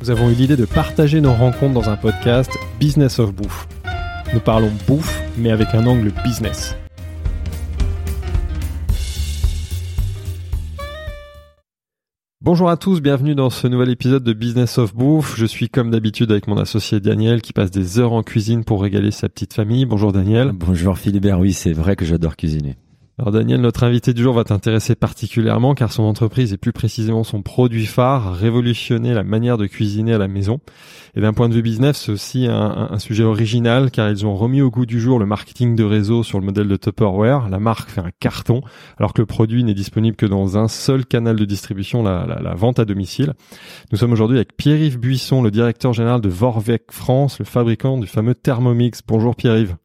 [0.00, 3.66] Nous avons eu l'idée de partager nos rencontres dans un podcast Business of Bouffe.
[4.34, 6.76] Nous parlons bouffe, mais avec un angle business.
[12.42, 15.34] Bonjour à tous, bienvenue dans ce nouvel épisode de Business of Bouffe.
[15.36, 18.82] Je suis comme d'habitude avec mon associé Daniel qui passe des heures en cuisine pour
[18.82, 19.86] régaler sa petite famille.
[19.86, 20.52] Bonjour Daniel.
[20.52, 22.76] Bonjour Philibert, oui c'est vrai que j'adore cuisiner.
[23.18, 27.24] Alors Daniel, notre invité du jour va t'intéresser particulièrement car son entreprise et plus précisément
[27.24, 30.60] son produit phare a révolutionné la manière de cuisiner à la maison.
[31.14, 34.60] Et d'un point de vue business, c'est aussi un, sujet original car ils ont remis
[34.60, 37.48] au goût du jour le marketing de réseau sur le modèle de Tupperware.
[37.48, 38.60] La marque fait un carton
[38.98, 42.54] alors que le produit n'est disponible que dans un seul canal de distribution, la, la
[42.54, 43.32] vente à domicile.
[43.92, 48.08] Nous sommes aujourd'hui avec Pierre-Yves Buisson, le directeur général de Vorvec France, le fabricant du
[48.08, 49.00] fameux Thermomix.
[49.08, 49.76] Bonjour Pierre-Yves.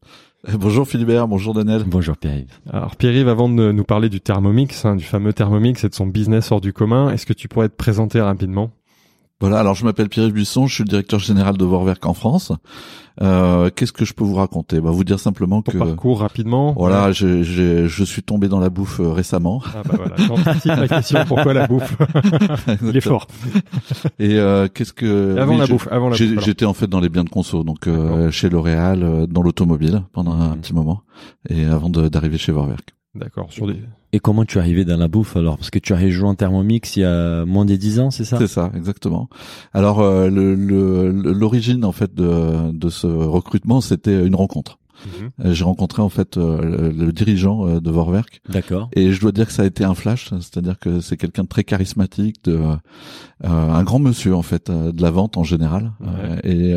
[0.54, 1.84] Bonjour Philibert, bonjour Daniel.
[1.86, 2.60] Bonjour Pierre-Yves.
[2.72, 6.08] Alors Pierre-Yves, avant de nous parler du Thermomix, hein, du fameux Thermomix et de son
[6.08, 8.72] business hors du commun, est-ce que tu pourrais te présenter rapidement?
[9.42, 12.54] Voilà, alors je m'appelle Pierre Buisson, je suis le directeur général de Vorwerk en France.
[13.22, 14.80] Euh, Qu'est-ce que je peux vous raconter?
[14.80, 15.78] Bah, Vous dire simplement Ton que...
[15.78, 16.74] parcours rapidement.
[16.78, 17.14] Voilà, ouais.
[17.14, 19.62] je, je, je, suis tombé dans la bouffe euh, récemment.
[19.76, 21.98] Ah bah voilà, j'anticipe la question, pourquoi la bouffe?
[22.82, 23.28] Il est fort.
[24.18, 25.36] Et euh, qu'est-ce que...
[25.38, 26.46] Avant oui, la bouffe, avant la bouffe.
[26.46, 30.04] J'étais en fait dans les biens de conso, donc euh, chez L'Oréal, euh, dans l'automobile,
[30.14, 30.60] pendant un Mmh.
[30.62, 31.02] petit moment,
[31.50, 32.94] et avant d'arriver chez Vorwerk.
[33.14, 33.76] D'accord, sur des...
[34.14, 35.58] Et comment tu es arrivé dans la bouffe alors?
[35.58, 38.38] Parce que tu as rejoint Thermomix il y a moins de 10 ans, c'est ça?
[38.38, 39.30] C'est ça, exactement.
[39.74, 44.78] Alors euh, l'origine en fait de, de ce recrutement, c'était une rencontre.
[45.06, 45.52] Mmh.
[45.54, 48.42] J'ai rencontré en fait euh, le, le, dirigeant euh, de Vorwerk.
[48.50, 48.90] D'accord.
[48.94, 51.48] Et je dois dire que ça a été un flash, c'est-à-dire que c'est quelqu'un de
[51.48, 52.76] très charismatique, de euh,
[53.44, 55.94] un grand monsieur en fait de la vente en général.
[56.00, 56.40] Ouais.
[56.44, 56.74] et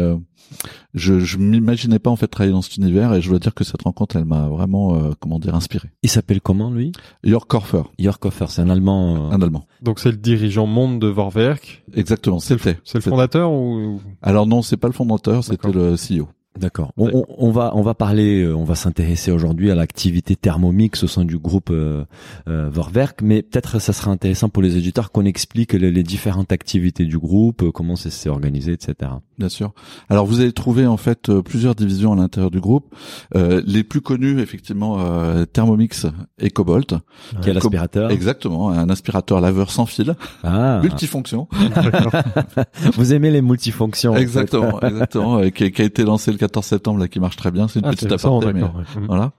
[0.95, 3.65] je, je m'imaginais pas en fait travailler dans cet univers et je dois dire que
[3.65, 5.91] cette rencontre elle m'a vraiment euh, comment dire inspiré.
[6.03, 6.93] Il s'appelle comment lui?
[7.23, 7.83] Jörg Korfer.
[7.99, 9.31] Jörg Korfer, c'est un allemand.
[9.31, 9.67] Un allemand.
[9.83, 11.85] Donc c'est le dirigeant monde de Vorwerk?
[11.95, 12.79] Exactement, c'était.
[12.85, 16.29] C'est le fondateur ou Alors non, c'est pas le fondateur, c'était le CEO.
[16.59, 16.93] D'accord.
[16.97, 21.09] On, on, on, va on va parler, on va s'intéresser aujourd'hui à l'activité Thermomix au
[21.09, 22.05] sein du groupe euh,
[22.49, 26.53] euh, Vorwerk, mais peut-être ça sera intéressant pour les éditeurs qu'on explique les, les, différentes
[26.53, 29.11] activités du groupe, comment ça s'est organisé, etc.
[29.39, 29.73] Bien sûr.
[30.09, 32.95] Alors vous allez trouver en fait euh, plusieurs divisions à l'intérieur du groupe.
[33.35, 36.07] Euh, les plus connues effectivement euh, Thermomix
[36.39, 36.95] et Cobalt,
[37.43, 38.13] qui est l'aspirateur.
[38.13, 40.15] Exactement, un aspirateur laveur sans fil,
[40.45, 40.81] ah.
[40.83, 41.49] multifonction.
[42.95, 47.09] vous aimez les multifonctions Exactement, exactement, qui, qui a été lancé le 14 septembre là
[47.09, 48.69] qui marche très bien c'est une ah, petite aparté mais ouais.
[49.07, 49.33] voilà.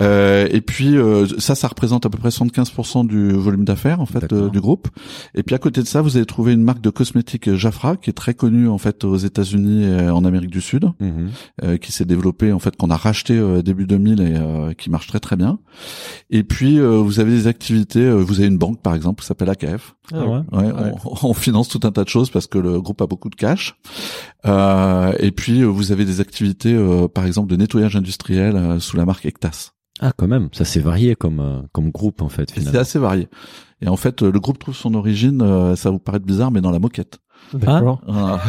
[0.00, 4.06] Euh, et puis euh, ça ça représente à peu près 75% du volume d'affaires en
[4.06, 4.86] fait euh, du groupe.
[5.34, 8.10] Et puis à côté de ça vous allez trouver une marque de cosmétiques Jafra qui
[8.10, 11.78] est très connue en fait aux États-Unis et en Amérique du Sud mm -hmm.
[11.78, 15.36] qui s'est développée en fait qu'on a racheté début 2000 et qui marche très très
[15.36, 15.58] bien.
[16.30, 16.78] Et puis
[17.08, 20.42] vous avez des activités vous avez une banque par exemple qui s'appelle AKF ah ouais.
[20.58, 20.70] Ouais,
[21.04, 23.38] on, on, finance tout un tas de choses parce que le groupe a beaucoup de
[23.44, 23.64] cash.
[25.26, 29.04] Et puis vous avez des activités euh, par exemple de nettoyage industriel euh, sous la
[29.04, 29.72] marque Ectas.
[30.00, 33.28] Ah quand même, ça c'est varié comme euh, comme groupe en fait C'est assez varié.
[33.80, 36.78] Et en fait, le groupe trouve son origine, ça vous paraît bizarre, mais dans la
[36.78, 37.18] moquette.
[37.54, 38.00] D'accord.
[38.08, 38.40] Ah.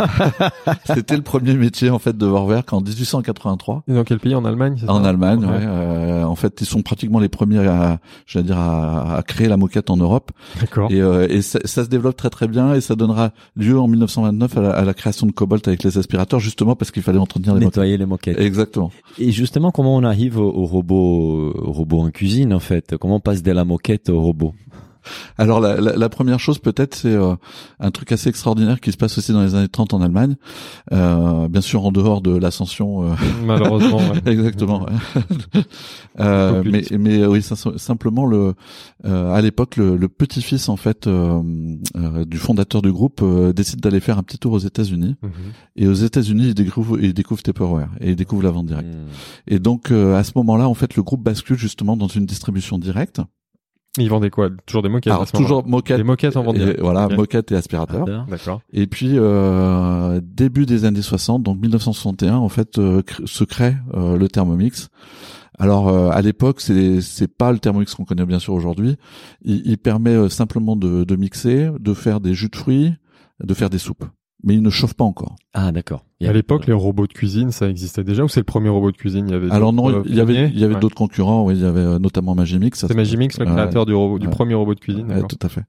[0.85, 3.83] C'était le premier métier en fait de Vorwerk en 1883.
[3.87, 4.35] Et dans quel pays?
[4.35, 5.09] En Allemagne En ça?
[5.09, 5.51] Allemagne, ouais.
[5.51, 5.65] ouais.
[5.65, 9.57] Euh, en fait, ils sont pratiquement les premiers à, j'allais dire, à, à, créer la
[9.57, 10.31] moquette en Europe.
[10.59, 10.91] D'accord.
[10.91, 13.87] Et, euh, et ça, ça, se développe très très bien et ça donnera lieu en
[13.87, 17.19] 1929 à la, à la création de Cobalt avec les aspirateurs, justement parce qu'il fallait
[17.19, 17.99] entretenir les nettoyer moquettes.
[17.99, 18.39] les moquettes.
[18.45, 18.91] Exactement.
[19.19, 22.95] Et justement, comment on arrive au, au robot, au robot en cuisine en fait?
[22.97, 24.53] Comment on passe de la moquette au robot?
[25.37, 27.35] Alors la, la, la, première chose peut-être c'est euh,
[27.79, 30.35] un truc assez extraordinaire qui se passe aussi dans les années 30 en Allemagne,
[30.93, 33.03] euh, bien sûr en dehors de l'ascension.
[33.03, 33.15] Euh...
[33.45, 33.97] Malheureusement.
[33.97, 34.21] Ouais.
[34.31, 34.83] Exactement.
[34.83, 35.61] Ouais.
[36.19, 38.55] Euh, mais mais oui simplement le
[39.05, 43.23] euh, à l'époque le, le petit-fils en fait du fondateur du groupe
[43.53, 45.31] décide d'aller faire un petit tour aux États-Unis Mhm.
[45.75, 48.95] et aux États-Unis il découvre il découvre Tupperware et il découvre la vente directe.
[48.95, 49.53] Mmh.
[49.53, 53.21] Et donc à ce moment-là en fait le groupe bascule justement dans une distribution directe.
[53.97, 54.49] Ils vendaient quoi?
[54.65, 55.97] Toujours des moquettes Alors toujours moquettes.
[55.97, 57.15] Des moquettes en vente et, Voilà, okay.
[57.15, 58.05] moquettes et aspirateurs.
[58.29, 58.61] D'accord.
[58.71, 64.17] Et puis euh, début des années 60, donc 1961, en fait, euh, se crée euh,
[64.17, 64.89] le Thermomix.
[65.59, 68.95] Alors euh, à l'époque, c'est c'est pas le Thermomix qu'on connaît bien sûr aujourd'hui.
[69.41, 72.93] Il, il, permet euh, simplement de, de mixer, de faire des jus de fruits,
[73.43, 74.05] de faire des soupes.
[74.43, 75.35] mais il ne chauffe pas encore.
[75.53, 76.05] Ah d'accord.
[76.25, 78.97] À l'époque, les robots de cuisine, ça existait déjà ou c'est le premier robot de
[78.97, 79.25] cuisine?
[79.27, 80.79] Il y avait alors non, il y avait il y avait ouais.
[80.79, 81.43] d'autres concurrents.
[81.45, 82.79] Oui, il y avait euh, notamment Magimix.
[82.87, 83.51] C'est Magimix, le Ouais.
[83.51, 84.31] créateur du robot, du Ouais.
[84.31, 85.07] premier robot de cuisine.
[85.29, 85.61] Tout à fait.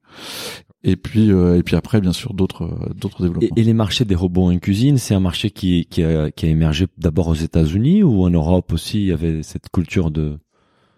[0.85, 3.49] Et puis et puis après, bien sûr, d'autres euh, d'autres Et, développements.
[3.57, 6.49] et les marchés des robots en cuisine, c'est un marché qui, qui, a, qui a
[6.49, 10.39] émergé d'abord aux États-Unis ou en Europe aussi Il y avait cette culture de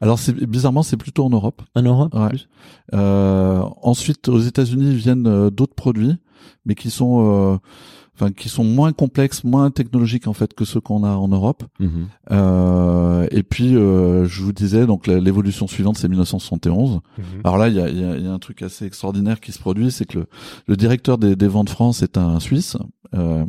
[0.02, 1.62] Alors c'est bizarrement, c'est plutôt en Europe.
[1.74, 2.28] en Europe Ouais.
[2.28, 2.48] plus?
[2.94, 6.16] Euh, ensuite, aux États-Unis viennent euh, d'autres produits,
[6.66, 7.20] mais qui sont,
[7.54, 7.56] euh,
[8.20, 11.64] enfin, qui sont moins complexes, moins technologiques en fait que ceux qu'on a en Europe.
[11.78, 12.08] Mhm.
[12.30, 17.00] Euh, et puis, euh, je vous disais, donc l'évolution suivante, c'est 1971.
[17.18, 17.24] Mhm.
[17.44, 19.58] Alors là, il y a, y a- y a un truc assez extraordinaire qui se
[19.58, 20.26] produit, c'est que le,
[20.68, 22.76] le directeur des, des ventes France est un Suisse.
[23.14, 23.44] Euh,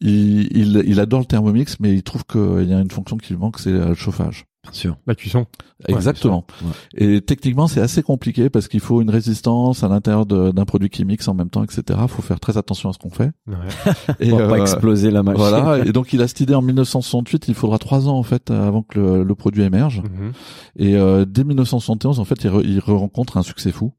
[0.00, 3.32] il, il, il adore le Thermomix, mais il trouve qu'il y a une fonction qui
[3.32, 4.44] lui manque, c'est le chauffage.
[4.70, 4.96] Bien sûr.
[5.06, 5.46] La cuisson.
[5.88, 6.46] Exactement.
[6.62, 6.70] Ouais.
[7.16, 11.04] Et techniquement, c'est assez compliqué parce qu'il faut une résistance à l'intérieur d'un produit qui
[11.04, 11.82] mixe en même temps, etc.
[12.02, 13.30] Il faut faire très attention à ce qu'on fait.
[13.46, 13.54] Ouais.
[14.20, 15.38] Et Pour pas euh, exploser la machine.
[15.40, 15.84] voilà.
[15.84, 17.48] Et donc, il a cette idée en 1968.
[17.48, 20.00] Il faudra trois ans en fait avant que le, le produit émerge.
[20.02, 20.32] Mhm.
[20.76, 23.92] Et euh, dès 1971, en fait, il, re- il rencontre un succès fou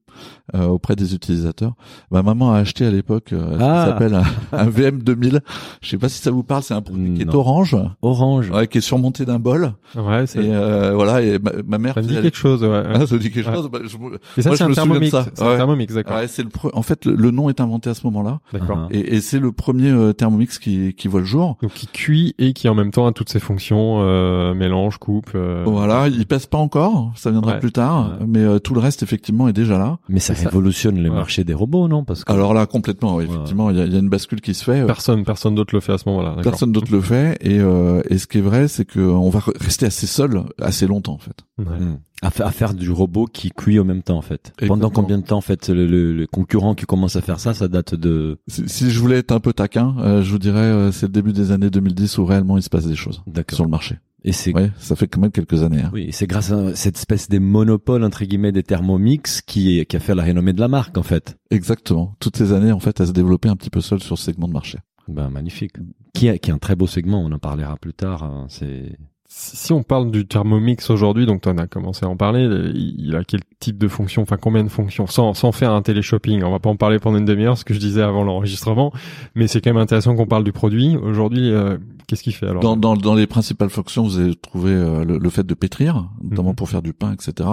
[0.56, 1.74] euh, auprès des utilisateurs.
[2.12, 3.84] Ma maman a acheté à l'époque euh, Ah.
[3.86, 4.24] qui s'appelle un,
[4.58, 5.42] un VM 2000.
[5.82, 6.64] Je sais pas si ça vous parle.
[6.64, 8.50] C'est un produit qui est orange, Orange.
[8.52, 9.74] ouais, qui est surmonté d'un bol.
[9.96, 11.22] Ouais, c'est- Et euh, voilà.
[11.22, 12.64] Et ma, ma mère ça me dit quelque chose.
[12.64, 12.84] Ouais.
[12.94, 13.56] Ah, ça dit quelque Ouais.
[13.56, 13.98] chose Bah, je-
[14.38, 15.12] Et ça, Moi, je un me souviens de thermomix.
[15.12, 15.26] ça.
[15.34, 16.18] C'est un thermomix, d'accord.
[16.18, 18.88] Ouais, c'est le pre- en fait le, le nom est inventé à ce moment-là D'accord.
[18.92, 21.58] Et, et c'est le premier euh, Thermomix qui, qui voit le jour.
[21.62, 25.32] Donc qui cuit et qui en même temps a toutes ses fonctions euh, mélange, coupe.
[25.36, 29.04] euh, Voilà, il pèse pas encore, ça viendra plus tard, mais euh, tout le reste
[29.04, 29.98] effectivement est déjà là.
[30.10, 30.37] Mais ça ça.
[30.46, 31.16] Révolutionne les Ouais.
[31.16, 32.04] marchés des robots, non?
[32.04, 33.30] Parce que Alors là complètement, oui, Ouais.
[33.34, 34.86] effectivement, il y a, il y a une bascule qui se fait.
[34.86, 36.36] Personne, personne d'autre le fait à ce moment-là.
[36.44, 39.40] Personne d'autre le fait et, euh, et ce qui est vrai, c'est que on va
[39.40, 41.38] re- rester assez seul assez longtemps en fait.
[41.60, 41.66] Ouais.
[41.80, 41.98] Hmm.
[42.22, 44.54] à, à faire du robot qui cuit en même temps en fait.
[44.60, 44.90] Pendant Exactement.
[44.92, 47.68] combien de temps en fait le, le, le concurrent qui commence à faire ça, ça
[47.68, 50.92] date de Si, si je voulais être un peu taquin, euh, je vous dirais euh,
[50.92, 53.56] c'est le début des années 2010 où réellement il se passe des choses d'accord.
[53.56, 53.98] sur le marché.
[54.24, 55.82] Et c'est Ouais, ça fait quand même quelques années.
[55.84, 55.92] hein.
[55.94, 60.00] oui, c'est grâce à cette espèce de monopole entre guillemets des Thermomix qui qui a
[60.00, 61.38] fait la renommée de la marque en fait.
[61.52, 62.16] Exactement.
[62.20, 64.48] Toutes ces années en fait à se développer un petit peu seul sur ce segment
[64.48, 64.80] de marché.
[65.08, 65.74] Ben magnifique.
[66.14, 68.24] Qui a, qui est un très beau segment, on en parlera plus tard.
[68.24, 68.98] hein, C'est
[69.30, 72.42] Si on parle du Thermomix aujourd'hui, donc tu en as commencé à en parler,
[72.74, 75.82] il il a quel type de fonction, enfin combien de fonctions, sans, sans faire un
[75.82, 78.92] téléshopping, on va pas en parler pendant une demi-heure, ce que je disais avant l'enregistrement,
[79.36, 80.98] mais c'est quand même intéressant qu'on parle du produit.
[80.98, 84.72] Aujourd'hui, euh, qu'est-ce qu'il fait alors Dans, dans, dans les principales fonctions, vous avez trouvé
[84.72, 86.56] euh, le, le fait de pétrir, notamment Mhm.
[86.56, 87.48] pour faire du pain, etc.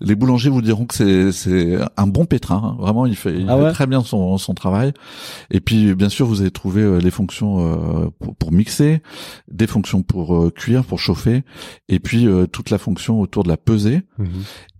[0.00, 2.56] Les boulangers vous diront que c'est c'est un bon pétrin.
[2.64, 2.76] hein.
[2.80, 4.92] Vraiment, il fait, il Ah fait très bien son, son travail.
[5.50, 7.58] Et puis, bien sûr, vous avez trouvé euh, les fonctions
[8.04, 9.02] euh, pour, pour mixer,
[9.50, 11.42] des fonctions pour euh, cuire, pour chauffer,
[11.88, 14.02] et puis euh, toute la fonction autour de la pesée.
[14.18, 14.28] Mhm.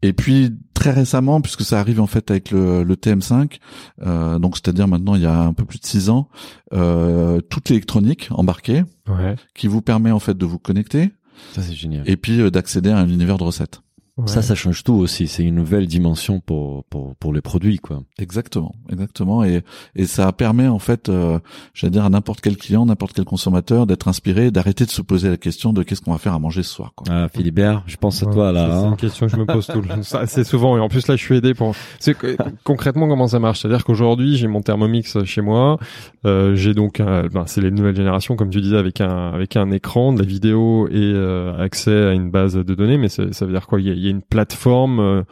[0.02, 3.58] Et puis très récemment, puisque ça arrive en fait avec le, le TM5,
[4.06, 6.28] euh, donc c'est-à-dire maintenant il y a un peu plus de six ans,
[6.72, 9.36] euh, toute l'électronique embarquée Ouais.
[9.54, 11.10] qui vous permet en fait de vous connecter
[11.52, 12.02] ça c'est génial.
[12.08, 13.82] et puis euh, d'accéder à un univers de recettes.
[14.16, 14.26] Ouais.
[14.26, 15.26] Ça, ça change tout aussi.
[15.28, 18.02] C'est une nouvelle dimension pour pour pour les produits, quoi.
[18.18, 19.62] Exactement, exactement, et
[19.96, 21.38] et ça permet en fait, euh,
[21.74, 25.28] j'allais dire à n'importe quel client, n'importe quel consommateur d'être inspiré, d'arrêter de se poser
[25.28, 26.92] la question de qu'est-ce qu'on va faire à manger ce soir.
[26.94, 27.06] Quoi.
[27.10, 28.68] Ah, Philibert, je pense à Ouais, toi là.
[28.70, 28.90] C'est hein.
[28.90, 31.16] une question que je me pose tout le ça, assez souvent et en plus là
[31.16, 31.74] je suis aidé pour.
[31.98, 33.60] C'est que, concrètement comment ça marche?
[33.60, 35.78] C'est-à-dire qu'aujourd'hui j'ai mon Thermomix chez moi,
[36.26, 39.56] euh, j'ai donc un- ben, c'est les nouvelles générations comme tu disais avec un avec
[39.56, 42.98] un écran, de la vidéo et euh, accès à une base de données.
[42.98, 43.80] Mais ça, veut dire quoi?
[43.80, 45.22] Il y, a, y a une plateforme euh,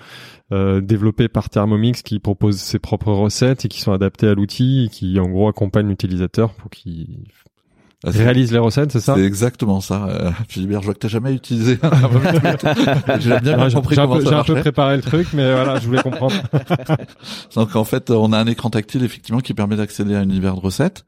[0.53, 4.87] euh, développée par Thermomix qui propose ses propres recettes et qui sont adaptées à l'outil
[4.87, 7.25] et qui en gros accompagne l'utilisateur pour qu'il
[8.05, 10.07] réalise les recettes, c'est ça C'est exactement ça.
[10.07, 11.79] Euh, Philibert, je vois que t'as jamais utilisé.
[11.83, 14.61] un J'ai bien Ouais, J'ai compris j'ai un, comment peu, ça j'ai un peu marchait.
[14.63, 16.35] préparé le truc, mais voilà, je voulais comprendre.
[17.55, 20.55] Donc en fait, on a un écran tactile effectivement qui permet d'accéder à un univers
[20.55, 21.05] de recettes.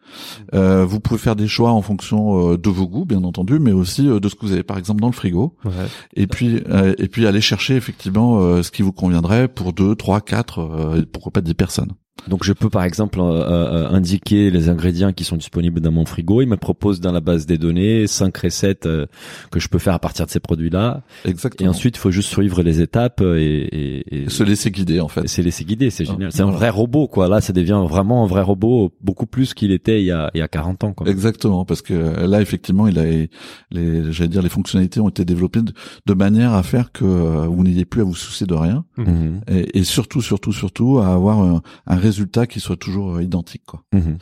[0.55, 3.73] Euh, vous pouvez faire des choix en fonction euh, de vos goûts, bien entendu, mais
[3.73, 5.57] aussi euh, de ce que vous avez par exemple dans le frigo.
[5.65, 5.73] Ouais.
[6.15, 9.95] Et puis euh, et puis aller chercher effectivement euh, ce qui vous conviendrait pour deux,
[9.95, 11.93] trois, quatre, euh, pourquoi pas dix personnes.
[12.29, 16.05] Donc je peux par exemple euh, euh, indiquer les ingrédients qui sont disponibles dans mon
[16.05, 16.43] frigo.
[16.43, 19.07] Il me propose dans la base des données cinq recettes euh,
[19.51, 21.03] que je peux faire à partir de ces produits-là.
[21.25, 21.71] Et Exactement.
[21.71, 25.25] ensuite, il faut juste suivre les étapes et, et, et, se laisser guider en fait.
[25.25, 25.91] et c'est laisser guider.
[25.91, 26.33] C'est Ah, génial.
[26.33, 27.29] C'est un vrai robot, quoi.
[27.29, 30.39] Là, ça devient vraiment un vrai robot, beaucoup plus qu'il était il y a, il
[30.39, 31.09] y a 40 ans, quoi.
[31.09, 35.25] Exactement, parce que euh, là effectivement, il a les, j'allais dire, les fonctionnalités ont été
[35.25, 35.73] développées de,
[36.07, 39.41] de manière à faire que euh, vous n'ayez plus à vous soucier de rien, Mhm.
[39.49, 42.10] et, et surtout, surtout, surtout, à avoir un, un résultat
[42.47, 43.83] qui soit toujours euh, identique, quoi.
[43.93, 44.19] Mhm.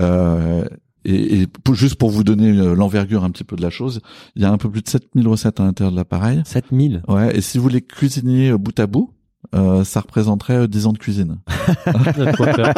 [0.00, 0.64] Euh,
[1.04, 4.00] et, et pour- juste pour vous donner euh, l'envergure un petit peu de la chose,
[4.36, 6.42] il y a un peu plus de 7000 recettes à l'intérieur de l'appareil.
[6.44, 7.02] 7000.
[7.08, 9.12] Ouais, et si vous les cuisiniez bout à bout,
[9.54, 11.38] euh, ça représenterait 10 ans de cuisine.
[11.86, 12.72] Il y a de quoi faire.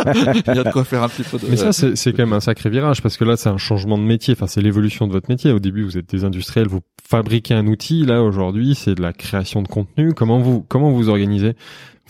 [0.46, 1.46] Il y a de quoi faire un petit peu de...
[1.48, 3.96] Mais ça, c'est c'est quand même un sacré virage parce que là, c'est un changement
[3.98, 4.34] de métier.
[4.34, 5.50] Enfin, c'est l'évolution de votre métier.
[5.52, 8.04] Au début, vous êtes des industriels, vous fabriquez un outil.
[8.04, 10.12] Là, aujourd'hui, c'est de la création de contenu.
[10.12, 11.54] Comment vous comment vous organisez?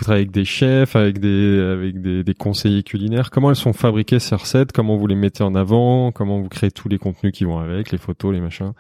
[0.01, 3.31] Vous travaillez avec des chefs, avec des avec des, des conseillers culinaires.
[3.31, 4.73] Comment elles sont fabriquées ces recettes?
[4.73, 6.11] Comment vous les mettez en avant?
[6.11, 8.73] Comment vous créez tous les contenus qui vont avec, les photos, les machins?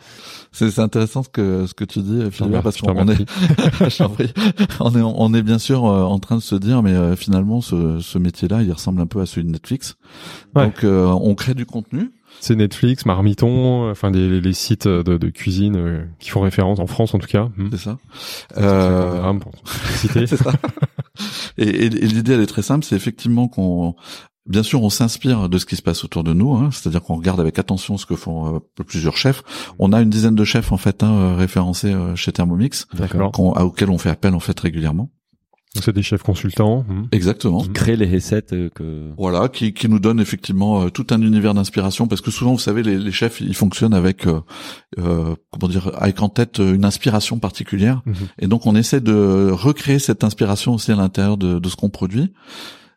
[0.51, 4.31] C'est intéressant ce que ce que tu dis, Philibert, parce Je te qu'on est,
[4.81, 7.61] on est on est bien sûr euh, en train de se dire, mais euh, finalement
[7.61, 9.97] ce ce métier-là, il ressemble un peu à celui de Netflix.
[10.55, 10.65] Ouais.
[10.65, 12.13] Donc euh, on crée du contenu.
[12.41, 16.87] C'est Netflix, Marmiton, enfin des les sites de, de cuisine euh, qui font référence en
[16.87, 17.51] France en tout cas.
[17.57, 17.69] Hmm.
[17.71, 17.99] C'est ça.
[18.57, 19.33] Euh,
[20.27, 20.53] c'est ça.
[21.59, 23.95] Et, et- et l'idée, elle est très simple, c'est effectivement qu'on,
[24.47, 27.17] bien sûr, on s'inspire de ce qui se passe autour de nous, hein, c'est-à-dire qu'on
[27.17, 29.43] regarde avec attention ce que font euh, plusieurs chefs.
[29.79, 32.87] On a une dizaine de chefs en fait hein, référencés euh, chez Thermomix,
[33.65, 35.11] auxquels on fait appel en fait régulièrement.
[35.79, 36.85] C'est des chefs consultants.
[36.89, 37.07] hmm.
[37.13, 37.61] Exactement.
[37.63, 39.11] Qui crée les recettes euh, que.
[39.17, 42.59] Voilà, qui, qui nous donne effectivement euh, tout un univers d'inspiration parce que souvent, vous
[42.59, 44.41] savez, les, les chefs, ils fonctionnent avec, euh,
[44.99, 48.15] euh, comment dire, avec en tête une inspiration particulière, Mhm.
[48.41, 51.91] et donc on essaie de recréer cette inspiration aussi à l'intérieur de, de ce qu'on
[51.91, 52.33] produit.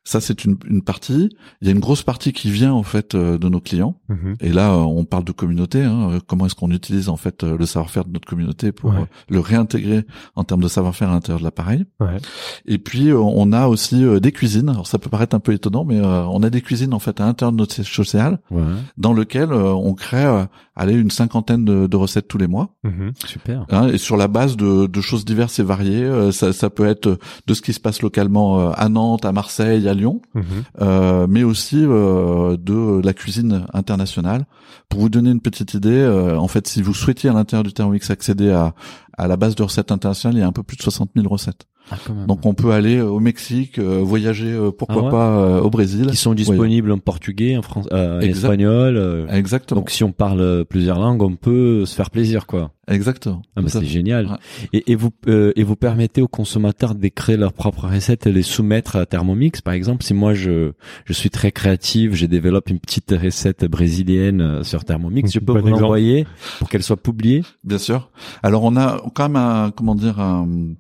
[0.05, 1.29] Ça, c'est une, une partie.
[1.61, 3.95] Il y a une grosse partie qui vient en fait euh, de nos clients.
[4.09, 4.35] Mhm.
[4.41, 5.81] Et là, euh, on parle de communauté.
[5.81, 6.09] Hein.
[6.11, 9.05] Euh, Comment est-ce qu'on utilise en fait le savoir-faire de notre communauté pour Ouais.
[9.29, 10.05] le réintégrer
[10.35, 11.85] en termes de savoir-faire à l'intérieur de l'appareil.
[12.01, 12.17] Ouais.
[12.65, 14.67] Et puis on a aussi des cuisines.
[14.69, 17.25] Alors ça peut paraître un peu étonnant, mais on a des cuisines en fait à
[17.25, 18.61] l'intérieur de notre siège social, Ouais.
[18.97, 20.45] dans lequel on crée,
[20.75, 23.11] allez, une cinquantaine de, de recettes tous les mois, Mhm.
[23.25, 23.65] Super.
[23.69, 26.03] hein, et sur la base de, de choses diverses et variées.
[26.03, 29.31] Euh, ça, ça peut être de ce qui se passe localement euh, à Nantes, à
[29.31, 30.43] Marseille, à Lyon, Mhm.
[30.81, 34.45] euh, mais aussi euh, de la cuisine internationale.
[34.89, 37.73] Pour vous donner une petite idée, euh, en fait, si vous souhaitiez à l'intérieur du
[37.73, 38.73] Thermomix accéder à,
[39.17, 41.27] à la base de recettes internationales, il y a un peu plus de 60 000
[41.27, 41.65] recettes.
[41.91, 41.97] Ah.
[42.27, 45.69] Donc on peut aller au Mexique, euh, voyager, euh, pourquoi Ah ouais pas euh, au
[45.69, 46.07] Brésil.
[46.07, 48.37] qui sont disponibles en portugais, en français, euh, en Exact.
[48.45, 48.97] espagnol.
[48.97, 49.81] euh, Exactement.
[49.81, 52.71] donc si on parle euh, plusieurs langues, on peut se faire plaisir, quoi.
[52.87, 53.41] Exactement.
[53.55, 54.25] Ah, à c'est génial.
[54.27, 54.35] Ouais.
[54.73, 58.41] Et, et vous euh, et vous permettez aux consommateurs d'écrire leurs propres recettes et les
[58.43, 60.03] soumettre à Thermomix, par exemple?
[60.03, 60.71] Si moi je
[61.05, 65.53] je suis très créative, je développe une petite recette brésilienne euh, sur Thermomix, je peux
[65.53, 66.25] Bon vous l'envoyer
[66.59, 67.43] pour qu'elle soit publiée?
[67.63, 68.09] Bien sûr.
[68.41, 70.73] Alors on a quand même un, comment dire, un, euh,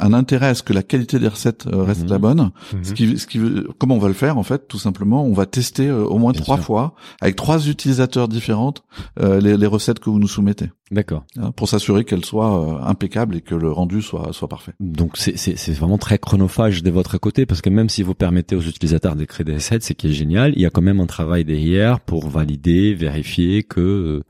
[0.00, 2.08] un intérêt à ce que la qualité des recettes euh, reste Mhm.
[2.10, 2.50] la bonne.
[2.72, 2.84] Mhm.
[2.84, 3.40] Ce qui, ce qui,
[3.78, 6.32] comment on va le faire en fait Tout simplement, on va tester euh, au moins
[6.32, 6.64] Bien trois sûr.
[6.64, 8.82] fois avec trois utilisateurs différentes
[9.20, 11.24] euh, les, les recettes que vous nous soumettez, D'accord.
[11.38, 14.72] hein, pour s'assurer qu'elles soient euh, impeccables et que le rendu soit soit parfait.
[14.80, 18.14] Donc c'est c'est c'est vraiment très chronophage de votre côté parce que même si vous
[18.14, 21.00] permettez aux utilisateurs d'écrire des recettes, c'est qui est génial, il y a quand même
[21.00, 24.22] un travail derrière pour valider, vérifier que euh,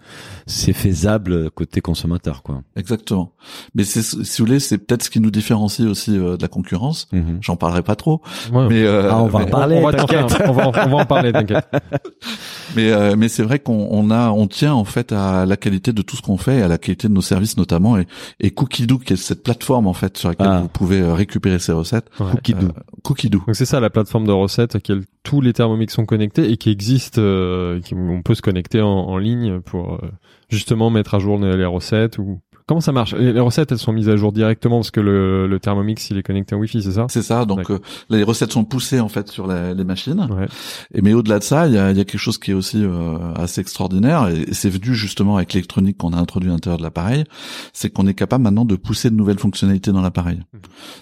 [0.46, 2.62] c'est faisable côté consommateur, quoi.
[2.76, 3.32] Exactement.
[3.74, 6.48] Mais c'est, si vous voulez, c'est peut-être ce qui nous différencie aussi euh, de la
[6.48, 7.08] concurrence.
[7.12, 7.38] Mhm.
[7.40, 8.20] J'en parlerai pas trop,
[8.52, 8.66] Ouais.
[8.68, 10.40] mais euh, Ah, on va en parler, on va, t'inquiète.
[10.40, 11.66] un- on, va, en- on va en parler, t'inquiète.
[12.76, 15.92] Mais euh, mais c'est vrai qu'on on a on tient en fait à la qualité
[15.94, 18.06] de tout ce qu'on fait, à la qualité de nos services notamment et,
[18.40, 20.60] et Cookidoo qui est cette plateforme en fait sur laquelle Ah.
[20.62, 22.10] vous pouvez euh, récupérer ces recettes.
[22.20, 22.30] Ouais.
[22.32, 22.66] Cookidoo.
[22.66, 23.42] Euh, Cookidoo.
[23.46, 26.56] Donc c'est ça la plateforme de recettes à laquelle tous les Thermomix sont connectés et
[26.56, 30.10] qui existe, euh, qui, on peut se connecter en, en ligne pour euh,
[30.48, 33.14] justement mettre à jour les, les recettes ou comment ça marche?
[33.14, 36.18] Les, les recettes elles sont mises à jour directement parce que le, le Thermomix il
[36.18, 37.06] est connecté en Wi-Fi c'est ça?
[37.08, 37.44] C'est ça.
[37.44, 40.28] Donc euh, les recettes sont poussées en fait sur la- les machines.
[40.30, 40.46] Ouais.
[40.94, 42.54] Et mais au-delà de ça, il y a, il y a quelque chose qui est
[42.54, 46.78] aussi euh, assez extraordinaire et c'est venu justement avec l'électronique qu'on a introduit à l'intérieur
[46.78, 47.24] de l'appareil,
[47.72, 50.40] c'est qu'on est capable maintenant de pousser de nouvelles fonctionnalités dans l'appareil.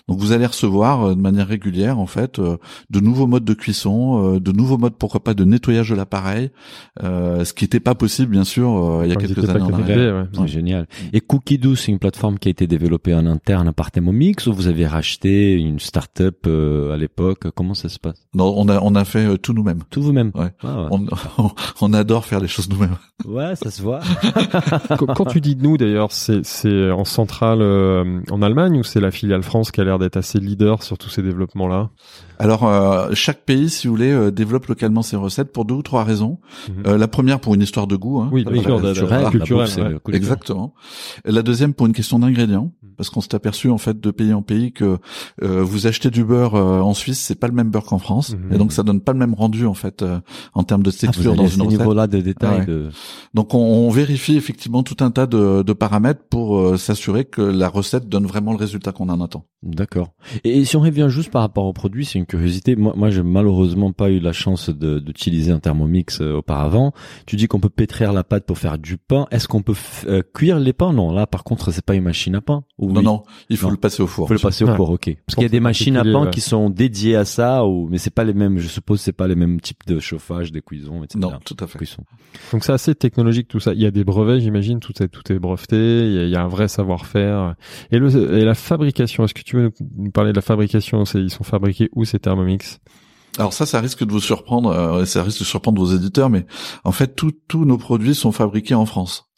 [0.08, 2.56] Donc vous allez recevoir euh, de manière régulière en fait euh,
[2.90, 6.50] de nouveaux modes de cuisson, euh, de nouveaux modes pourquoi pas de nettoyage de l'appareil,
[7.02, 9.72] euh, ce qui n'était pas possible bien sûr euh, il y a Quand quelques années
[9.72, 10.14] arrière.
[10.14, 10.28] ouais.
[10.32, 10.86] C'est génial.
[11.12, 11.20] Et
[11.56, 14.86] Cookidoo, c'est une plateforme qui a été développée en interne par Thermomix ou vous avez
[14.86, 18.26] racheté une start-up euh, à l'époque Comment ça se passe?
[18.34, 19.80] Non, on a on a fait euh, tout nous-mêmes.
[19.88, 20.32] Tout vous-même?
[20.34, 20.52] Ouais.
[20.62, 20.88] Ah ouais.
[21.38, 21.48] On,
[21.80, 22.96] on adore faire les choses nous-mêmes.
[23.24, 24.00] Ouais, ça se voit.
[24.98, 29.00] quand, quand tu dis nous d'ailleurs c'est c'est en centrale euh, en Allemagne ou c'est
[29.00, 31.90] la filiale France qui a l'air d'être assez leader sur tous ces développements là
[32.38, 35.82] Alors euh, chaque pays, si vous voulez, euh, développe localement ses recettes pour deux ou
[35.82, 36.38] trois raisons.
[36.68, 36.74] Mhm.
[36.86, 38.20] Euh, la première pour une histoire de goût.
[38.20, 39.30] Hein, Oui, Ça, bien ça, sûr, ça, de- de- ça, culturel, voilà.
[39.30, 40.16] culturel, bouffe, c'est ouais.
[40.16, 40.74] Exactement.
[41.24, 44.42] La deuxième pour une question d'ingrédients, parce qu'on s'est aperçu en fait de pays en
[44.42, 44.98] pays que
[45.42, 48.34] euh, vous achetez du beurre euh, en Suisse, c'est pas le même beurre qu'en France,
[48.34, 48.54] Mhm.
[48.54, 50.18] et donc ça donne pas le même rendu en fait euh,
[50.54, 51.70] en termes de Ah, texture dans une ce recette.
[51.78, 52.60] niveau-là de détail.
[52.60, 52.66] Ouais.
[52.66, 52.88] de...
[53.34, 57.68] Donc on, on vérifie effectivement tout un tas de, de paramètres pour s'assurer que la
[57.68, 59.44] recette donne vraiment le résultat qu'on en attend.
[59.62, 60.12] D'accord.
[60.44, 62.74] Et, et si on revient juste par rapport au produit, c'est une une curiosité.
[62.76, 66.92] Moi, moi, j'ai malheureusement pas eu la chance d'utiliser un Thermomix euh, auparavant.
[67.26, 69.26] Tu dis qu'on peut pétrir la pâte pour faire du pain.
[69.30, 69.74] Est-ce qu'on peut
[70.08, 70.92] euh, cuire les pains?
[70.92, 72.64] Non, là, par contre, c'est pas une machine à pain.
[72.78, 73.72] Ou Non, oui non, il faut Non.
[73.72, 74.26] le passer au four.
[74.28, 74.76] Faut le passer au Ouais.
[74.76, 75.16] four, ok.
[75.26, 76.30] Parce qu'il y a des machines à pain ouais.
[76.30, 78.58] qui sont dédiées à ça, ou mais c'est pas les mêmes.
[78.58, 81.18] Je suppose c'est pas les mêmes types de chauffage, des cuisons, etc.
[81.20, 81.78] Non, tout à fait.
[81.78, 82.02] Cuisson.
[82.52, 83.72] Donc c'est assez technologique tout ça.
[83.72, 85.76] Il y a des brevets, j'imagine, tout est tout est breveté.
[86.06, 87.54] Il y a, il y a un vrai savoir-faire.
[87.92, 89.24] Et le et la fabrication.
[89.24, 91.04] Est-ce que tu veux nous- parler de la fabrication?
[91.14, 92.04] Ils sont fabriqués où
[93.38, 96.46] Alors ça, ça risque de vous surprendre, euh, ça risque de surprendre vos éditeurs, mais
[96.84, 99.30] en fait, tous tous nos produits sont fabriqués en France,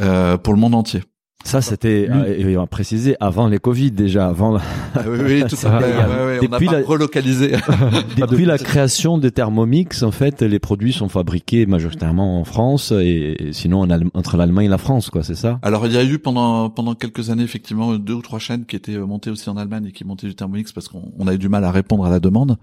[0.00, 1.02] euh, pour le monde entier.
[1.46, 4.62] Ça, c'était, euh, et on va préciser, avant les Covid déjà, avant la-
[4.96, 5.90] Ah oui, oui, tout Ça, à fait.
[5.90, 7.52] il Ouais, ouais, on pas la- relocalisé.
[8.16, 13.36] Depuis la création des Thermomix, en fait, les produits sont fabriqués majoritairement en France et,
[13.38, 15.60] et sinon en Allem- entre l'Allemagne et la France, quoi, c'est ça?
[15.62, 18.74] Alors il y a eu pendant pendant quelques années effectivement deux ou trois chaînes qui
[18.74, 21.34] étaient euh, montées aussi en Allemagne et qui montaient du Thermomix parce qu'on on a
[21.34, 22.56] eu du mal à répondre à la demande.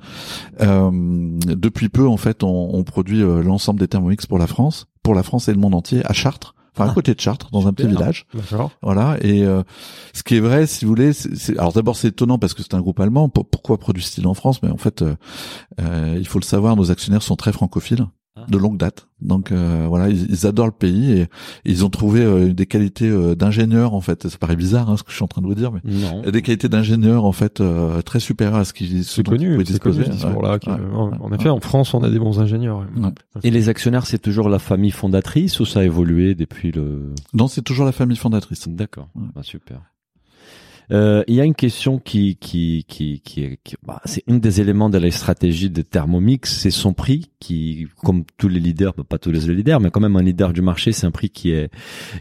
[0.62, 4.88] Euh, depuis peu en fait on, on produit euh, l'ensemble des Thermomix pour la France,
[5.04, 7.50] pour la France et le monde entier à Chartres, enfin à Ah, côté de Chartres
[7.51, 8.25] dans un petit village.
[8.34, 8.72] D'accord.
[8.82, 9.18] Voilà.
[9.22, 9.63] Et euh,
[10.13, 12.74] ce qui est vrai, si vous voulez, c'est alors d'abord c'est étonnant parce que c'est
[12.74, 13.30] un groupe allemand.
[13.30, 14.62] Pour- Pourquoi produit-il en France?
[14.63, 15.15] Mais en fait, euh,
[15.82, 18.06] euh, il faut le savoir, nos actionnaires sont très francophiles.
[18.48, 19.08] De longue date.
[19.22, 21.28] Donc euh, voilà, ils, ils adorent le pays et,
[21.66, 24.28] ils ont trouvé euh, des qualités euh, d'ingénieurs en fait.
[24.28, 26.22] Ça paraît bizarre hein, ce que je suis en train de vous dire, mais Non.
[26.24, 29.38] des qualités d'ingénieurs en fait euh, très supérieures à ce qu'ils ce C'est dont ils
[29.38, 30.54] connu, pouvaient c'est connu ce discours-là.
[30.54, 31.36] Ouais, en, ouais, en ouais.
[31.40, 32.80] effet, en France, on a des bons ingénieurs.
[32.98, 33.10] Ouais.
[33.44, 37.48] Et les actionnaires, c'est toujours la famille fondatrice ou ça a évolué depuis le Non,
[37.48, 38.68] c'est toujours la famille fondatrice.
[38.68, 39.28] D'accord, Ouais.
[39.36, 39.82] Bah, super.
[40.92, 44.90] Euh, Il y a une question qui qui qui qui, bah, c'est une des éléments
[44.90, 49.18] de la stratégie de Thermomix, c'est son prix qui, comme tous les leaders, bah, pas
[49.18, 51.70] tous les leaders, mais quand même un leader du marché, c'est un prix qui est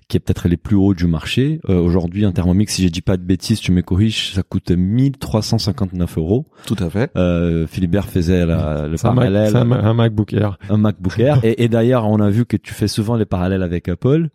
[0.08, 1.60] qui est peut-être les plus hauts du marché.
[1.68, 4.70] Euh, Aujourd'hui, un Thermomix, si je dis pas de bêtises, tu me corriges, ça coûte
[4.70, 6.46] 1359 euros.
[6.66, 7.10] Tout à fait.
[7.16, 10.58] Euh, Philibert faisait la, le un, parallèle, un Ma- un MacBook Air.
[10.70, 11.40] un MacBook Air.
[11.44, 14.28] et, et d'ailleurs, on a vu que tu fais souvent les parallèles avec Apple.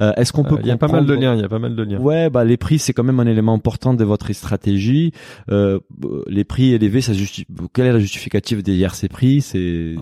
[0.00, 1.34] Euh, Est-ce qu'on peut Euh, Il y a pas mal de liens.
[1.34, 1.98] Il y a pas mal de liens.
[1.98, 5.12] Ouais, bah les prix c'est quand même un élément important de votre stratégie.
[5.50, 5.80] Euh,
[6.26, 7.46] les prix élevés, ça justifie.
[7.72, 9.40] Quelle est la justificative derrière ces prix?
[9.40, 9.96] C'est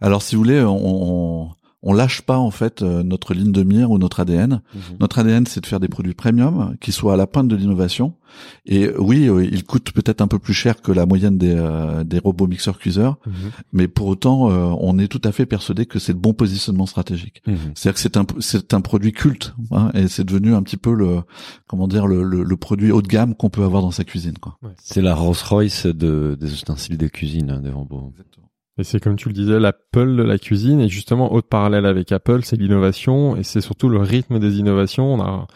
[0.00, 1.50] Alors si vous voulez, on, on,
[1.82, 4.62] on lâche pas en fait euh, notre ligne de mire ou notre ADN.
[5.00, 8.14] Notre ADN, c'est de faire des produits premium qui soient à la pointe de l'innovation.
[8.66, 12.04] Et oui, euh, ils coûtent peut-être un peu plus cher que la moyenne des, euh,
[12.04, 13.32] des robots mixeurs cuiseurs, Mhm.
[13.72, 16.84] mais pour autant, euh, on est tout à fait persuadé que c'est le bon positionnement
[16.86, 17.42] stratégique.
[17.46, 17.56] Mhm.
[17.74, 20.92] C'est-à-dire que c'est un c'est un produit culte hein, et c'est devenu un petit peu
[20.92, 21.20] le
[21.66, 24.36] comment dire le, le, le produit haut de gamme qu'on peut avoir dans sa cuisine
[24.38, 24.58] quoi.
[24.82, 28.12] c'est la Rolls Royce de, des ustensiles de cuisine, hein, des robots.
[28.78, 30.80] Et c'est comme tu le disais, l'Apple de la cuisine.
[30.80, 35.14] Et justement, autre parallèle avec Apple, c'est l'innovation et c'est surtout le rythme des innovations.
[35.14, 35.46] On a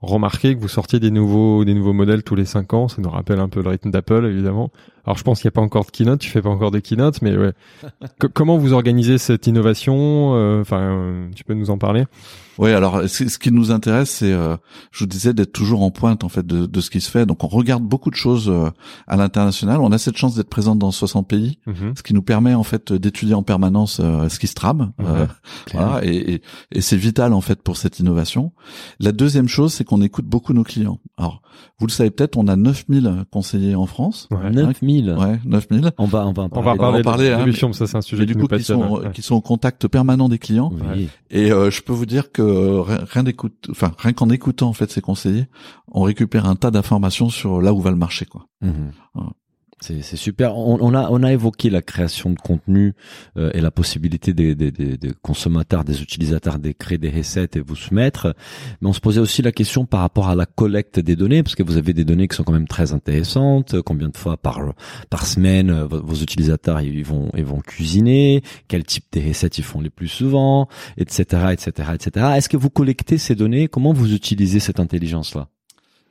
[0.00, 2.88] remarqué que vous sortiez des nouveaux, des nouveaux modèles tous les cinq ans.
[2.88, 4.70] Ça nous rappelle un peu le rythme d'Apple, évidemment.
[5.04, 6.20] Alors, je pense qu'il n'y a pas encore de keynote.
[6.20, 7.52] Tu fais pas encore de keynote, mais ouais.
[8.20, 10.34] Co- comment vous organisez cette innovation?
[10.34, 12.04] Euh, Enfin, tu peux nous en parler?
[12.58, 14.56] Oui, alors ce qui nous intéresse, c'est, euh,
[14.92, 17.26] je vous disais, d'être toujours en pointe en fait de, de ce qui se fait.
[17.26, 18.70] Donc on regarde beaucoup de choses euh,
[19.06, 19.80] à l'international.
[19.80, 21.94] On a cette chance d'être présente dans 60 pays, Mhm.
[21.96, 24.92] ce qui nous permet en fait d'étudier en permanence euh, ce qui se trame.
[25.00, 25.26] Euh,
[25.72, 28.52] voilà, et, et, et c'est vital en fait pour cette innovation.
[29.00, 31.00] La deuxième chose, c'est qu'on écoute beaucoup nos clients.
[31.18, 31.42] Alors,
[31.78, 34.28] vous le savez peut-être, on a 9000 conseillers en France.
[34.30, 34.50] Ouais.
[34.50, 35.10] 9000.
[35.18, 35.92] Ouais, 9000.
[35.98, 36.78] On va on va en On va parler.
[36.78, 38.98] parler, parler, de hein, l'évolution, ça c'est un sujet Mais du coup, nous qui sont,
[38.98, 39.10] ouais.
[39.12, 40.72] qui sont au contact permanent des clients.
[40.94, 41.08] Oui.
[41.30, 44.72] Et euh, je peux vous dire que euh, rien d'écoute, enfin rien qu'en écoutant en
[44.72, 45.48] fait ces conseillers,
[45.88, 48.46] on récupère un tas d'informations sur là où va le marché quoi.
[48.62, 48.92] Mhm.
[49.84, 50.56] C'est super.
[50.56, 52.94] On, on a on a évoqué la création de contenu
[53.36, 57.56] euh, et la possibilité des, des, des, des consommateurs, des utilisateurs de créer des recettes
[57.56, 58.34] et vous soumettre.
[58.80, 61.54] Mais on se posait aussi la question par rapport à la collecte des données, parce
[61.54, 63.82] que vous avez des données qui sont quand même très intéressantes.
[63.82, 64.60] Combien de fois par
[65.10, 68.42] par semaine euh, vos, vos utilisateurs ils vont ils vont cuisiner?
[68.68, 72.26] Quel type de recettes ils font les plus souvent, etc., etc., etc.
[72.36, 73.68] Est-ce que vous collectez ces données?
[73.68, 75.48] Comment vous utilisez cette intelligence là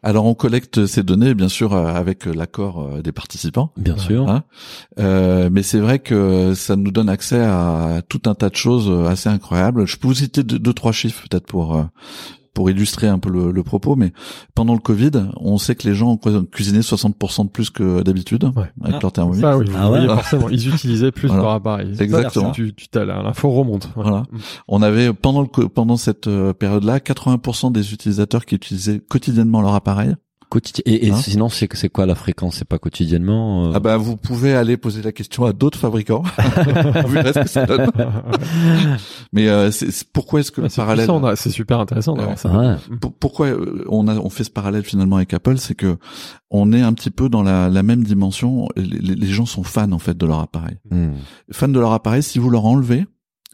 [0.03, 3.71] Alors on collecte ces données bien sûr euh, avec l'accord euh, des participants.
[3.77, 4.29] Bien sûr.
[4.29, 4.43] Hein
[4.99, 8.91] Euh, mais c'est vrai que ça nous donne accès à tout un tas de choses
[9.07, 9.87] assez incroyables.
[9.87, 11.85] Je peux vous citer deux, deux trois chiffres peut-être pour
[12.53, 13.95] pour illustrer un peu le, le propos.
[13.95, 14.13] Mais
[14.55, 18.43] pendant le Covid, on sait que les gens ont cuisiné 60% de plus que d'habitude
[18.55, 18.71] Ouais.
[18.81, 19.41] avec Ah, leur thermomix.
[19.41, 21.43] Ça, oui, Ah ouais forcément, ils utilisaient plus Voilà.
[21.43, 21.95] leur appareil.
[21.99, 22.51] Exactement.
[22.51, 23.89] Tu, tu l'info remonte.
[23.95, 24.23] Voilà.
[24.67, 29.73] On avait pendant le pendant cette euh, période-là 80% des utilisateurs qui utilisaient quotidiennement leur
[29.73, 30.15] appareil.
[30.53, 30.83] Quotidien.
[30.85, 32.55] Et, et Hein sinon, c'est c'est quoi la fréquence?
[32.57, 33.71] C'est pas quotidiennement euh?
[33.75, 36.23] Ah bah vous pouvez aller poser la question à d'autres fabricants.
[37.05, 37.89] On verra ce que ça donne.
[39.31, 42.49] Mais euh, c'est- c'est- pourquoi est-ce que le C'est parallèle c'est super intéressant d'avoir ça.
[42.49, 42.75] Ouais.
[43.01, 45.97] Pour- pourquoi euh, on a on fait ce parallèle finalement avec Apple, c'est que
[46.51, 48.67] on est un petit peu dans la, la même dimension.
[48.75, 50.77] Les, les- les gens sont fans en fait de leur appareil.
[50.91, 51.11] Hmm.
[51.51, 53.05] Fans de leur appareil, si vous leur enlevez,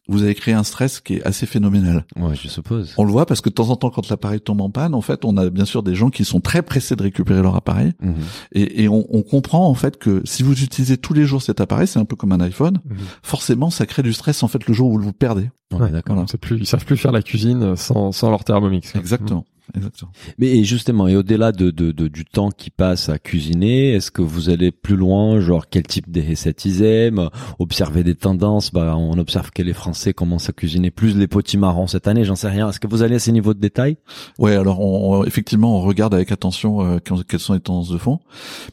[0.10, 2.06] vous avez créé un stress qui est assez phénoménal.
[2.18, 2.94] Ouais, je suppose.
[2.98, 5.02] On le voit parce que de temps en temps, quand l'appareil tombe en panne, en
[5.02, 7.94] fait, on a bien sûr des gens qui sont très pressés de récupérer leur appareil,
[8.02, 8.16] Mhm.
[8.54, 11.62] et, et on, on comprend en fait que si vous utilisez tous les jours cet
[11.62, 12.80] appareil, c'est un peu comme un iPhone.
[12.90, 12.98] Mhm.
[13.24, 15.50] Forcément, ça crée du stress en fait le jour où vous le perdez.
[15.72, 16.16] Ouais, Ouais, d'accord.
[16.16, 16.28] Voilà.
[16.42, 18.96] Plus, ils savent plus faire la cuisine sans, sans leur thermomix.
[18.96, 19.46] Exactement.
[19.76, 20.12] Exactement.
[20.38, 24.10] Mais et justement, et au-delà de, de, de- du temps qui passe à cuisiner, est-ce
[24.12, 27.30] que vous allez plus loin, genre quel type de recettes ils aiment,
[27.60, 31.88] observer des tendances Bah, on observe que les Français commencent à cuisiner plus les potimarrons
[31.88, 32.24] cette année.
[32.26, 32.70] J'en sais rien.
[32.70, 33.98] Est-ce que vous allez à ces niveaux de détail?
[34.40, 37.98] Ouais, alors on, on- effectivement, on regarde avec attention euh, quelles sont les tendances de
[37.98, 38.20] fond.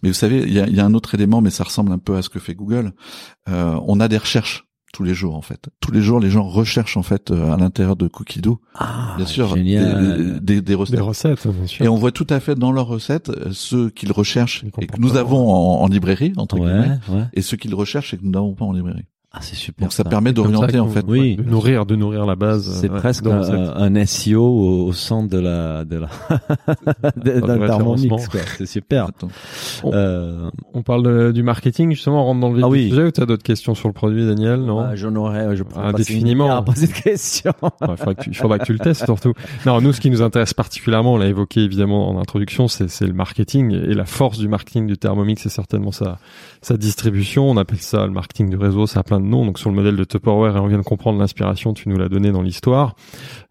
[0.02, 1.98] Mais vous savez, il y a, y a un autre élément, mais ça ressemble un
[1.98, 2.92] peu à ce que fait Google.
[3.48, 4.65] Euh, on a des recherches
[4.96, 5.68] tous les jours en fait.
[5.80, 9.26] Tous les jours, les gens recherchent en fait euh, à l'intérieur de Cookie-Doo, Ah, bien
[9.26, 10.96] sûr, des, des, des recettes.
[10.96, 11.84] Des recettes, bien sûr.
[11.84, 14.98] Et on voit tout à fait dans leurs recettes euh, ceux qu'ils recherchent et que
[14.98, 17.24] nous avons en, en librairie entre guillemets, Ouais, ouais.
[17.34, 19.04] et ceux qu'ils recherchent et que nous n'avons pas en librairie.
[19.38, 19.84] Ah, c'est super.
[19.84, 20.08] Donc ça ça.
[20.08, 21.04] permet d'orienter en fait.
[21.06, 21.36] Oui.
[21.36, 22.70] de nourrir, de nourrir la base.
[22.80, 26.08] C'est euh, presque un, SEO au, au centre de la de la.
[28.58, 29.10] C'est super.
[29.84, 32.72] On- Euh, On parle de- du marketing, justement, on rentre dans le vif Ah du
[32.74, 32.88] oui.
[32.88, 35.56] sujet ou t'as d'autres questions sur le produit, Daniel Non ah, J'en aurais.
[35.56, 36.38] Je pourrais Ah, passer une définiment.
[36.46, 37.52] demi-heure à poser de questions.
[37.62, 38.14] Il faudra,
[38.58, 39.32] que tu, que le testes surtout.
[39.64, 43.06] Non, nous, ce qui nous intéresse particulièrement, on l'a évoqué évidemment en introduction, c'est c'est
[43.06, 46.18] le marketing et la force du marketing du Thermomix, c'est certainement sa,
[46.62, 47.48] sa distribution.
[47.50, 49.44] On appelle ça le marketing du réseau, ça a plein de noms.
[49.44, 52.08] Donc sur le modèle de Tupperware, et on vient de comprendre l'inspiration, tu nous l'as
[52.08, 52.94] donné dans l'histoire.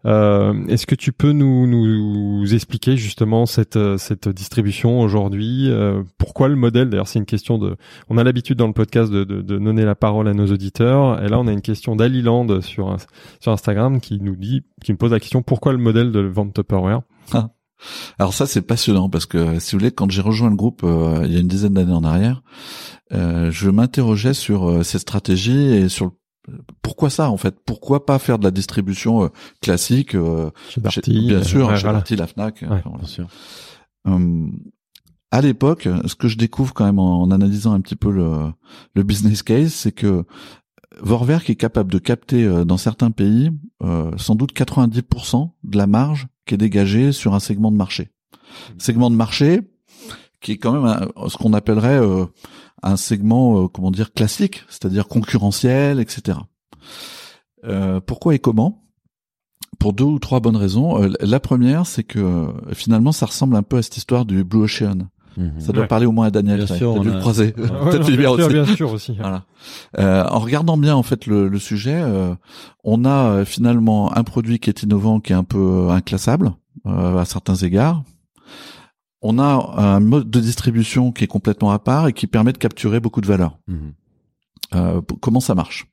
[0.04, 3.96] Euh, Est-ce que tu peux nous, expliquer justement cette, euh,
[4.32, 6.90] distribution aujourd'hui euh, Pourquoi le modèle?
[6.90, 7.76] D'ailleurs, c'est une question de.
[8.08, 11.38] On a l'habitude dans le podcast de, donner la parole à nos auditeurs, et là,
[11.38, 12.96] on a une question d'Aliland sur
[13.40, 16.54] sur Instagram qui nous dit, qui me pose la question pourquoi le modèle de vente
[16.54, 17.02] Tupperware?
[18.18, 21.22] Alors ça c'est passionnant parce que si vous voulez quand j'ai rejoint le groupe euh,
[21.26, 22.42] il y a une dizaine d'années en arrière,
[23.12, 26.12] euh, je m'interrogeais sur euh, cette stratégie et sur le-
[26.82, 27.56] pourquoi ça en fait?
[27.66, 29.28] Pourquoi pas faire de la distribution euh,
[29.60, 31.98] classique euh, Chez Darty, Bien euh, sûr, ouais, chez voilà.
[31.98, 32.62] Darty, la Fnac.
[32.62, 32.82] euh, Ouais.
[32.84, 32.96] enfin.
[32.98, 33.26] Bien sûr.
[34.06, 34.46] Euh,
[35.32, 38.52] à l'époque, ce que je découvre quand même en, en analysant un petit peu le,
[38.94, 40.24] le business case, c'est que
[41.00, 43.50] Vorwerk est capable de capter euh, dans certains pays
[43.82, 48.10] euh, sans doute 90% de la marge qui est dégagée sur un segment de marché.
[48.78, 49.60] Segment de marché
[50.40, 52.24] qui est quand même un- ce qu'on appellerait euh,
[52.82, 56.38] un segment, euh, comment dire, classique, c'est-à-dire concurrentiel, etc.
[57.64, 58.82] Euh, pourquoi et comment?
[59.78, 61.02] Pour deux ou trois bonnes raisons.
[61.02, 64.62] Euh, la première, c'est que finalement, ça ressemble un peu à cette histoire du Blue
[64.62, 65.08] Ocean.
[65.36, 65.60] Mhm.
[65.60, 65.88] Ça doit Ouais.
[65.88, 66.64] parler au moins à Daniel.
[66.64, 67.54] Bien sûr, T'as on dû a- le croiser.
[67.56, 67.66] Ouais.
[67.66, 68.48] Non, bien, sûr, aussi.
[68.52, 69.16] bien sûr aussi.
[69.18, 69.44] Voilà.
[69.98, 72.34] Euh, en regardant bien en fait le, le sujet, euh,
[72.84, 76.52] on a euh, finalement un produit qui est innovant, qui est un peu euh, inclassable
[76.86, 78.02] euh, à certains égards.
[79.22, 82.58] On a un mode de distribution qui est complètement à part et qui permet de
[82.58, 83.58] capturer beaucoup de valeur.
[83.66, 83.92] Mhm.
[84.74, 85.86] Euh, comment ça marche?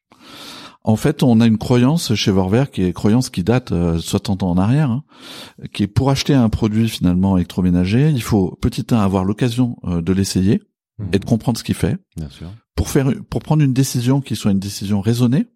[0.86, 4.00] En fait, on a une croyance chez Vorwerk, qui est une croyance qui date euh,
[4.00, 5.04] 60 ans en arrière, hein,
[5.74, 10.02] qui est pour acheter un produit finalement électroménager, il faut petit un avoir l'occasion euh,
[10.02, 10.62] de l'essayer
[11.12, 12.50] et de comprendre ce qu'il fait Bien sûr.
[12.76, 15.48] pour faire pour prendre une décision qui soit une décision raisonnée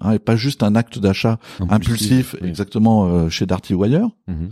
[0.00, 2.48] hein, et pas juste un acte d'achat impulsif oui.
[2.48, 4.10] exactement euh, chez Darty ou ailleurs.
[4.28, 4.50] Mhm.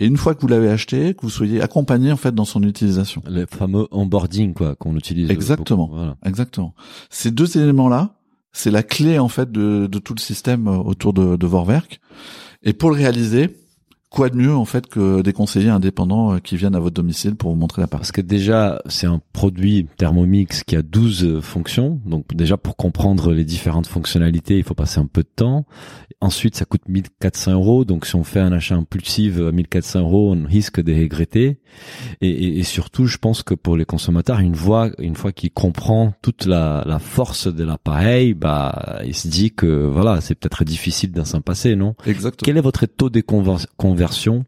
[0.00, 2.62] Et une fois que vous l'avez acheté, que vous soyez accompagné en fait dans son
[2.62, 3.22] utilisation.
[3.26, 5.30] Le fameux onboarding quoi qu'on utilise.
[5.30, 5.88] Exactement.
[5.92, 6.16] Voilà.
[6.24, 6.74] Exactement.
[7.10, 8.17] Ces deux éléments-là,
[8.52, 12.00] c'est la clé en fait de, de tout le système euh, autour de, de Vorwerk.
[12.62, 13.56] Et pour le réaliser,
[14.10, 17.34] quoi de mieux en fait que des conseillers indépendants euh, qui viennent à votre domicile
[17.34, 18.00] pour vous montrer l'appareil.
[18.00, 22.00] Parce que déjà, c'est un produit Thermomix qui a 12 fonctions.
[22.06, 25.66] Donc déjà, pour comprendre les différentes fonctionnalités, il faut passer un peu de temps.
[26.20, 27.84] Ensuite, ça coûte 1400 euros.
[27.84, 31.58] Donc si on fait un achat impulsif à 1400 euros, on risque de regretter.
[32.20, 35.50] Et, et, et surtout, je pense que pour les consommateurs, une fois, une fois qu'ils
[35.52, 40.64] comprend toute la, la force de l'appareil, bah, il se dit que voilà, c'est peut-être
[40.64, 41.94] difficile d'en s'en passer, non?
[42.06, 42.44] Exactement.
[42.44, 43.66] quel est votre taux de conver-
[43.98, 44.44] conversion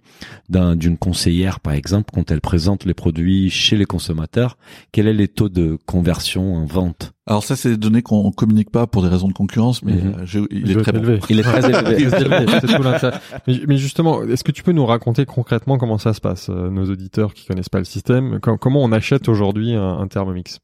[0.48, 4.56] d'un- d'une conseillère, par exemple, quand elle présente les produits chez les consommateurs
[4.92, 7.12] Quel est les taux de conversion en vente?
[7.26, 9.92] Alors ça, c'est des données qu'on on communique pas pour des raisons de concurrence, mais
[9.94, 10.14] Mhm.
[10.20, 10.98] euh, il, est très bon.
[10.98, 11.20] élevé.
[11.30, 11.96] Il est très élevé.
[11.98, 13.18] Il est élevé, c'est tout l'intérêt.
[13.46, 16.70] mais, mais justement, est-ce que tu peux nous raconter concrètement comment ça se passe, euh,
[16.70, 20.58] nos auditeurs qui connaissent pas le système, com- comment on achète aujourd'hui un, un Thermomix?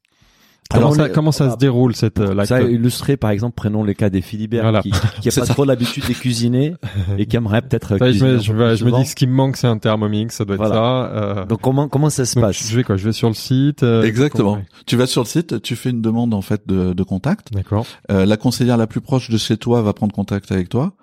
[0.71, 2.49] Comment, Alors, ça, comment ça se déroule cette euh, l'acte?
[2.49, 4.81] Ça illustré, par exemple, prenons les cas des Philibert Voilà.
[4.81, 5.53] qui, qui a pas ça.
[5.53, 6.73] trop l'habitude de cuisiner
[7.17, 9.33] et qui aimerait peut-être Ça, je, cuisiner me, je, me- je dis ce qui me
[9.33, 10.75] manque c'est un thermomix, ça doit être Voilà.
[10.75, 11.15] ça.
[11.41, 12.67] Euh, Donc comment comment ça se donc, passe?
[12.69, 12.97] je vais quoi?
[12.97, 13.83] Je vais sur le site.
[13.83, 14.53] euh, Exactement.
[14.55, 17.53] comment- Tu vas sur le site, tu fais une demande en fait de, de contact.
[17.53, 17.85] D'accord.
[18.11, 20.93] Euh, la conseillère la plus proche de chez toi va prendre contact avec toi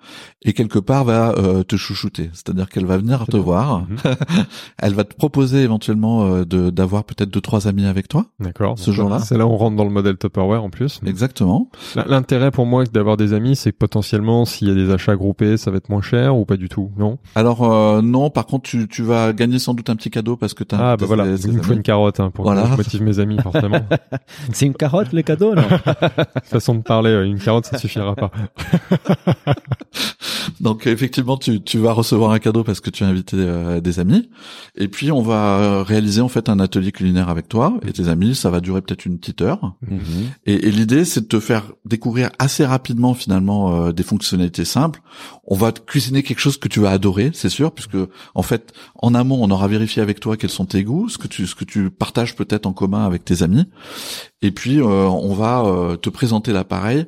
[0.43, 2.29] et quelque part va euh, te chouchouter.
[2.33, 3.39] C'est-à-dire qu'elle va venir te bien.
[3.39, 3.81] voir.
[3.81, 3.97] Mhm.
[4.79, 8.25] Elle va te proposer éventuellement euh, de d'avoir peut-être deux trois amis avec toi.
[8.39, 8.77] D'accord.
[8.77, 10.99] Ce jour-là C'est là où on rentre dans le modèle Tupperware en plus.
[11.05, 11.69] Exactement.
[12.07, 15.57] L'intérêt pour moi d'avoir des amis, c'est que potentiellement, s'il y a des achats groupés,
[15.57, 17.17] ça va être moins cher ou pas du tout, non?
[17.35, 20.53] Alors euh, non, par contre tu, tu vas gagner sans doute un petit cadeau parce
[20.53, 22.63] que tu Ah bah voilà, il me faut une carotte hein, pour Voilà.
[22.63, 23.79] que je motive mes amis forcément.
[24.51, 25.63] C'est une carotte les cadeaux non?
[26.43, 28.31] Façon de parler, une carotte ça suffira pas.
[30.61, 33.99] Donc effectivement, tu, tu vas recevoir un cadeau parce que tu as invité euh, des
[33.99, 34.29] amis.
[34.75, 38.35] Et puis on va réaliser en fait un atelier culinaire avec toi et tes amis.
[38.35, 39.41] Ça va durer peut-être une petite
[39.81, 39.99] Mhm.
[40.45, 45.01] Et, et l'idée, c'est de te faire découvrir assez rapidement finalement euh, des fonctionnalités simples.
[45.45, 47.97] On va te cuisiner quelque chose que tu vas adorer, c'est sûr, puisque
[48.33, 51.27] en fait, en amont, on aura vérifié avec toi quels sont tes goûts, ce que
[51.27, 53.65] tu ce que tu partages peut-être en commun avec tes amis.
[54.41, 57.05] Et puis euh, on va euh, te présenter l'appareil.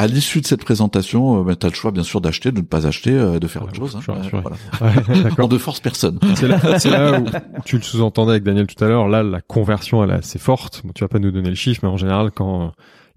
[0.00, 2.58] À l'issue de cette présentation, euh, ben, tu as le choix bien sûr d'acheter, de
[2.60, 3.96] ne pas acheter, euh, de faire Ah, autre chose.
[3.98, 4.14] je suis hein.
[4.22, 4.42] rassuré.
[4.42, 4.56] voilà.
[4.96, 5.48] Ouais, On D'accord.
[5.48, 6.20] ne force personne.
[6.36, 7.24] C'est là, c'est là où
[7.64, 9.08] tu le sous-entendais avec Daniel tout à l'heure.
[9.08, 10.82] Là, la conversion, elle est assez forte.
[10.84, 12.68] Bon, tu vas pas nous donner le chiffre, mais en général, quand euh,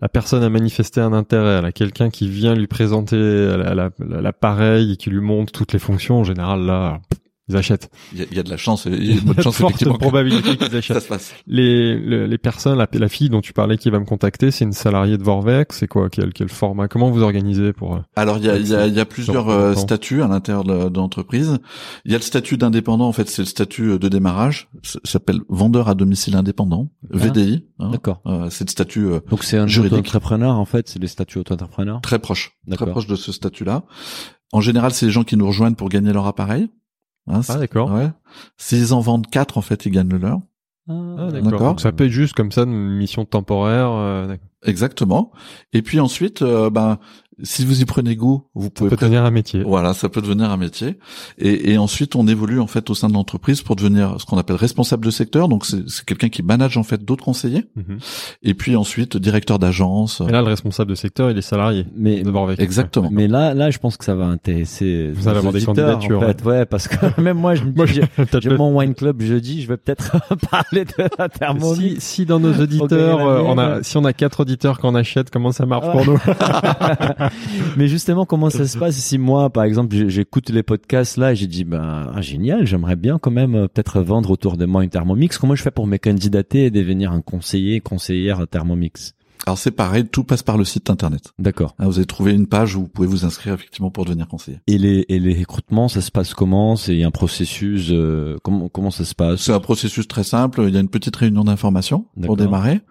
[0.02, 3.90] la personne a manifesté un intérêt, elle a quelqu'un qui vient lui présenter la- la-
[4.00, 7.00] la- l'appareil et qui lui montre toutes les fonctions, en général, là,
[7.52, 7.90] ils achètent.
[8.14, 9.56] Il y a, il y a de la chance, il y a une bonne chance
[9.58, 9.98] forte effectivement.
[9.98, 10.96] probabilité qu'ils achètent.
[10.98, 11.34] Ça se passe.
[11.48, 14.64] Les, le- les personnes, la, la fille dont tu parlais qui va me contacter, c'est
[14.66, 16.10] une salariée de Vorvex, c'est quoi?
[16.10, 16.88] Quel, quel format?
[16.88, 19.06] Comment vous organisez pour euh, Alors il y a, il y a, il y a
[19.06, 21.60] plusieurs euh, statuts à l'intérieur de, l'entreprise.
[22.06, 25.40] Il y a le statut d'indépendant, en fait c'est le statut de démarrage, ça s'appelle
[25.50, 27.66] vendeur à domicile indépendant, VDI.
[27.80, 27.90] hein.
[27.92, 28.22] D'accord.
[28.26, 29.94] Euh, c'est le statut euh, Donc c'est un Juridique.
[30.00, 32.02] auto-entrepreneur en fait, c'est les statuts auto-entrepreneurs?
[32.02, 33.84] très proche, très proche de ce statut-là.
[34.54, 36.70] En général, c'est les gens qui nous rejoignent pour gagner leur appareil.
[37.32, 37.92] Hein, c'est- Ah d'accord.
[37.92, 38.10] ouais.
[38.58, 40.40] S'ils en vendent quatre, en fait, ils gagnent le leur.
[40.90, 40.94] Ah,
[41.32, 41.42] D'accord.
[41.44, 41.60] d'accord.
[41.62, 43.90] Donc ça peut être juste comme ça, une mission temporaire.
[43.92, 44.48] euh, d'accord.
[44.66, 45.32] Exactement.
[45.74, 46.98] Et puis ensuite, euh, ben,
[47.44, 49.64] si vous y prenez goût, vous ça pouvez peut pré- devenir un métier.
[49.64, 50.98] Voilà, ça peut devenir un métier.
[51.38, 54.38] Et, et ensuite, on évolue en fait au sein de l'entreprise pour devenir ce qu'on
[54.38, 55.48] appelle responsable de secteur.
[55.48, 57.66] Donc, c'est c'est quelqu'un qui manage en fait d'autres conseillers.
[57.76, 57.98] Mhm.
[58.44, 60.22] Et puis ensuite, directeur d'agence.
[60.28, 62.32] Et là, le responsable de secteur, il est salarié Mais de.
[62.60, 63.10] Exactement.
[63.12, 65.12] mais là là je pense que ça va intéresser.
[65.14, 66.44] Vous allez avoir des candidatures, En fait.
[66.44, 69.62] Ouais, parce que même moi je me Moi, dis, je- j'ai- mon wine club jeudi,
[69.62, 70.12] je vais peut-être
[70.52, 71.96] parler de la thermomix.
[72.00, 75.30] si, si dans nos auditeurs, euh, on a, si on a quatre auditeurs qu'on achète,
[75.30, 75.92] comment ça marche Ouais.
[75.92, 76.20] pour nous
[77.78, 81.36] Mais justement, comment ça se passe si moi, par exemple, j'écoute les podcasts là et
[81.36, 84.84] j'ai dit, ben, ah, génial, j'aimerais bien quand même euh, peut-être vendre autour de moi
[84.84, 85.38] une Thermomix.
[85.38, 89.14] Comment je fais pour me candidater et devenir un conseiller, conseillère Thermomix?
[89.48, 91.34] Alors c'est pareil, tout passe par le site internet.
[91.40, 91.76] D'accord.
[91.80, 94.60] Hein, Vous allez trouver une page où vous pouvez vous inscrire effectivement pour devenir conseiller.
[94.68, 96.76] Et les, et les recrutements, ça se passe comment?
[96.76, 99.42] C'est un processus euh, Comment comment ça se passe?
[99.42, 100.64] C'est un processus très simple.
[100.68, 102.82] Il y a une petite réunion d'information pour démarrer.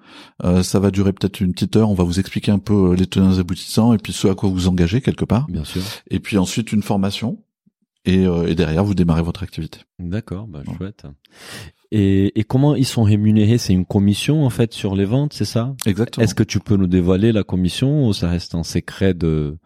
[0.44, 1.88] Euh, ça va durer peut-être une petite heure.
[1.88, 4.34] On va vous expliquer un peu euh, les tenants et aboutissants et puis ce à
[4.34, 5.46] quoi vous engagez quelque part.
[5.48, 5.82] Bien sûr.
[6.10, 7.38] Et puis ensuite une formation.
[8.04, 9.80] Et, euh, et derrière, vous démarrez votre activité.
[9.98, 11.04] D'accord, bah, chouette.
[11.92, 13.58] Et, et comment ils sont rémunérés?
[13.58, 15.74] C'est une commission en fait sur les ventes, c'est ça?
[15.84, 16.24] Exactement.
[16.24, 19.58] Est-ce que tu peux nous dévoiler la commission ou ça reste un secret de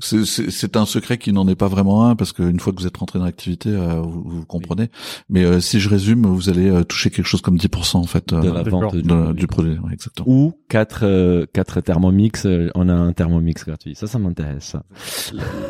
[0.00, 2.80] C'est- C'est c'est un secret qui n'en est pas vraiment un parce qu'une fois que
[2.80, 4.90] vous êtes rentré dans l'activité, euh, vous, vous comprenez.
[5.28, 8.32] Mais euh, si je résume, vous allez euh, toucher quelque chose comme 10% en fait
[8.32, 9.78] euh, de la vente du, de- du produit.
[9.78, 10.28] Ouais, exactement.
[10.28, 14.84] ou quatre euh, quatre Thermomix euh, on a un Thermomix gratuit ça ça m'intéresse ça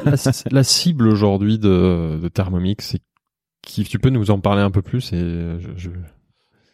[0.05, 0.15] la,
[0.51, 3.01] la cible aujourd'hui de, de Thermomix, c'est
[3.63, 3.85] qui?
[3.85, 5.91] Tu peux nous en parler un peu plus et euh, je, je...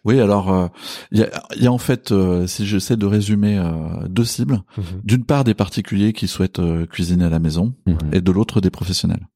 [0.05, 0.67] Oui, alors euh,
[1.13, 3.73] il y, a, il y a en fait, euh, si j'essaie de résumer, euh,
[4.09, 4.61] deux cibles.
[4.77, 4.85] Mhm.
[5.05, 7.99] D'une part, des particuliers qui souhaitent euh, cuisiner à la maison, Mhm.
[8.13, 9.27] et de l'autre, des professionnels.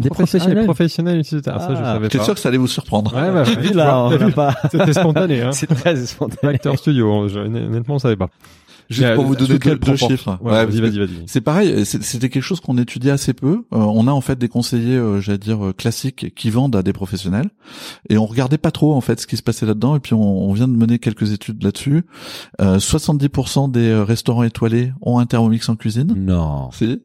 [0.00, 0.58] Des, professionnels.
[0.58, 1.58] des professionnels utilisateurs.
[1.58, 2.24] Ah, ça, je Ah, savais pas.
[2.24, 3.14] sûr que ça allait vous surprendre.
[3.14, 5.52] Ouais, bah, Vu là on n'a pas C'était spontané, hein.
[5.52, 8.28] c'est très spontané Acteur studio, honnêtement, on savait pas.
[8.88, 10.38] Juste pour vous donner deux, deux proportion chiffres.
[10.40, 11.22] Ouais, Ouais, vas-y, vas-y, vas-y.
[11.26, 13.64] C'est pareil, c'est- c'était quelque chose qu'on étudiait assez peu.
[13.72, 16.82] Euh, on a en fait des conseillers, euh, j'allais dire euh, classiques, qui vendent à
[16.82, 17.50] des professionnels,
[18.08, 19.96] et on regardait pas trop en fait ce qui se passait là-dedans.
[19.96, 22.04] Et puis on, on vient de mener quelques études là-dessus.
[22.60, 26.12] Euh, 70% des euh, restaurants étoilés ont un Thermomix en cuisine.
[26.16, 27.00] non Si,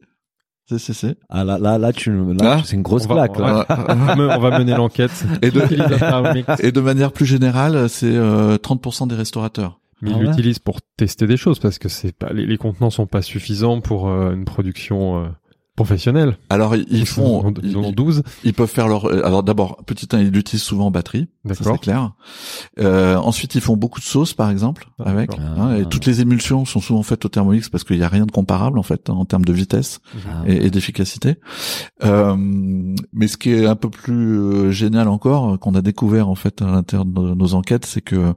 [0.68, 1.14] si, si, si.
[1.28, 3.66] ah là là là tu là Ah, c'est une grosse plaque on là.
[3.68, 5.10] va- on va- on va mener l'enquête.
[5.42, 5.62] Et de-.
[6.64, 9.80] Et de manière plus générale, c'est euh, 30% des restaurateurs.
[10.02, 10.26] Mais Ah ils ouais.
[10.30, 13.80] l'utilisent pour tester des choses parce que c'est pas les, les contenants sont pas suffisants
[13.80, 15.28] pour euh, une production euh,
[15.76, 16.36] Professionnels.
[16.50, 18.22] Alors ils font, ils, ont 12.
[18.44, 19.06] Ils peuvent faire leur.
[19.24, 21.28] Alors d'abord, petit 1, ils l'utilisent souvent en batterie.
[21.48, 22.12] Ça c'est clair.
[22.78, 25.30] Euh, ensuite, ils font beaucoup de sauces, par exemple, ah, avec.
[25.38, 28.26] Hein, et toutes les émulsions sont souvent faites au Thermomix parce qu'il n'y a rien
[28.26, 30.42] de comparable en fait en termes de vitesse ah.
[30.46, 31.36] et, d'efficacité.
[32.04, 32.36] Euh,
[33.12, 36.60] mais ce qui est un peu plus euh, génial encore, qu'on a découvert en fait
[36.60, 38.34] à l'intérieur de nos enquêtes, c'est que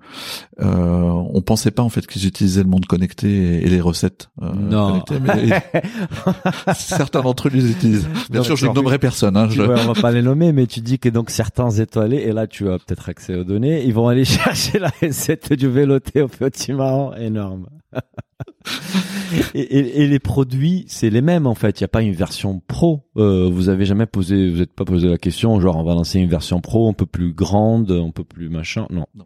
[0.62, 1.02] euh,
[1.34, 5.04] on pensait pas en fait qu'ils utilisaient le monde connecté et, les recettes euh, non.
[5.22, 5.62] Mais
[6.76, 8.08] certains d'entre eux les utilisent.
[8.30, 9.36] Bien sûr, je ne nommerai personne.
[9.36, 9.62] Hein, je...
[9.62, 12.70] on va pas les nommer, mais tu dis que donc certains étoilés, et là tu
[12.70, 16.74] as peut-être accès aux données, ils vont aller chercher la recette du véloté au petit
[16.74, 17.68] marron énorme.
[19.54, 21.80] et, et, les produits, c'est les mêmes en fait.
[21.80, 23.08] Il n'y a pas une version pro.
[23.18, 26.20] Euh, vous avez jamais posé, vous n'êtes pas posé la question, genre on va lancer
[26.20, 28.86] une version pro un peu plus grande, un peu plus machin.
[28.90, 29.06] Non.
[29.16, 29.26] non.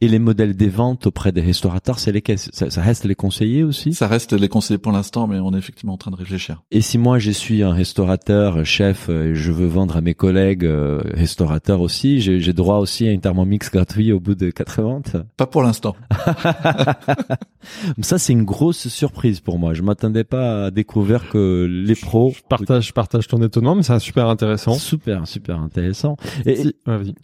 [0.00, 2.38] Et les modèles des ventes auprès des restaurateurs, c'est lesquels?
[2.38, 3.92] Ça, ça, reste les conseillers aussi?
[3.94, 6.62] Ça reste les conseillers pour l'instant, mais on est effectivement en train de réfléchir.
[6.70, 10.64] Et si moi je suis un restaurateur, chef, et je veux vendre à mes collègues
[10.64, 15.16] euh, restaurateurs aussi, j'ai droit aussi à un thermomix gratuit au bout de quatre ventes
[15.36, 15.96] Pas pour l'instant.
[18.00, 19.74] ça c'est une grosse surprise pour moi.
[19.74, 22.32] Je m'attendais pas à découvrir que les pros.
[22.36, 24.74] Je partage, je partage ton étonnement, mais c'est super intéressant.
[24.74, 26.16] Super, super intéressant.
[26.46, 26.74] Et,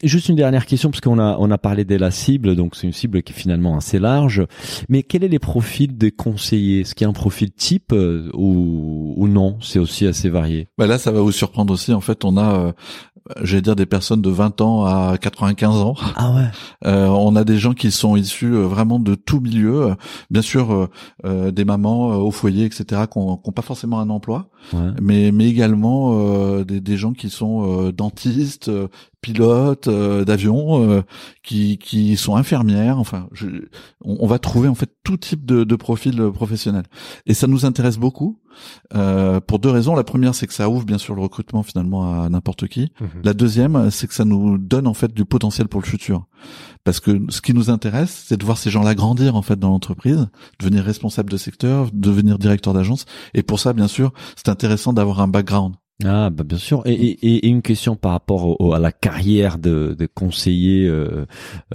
[0.03, 2.87] juste une dernière question parce qu'on a on a parlé des la cible donc c'est
[2.87, 4.46] une cible qui est finalement assez large.
[4.88, 6.81] Mais quel est les profils des conseillers?
[6.81, 9.57] Est-ce qu'il y a un profil type euh, ou, ou non?
[9.61, 10.68] C'est aussi assez varié.
[10.79, 11.92] Bah là, ça va vous surprendre aussi.
[11.92, 12.72] En fait, on a euh,
[13.42, 15.94] j'allais dire des personnes de 20 ans à 95 ans.
[16.16, 16.42] Ah ouais.
[16.85, 19.96] Euh, on a des gens qui sont issus euh, vraiment de tout milieu,
[20.31, 20.88] bien sûr
[21.25, 24.51] euh, des mamans au foyer, etc., qui n'ont pas forcément un emploi,
[25.01, 28.70] mais mais également des, des, gens qui sont dentistes,
[29.33, 31.05] pilotes d'avion,
[31.43, 32.99] qui qui sont infirmières.
[32.99, 33.47] Enfin, je,
[34.03, 36.85] on, va trouver en fait tout type de, de profil professionnel,
[37.27, 38.39] et ça nous intéresse beaucoup
[38.95, 39.95] euh, pour deux raisons.
[39.95, 42.93] La première, c'est que ça ouvre bien sûr le recrutement finalement à n'importe qui.
[43.01, 43.09] Mhm.
[43.25, 46.27] La deuxième, c'est que ça nous donne en fait du potentiel pour le futur.
[46.85, 49.71] Parce que ce qui nous intéresse, c'est de voir ces gens-là grandir en fait dans
[49.71, 50.29] l'entreprise,
[50.61, 53.07] devenir responsable de secteur, devenir directeur d'agence.
[53.35, 55.75] Et pour ça, bien sûr, c'est intéressant d'avoir un background.
[56.05, 56.83] Ah bah bien sûr.
[56.85, 61.25] Et, une question par rapport à la carrière de, de conseiller euh,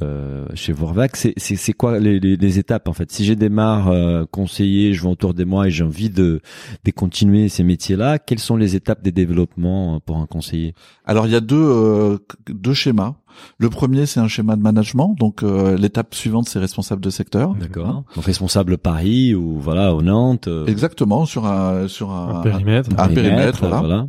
[0.04, 3.12] euh, chez Vorvac c'est quoi les, étapes en fait?
[3.12, 6.42] Si j'ai démarre euh, conseiller je vais autour de moi et j'ai envie de
[6.84, 10.76] de continuer ces métiers là quelles sont les étapes des développements pour un conseiller?
[11.04, 13.16] Alors il y a deux deux schémas
[13.58, 15.16] le premier, c'est un schéma de management.
[15.18, 17.56] Donc euh, l'étape suivante, c'est responsable de secteur.
[17.56, 18.04] D'accord.
[18.16, 20.48] Donc responsable Paris ou voilà au Nantes.
[20.48, 20.66] Euh.
[20.66, 22.90] Exactement sur un sur un, périmètre.
[22.98, 24.08] Un, périmètre, voilà.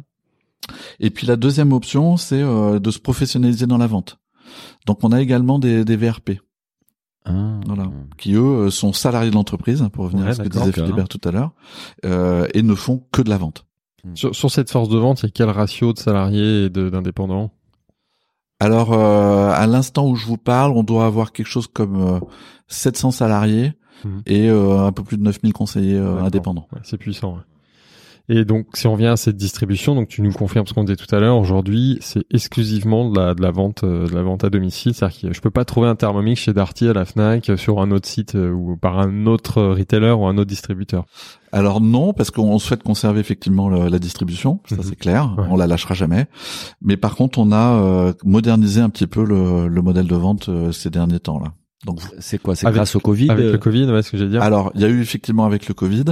[1.01, 4.19] Et puis la deuxième option, c'est euh, de se professionnaliser dans la vente.
[4.87, 6.41] Donc on a également des, des VRP.
[7.25, 7.61] Ah.
[7.67, 11.21] Voilà, qui eux sont salariés de l'entreprise, pour revenir à ce que disait Philibert tout
[11.23, 11.53] à l'heure,
[12.03, 13.65] et ne font que de la vente.
[14.15, 17.53] Sur, sur cette force de vente, il y a quel ratio de salariés et d'indépendants?
[18.63, 22.21] Alors, euh, à l'instant où je vous parle, on doit avoir quelque chose comme
[22.69, 23.73] 700 euh, salariés
[24.05, 24.23] mhm.
[24.25, 26.69] et euh, un peu plus de 9000 conseillers indépendants.
[26.85, 27.39] c'est puissant.
[28.29, 30.97] Et donc, si on revient à cette distribution, donc tu nous confirmes ce qu'on disait
[30.97, 34.51] tout à l'heure, aujourd'hui, c'est exclusivement de la, de la vente, de la vente à
[34.51, 34.95] domicile.
[34.95, 37.91] C'est-à-dire que je peux pas trouver un Thermomix chez Darty à la Fnac sur un
[37.91, 41.05] autre site ou par un autre retailer ou un autre distributeur.
[41.53, 44.83] Alors non, parce qu'on souhaite conserver effectivement la distribution, ça mhm.
[44.83, 46.27] c'est clair, on la lâchera jamais.
[46.81, 50.73] Mais par contre, on a euh, modernisé un petit peu le, modèle de vente euh,
[50.73, 51.53] ces derniers temps là.
[51.85, 52.55] Donc c'est quoi?
[52.55, 54.43] C'est grâce au Covid Avec le Covid, ouais, ce que j'ai dire.
[54.43, 56.05] Alors il y a eu effectivement avec le Covid,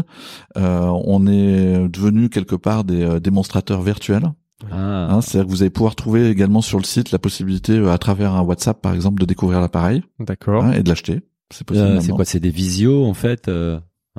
[0.57, 4.33] euh, on est devenu quelque part des démonstrateurs virtuels.
[4.71, 5.09] Ah.
[5.11, 8.35] Hein, C'est-à-dire que vous allez pouvoir trouver également sur le site la possibilité, à travers
[8.35, 10.03] un WhatsApp par exemple, de découvrir l'appareil.
[10.19, 10.65] D'accord.
[10.65, 11.21] Hein, et de l'acheter.
[11.53, 12.03] C'est possible.
[12.03, 12.25] c'est quoi?
[12.25, 13.51] C'est des visios en fait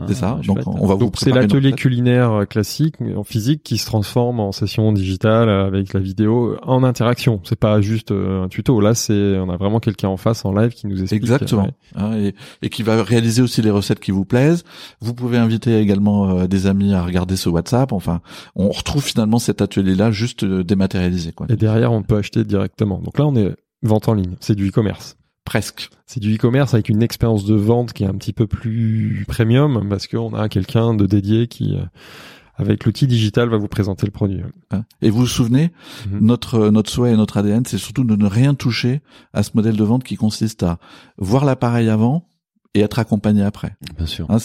[0.07, 0.39] c'est ça.
[0.39, 4.39] Ah, donc on va Donc c'est l'atelier culinaire euh, classique en physique qui se transforme
[4.39, 7.41] en session digitale euh, avec la vidéo en interaction.
[7.43, 8.79] C'est pas juste euh, un tuto.
[8.79, 11.21] Là, c'est on a vraiment quelqu'un en face en live qui nous explique.
[11.21, 11.67] Exactement.
[11.95, 14.63] Hein, et, et, qui va réaliser aussi les recettes qui vous plaisent.
[15.01, 17.91] Vous pouvez inviter également des amis à regarder ce WhatsApp.
[17.91, 18.21] Enfin,
[18.55, 21.33] on retrouve finalement cet atelier-là juste dématérialisé.
[21.33, 21.47] Quoi.
[21.49, 22.99] Et derrière, on peut acheter directement.
[22.99, 24.35] Donc là, on est vente en ligne.
[24.39, 25.17] C'est du e-commerce.
[25.45, 25.89] Presque.
[26.05, 29.87] C'est du e-commerce avec une expérience de vente qui est un petit peu plus premium
[29.89, 31.83] parce qu'on a quelqu'un de dédié qui, euh,
[32.55, 34.41] avec l'outil digital, va vous présenter le produit.
[34.71, 34.83] Hein.
[35.01, 35.71] Et vous vous souvenez,
[36.09, 36.19] mhm.
[36.19, 39.01] notre notre souhait et notre ADN, c'est surtout de ne rien toucher
[39.33, 40.77] à ce modèle de vente qui consiste à
[41.17, 42.27] voir l'appareil avant
[42.73, 43.75] et être accompagné après.
[43.97, 44.25] Bien sûr.
[44.29, 44.37] Hein,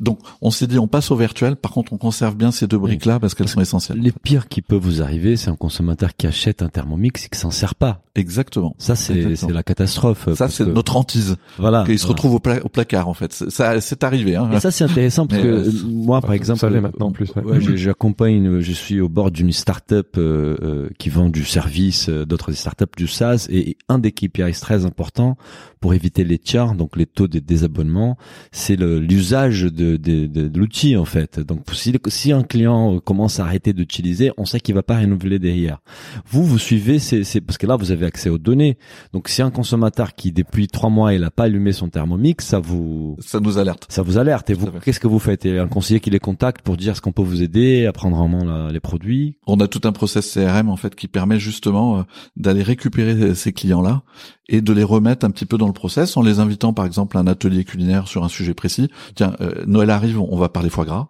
[0.00, 2.78] donc on s'est dit on passe au virtuel, par contre on conserve bien ces deux
[2.78, 3.98] briques là parce qu'elles sont essentielles.
[4.00, 7.38] Les pires qui peuvent vous arriver, c'est un consommateur qui achète un thermomix et qui
[7.38, 8.02] s'en sert pas.
[8.14, 8.74] Exactement.
[8.78, 10.28] Ça, c'est la catastrophe.
[10.34, 11.36] Ça c'est que- notre hantise.
[11.58, 11.84] voilà.
[11.84, 12.12] Qu'il se voilà.
[12.14, 13.32] retrouve au, pla- au placard en fait.
[13.32, 14.36] Ça c'est arrivé.
[14.36, 14.50] Hein.
[14.54, 17.30] Et ça, c'est intéressant parce Mais, que euh, moi, par exemple, savez maintenant en plus,
[17.34, 17.76] ouais.
[17.76, 22.52] j'accompagne, je suis au bord d'une start-up euh, euh, qui vend du service, euh, d'autres
[22.52, 25.36] start-up du SaaS, et un des KPIs très importants
[25.80, 27.38] pour éviter les churn, donc les taux de
[28.52, 31.40] c'est l'usage de, de, de, de l'outil en fait.
[31.40, 35.38] Donc si, si un client commence à arrêter d'utiliser, on sait qu'il va pas renouveler
[35.38, 35.78] derrière.
[36.28, 38.78] Vous, vous suivez, c'est parce que là, vous avez accès aux données.
[39.12, 42.58] Donc si un consommateur qui depuis trois mois il a pas allumé son thermomix, ça
[42.58, 43.86] vous Ça nous alerte.
[43.88, 44.50] ça vous alerte.
[44.50, 45.46] Et vous, qu'est-ce que vous faites?
[45.46, 48.18] Et un conseiller qui les contacte pour dire ce qu'on peut vous aider à prendre
[48.20, 49.36] en main la- les produits?
[49.46, 52.02] On a tout un process CRM en fait qui permet justement euh,
[52.36, 54.02] d'aller récupérer ces clients-là
[54.48, 57.16] et de les remettre un petit peu dans le process en les invitant par exemple
[57.16, 58.88] à un atelier culinaire sur un sujet précis.
[59.16, 61.08] Tiens, euh, Noël arrive, on va parler foie gras.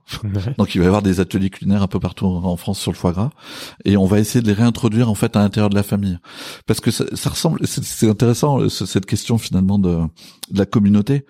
[0.58, 2.96] Donc il va y avoir des ateliers culinaires un peu partout en France sur le
[2.96, 3.30] foie gras
[3.84, 6.18] et on va essayer de les réintroduire en fait à l'intérieur de la famille
[6.66, 9.98] parce que ça, ça ressemble c'est- intéressant ce- cette question finalement de,
[10.50, 11.26] de la communauté.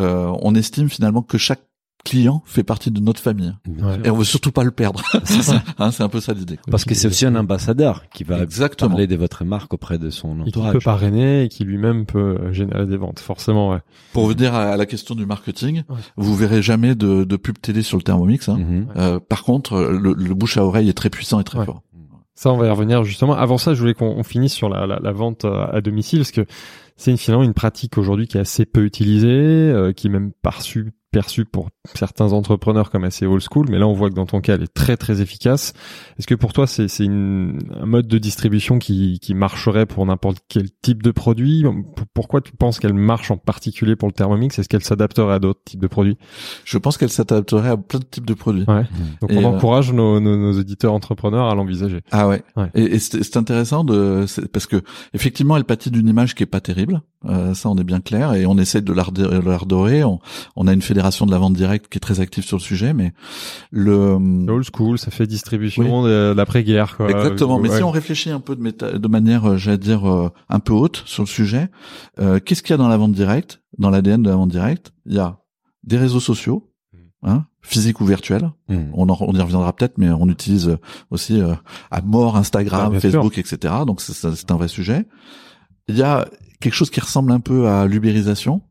[0.00, 1.62] Euh, on estime finalement que chaque
[2.04, 3.98] client fait partie de notre famille Ouais.
[4.04, 5.02] et on veut surtout pas le perdre.
[5.24, 5.62] C'est ça.
[5.78, 6.58] Hein, c'est un peu ça l'idée.
[6.70, 8.90] Parce que c'est aussi un ambassadeur qui va Exactement.
[8.90, 10.72] parler de votre marque auprès de son Et qui entourage.
[10.74, 13.78] peut parrainer et qui lui-même peut euh, générer des ventes, forcément, ouais.
[14.12, 15.96] Pour revenir à, à la question du marketing, Ouais.
[16.16, 18.48] vous verrez jamais de, de pub télé sur le Thermomix.
[18.48, 18.58] Hein.
[18.58, 18.86] Mhm.
[18.96, 21.64] Euh, par contre, le, le bouche à oreille est très puissant et très Ouais.
[21.66, 21.82] fort.
[22.34, 23.34] Ça, on va y revenir justement.
[23.34, 26.20] Avant ça, je voulais qu'on on finisse sur la, la, la vente euh, à domicile,
[26.20, 26.44] parce que
[26.96, 30.32] c'est une- finalement une pratique aujourd'hui qui est assez peu utilisée, euh, qui est même
[30.42, 34.26] perçue perçue pour certains entrepreneurs comme assez old school, mais là on voit que dans
[34.26, 35.74] ton cas elle est très très efficace.
[36.18, 40.04] Est-ce que pour toi c'est c'est une- un mode de distribution qui, qui marcherait pour
[40.06, 41.62] n'importe quel type de produit?
[41.64, 44.58] P- Pourquoi tu penses qu'elle marche en particulier pour le Thermomix?
[44.58, 46.16] Est-ce qu'elle s'adapterait à d'autres types de produits?
[46.64, 48.64] Je pense qu'elle s'adapterait à plein de types de produits.
[48.66, 48.84] Ouais.
[49.20, 52.00] Donc Et, on euh, encourage nos, nos, nos éditeurs entrepreneurs à l'envisager.
[52.10, 52.42] Ah ouais.
[52.56, 52.70] Ouais.
[52.74, 54.82] Et, et c'est c'est intéressant de c'est- parce que
[55.12, 57.02] effectivement elle pâtit d'une image qui est pas terrible.
[57.26, 60.02] Euh, ça on est bien clair et on essaie de la rede- de la redorer.
[60.04, 60.18] On,
[60.56, 62.92] on a une fédération de la vente directe qui est très active sur le sujet,
[62.94, 63.12] mais
[63.70, 64.14] le
[64.48, 66.96] Old school, ça fait distribution de l'après-guerre.
[67.00, 67.58] Exactement.
[67.58, 67.76] Mais Ouais.
[67.78, 70.72] si on réfléchit un peu de, méta- de manière, euh, j'allais dire, euh, un peu
[70.72, 71.68] haute sur le sujet,
[72.20, 74.92] euh, qu'est-ce qu'il y a dans la vente directe, dans l'ADN de la vente directe?
[75.06, 75.38] Il y a
[75.84, 76.70] des réseaux sociaux,
[77.22, 78.50] hein, physiques ou virtuels.
[78.68, 78.90] Mhm.
[78.94, 80.78] On, en- on y reviendra peut-être, mais on utilise euh,
[81.10, 81.54] aussi euh,
[81.90, 83.74] à mort Ah, Instagram, bien Facebook, etc.
[83.86, 85.06] Donc c'est un vrai sujet.
[85.88, 86.26] Il y a
[86.60, 88.62] quelque chose qui ressemble un peu à l'ubérisation,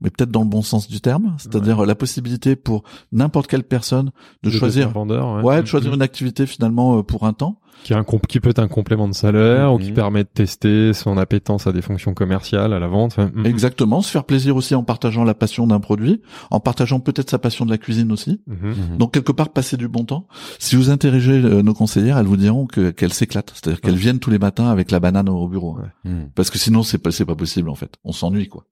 [0.00, 2.82] mais peut-être dans le bon sens du terme, c'est-à-dire la possibilité pour
[3.12, 4.10] n'importe quelle personne
[4.42, 5.96] de choisir, vendeur, ouais, de choisir Mhm.
[5.96, 7.60] une activité finalement euh, pour un temps.
[7.84, 9.94] Qui, est un comp- qui peut être un complément de salaire ou qui Mhm.
[9.94, 13.12] permet de tester son appétence à des fonctions commerciales, à la vente.
[13.12, 13.46] Enfin, mhm.
[13.46, 16.20] Exactement, se faire plaisir aussi en partageant la passion d'un produit,
[16.50, 18.40] en partageant peut-être sa passion de la cuisine aussi.
[18.46, 18.56] Mhm.
[18.90, 18.98] Mhm.
[18.98, 20.26] Donc quelque part passer du bon temps.
[20.58, 24.18] Si vous interrogez euh, nos conseillères, elles vous diront que qu'elles s'éclatent, c'est-à-dire qu'elles viennent
[24.20, 25.76] tous les matins avec la banane au bureau.
[25.78, 26.10] Ouais.
[26.34, 27.94] Parce que sinon c'est pas c'est pas possible en fait.
[28.04, 28.64] On s'ennuie quoi.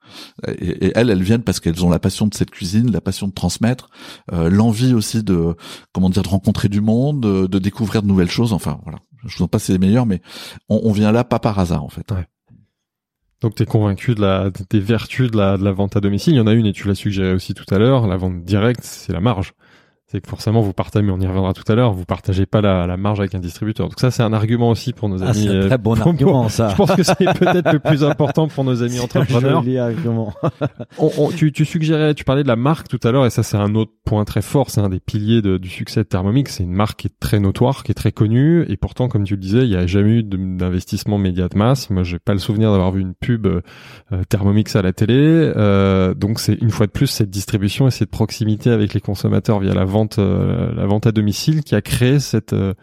[0.48, 3.26] Et, et elles elles viennent parce qu'elles ont la passion de cette cuisine, la passion
[3.28, 3.88] de transmettre,
[4.32, 5.54] euh, l'envie aussi de
[5.92, 8.52] comment dire de rencontrer du monde, de, de découvrir de nouvelles choses.
[8.52, 8.97] Enfin voilà.
[9.26, 10.20] Je vous en passe les meilleurs, mais
[10.68, 12.12] on, vient là pas par hasard en fait.
[13.40, 16.34] Donc tu es convaincu de la, des vertus de la, de la vente à domicile.
[16.34, 18.06] Il y en a une et tu l'as suggéré aussi tout à l'heure.
[18.06, 19.54] La vente directe, c'est la marge.
[20.10, 22.62] C'est que forcément vous partagez, mais on y reviendra tout à l'heure, vous partagez pas
[22.62, 23.88] la, la marge avec un distributeur.
[23.88, 25.42] Donc ça c'est un argument aussi pour nos Ah, amis.
[25.42, 26.70] c'est un euh, très bon pour- argument, ça.
[26.70, 29.62] Je pense que c'est peut-être le plus important pour nos amis C'est un entrepreneurs.
[29.62, 30.32] joli argument.
[30.98, 33.42] On- on- tu, tu suggérais, tu parlais de la marque tout à l'heure, et ça
[33.42, 36.50] c'est un autre point très fort, c'est un des piliers de- du succès de Thermomix.
[36.54, 39.34] C'est une marque qui est très notoire, qui est très connue, et pourtant, comme tu
[39.34, 41.90] le disais, il n'y a jamais eu d'investissement média de masse.
[41.90, 43.60] Moi, j'ai pas le souvenir d'avoir vu une pub euh,
[44.28, 45.14] Thermomix à la télé.
[45.18, 49.60] Euh, donc, c'est une fois de plus cette distribution et cette proximité avec les consommateurs
[49.60, 52.74] via la vente, euh, la vente à domicile, qui a créé cette euh,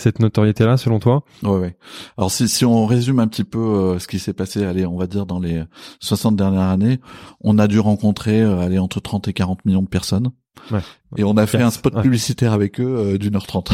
[0.00, 1.24] cette notoriété-là, selon toi?
[1.42, 1.76] Ouais, ouais.
[2.18, 4.96] Alors si, si on résume un petit peu euh, ce qui s'est passé, allez, on
[4.96, 5.62] va dire dans les
[6.00, 6.98] 60 dernières années,
[7.40, 10.30] on a dû rencontrer, euh, allez, entre 30 et 40 millions de personnes.
[10.70, 10.80] Ouais.
[11.16, 12.02] Et on a fait un spot Ouais.
[12.02, 12.84] publicitaire avec eux
[13.14, 13.72] euh, d'une heure trente.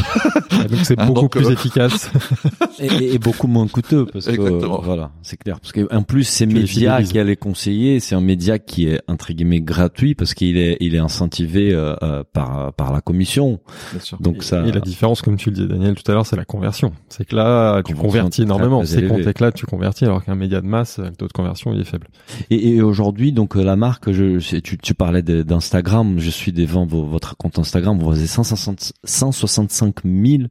[0.69, 2.09] Donc, c'est Ah, beaucoup donc, plus euh, efficace.
[2.79, 4.81] et, et- et beaucoup moins coûteux parce que Exactement.
[4.81, 8.15] voilà c'est clair parce que en plus ces Tu les médias qui allaient conseiller c'est
[8.15, 12.23] un média qui est entre guillemets gratuit parce qu'il est il est incentivé euh, euh,
[12.33, 13.59] par par la commission
[13.91, 14.17] Bien sûr.
[14.19, 16.45] donc ça Et la différence, comme tu le disais, Daniel, tout à l'heure, c'est la
[16.45, 16.91] conversion.
[17.09, 18.79] C'est que là, tu convertis énormément.
[18.85, 21.85] Ces comptes-là, tu convertis, alors qu'un média de masse, le taux de conversion, il est
[21.85, 22.07] faible.
[22.49, 26.85] Et, et aujourd'hui, donc euh, la marque, je, tu, tu parlais d'Instagram, je suis devant
[26.85, 30.43] vos- votre compte Instagram, vous avez 160 165 000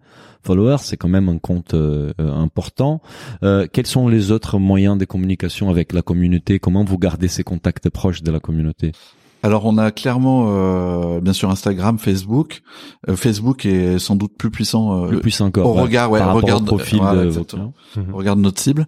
[0.42, 3.02] followers, c'est quand même un compte euh, euh, important.
[3.42, 6.58] Euh, quels sont les autres moyens de communication avec la communauté?
[6.60, 8.92] Comment vous gardez ces contacts proches de la communauté?
[9.46, 12.62] Alors on a clairement, euh, bien sûr, Instagram, Facebook.
[13.08, 15.04] Euh, Facebook est sans doute plus puissant.
[15.04, 15.70] euh, Plus puissant encore.
[15.70, 17.72] au ouais, regard, ouais, par rapport regarde, au profil de votre- Mhm.
[18.12, 18.86] On regarde notre cible.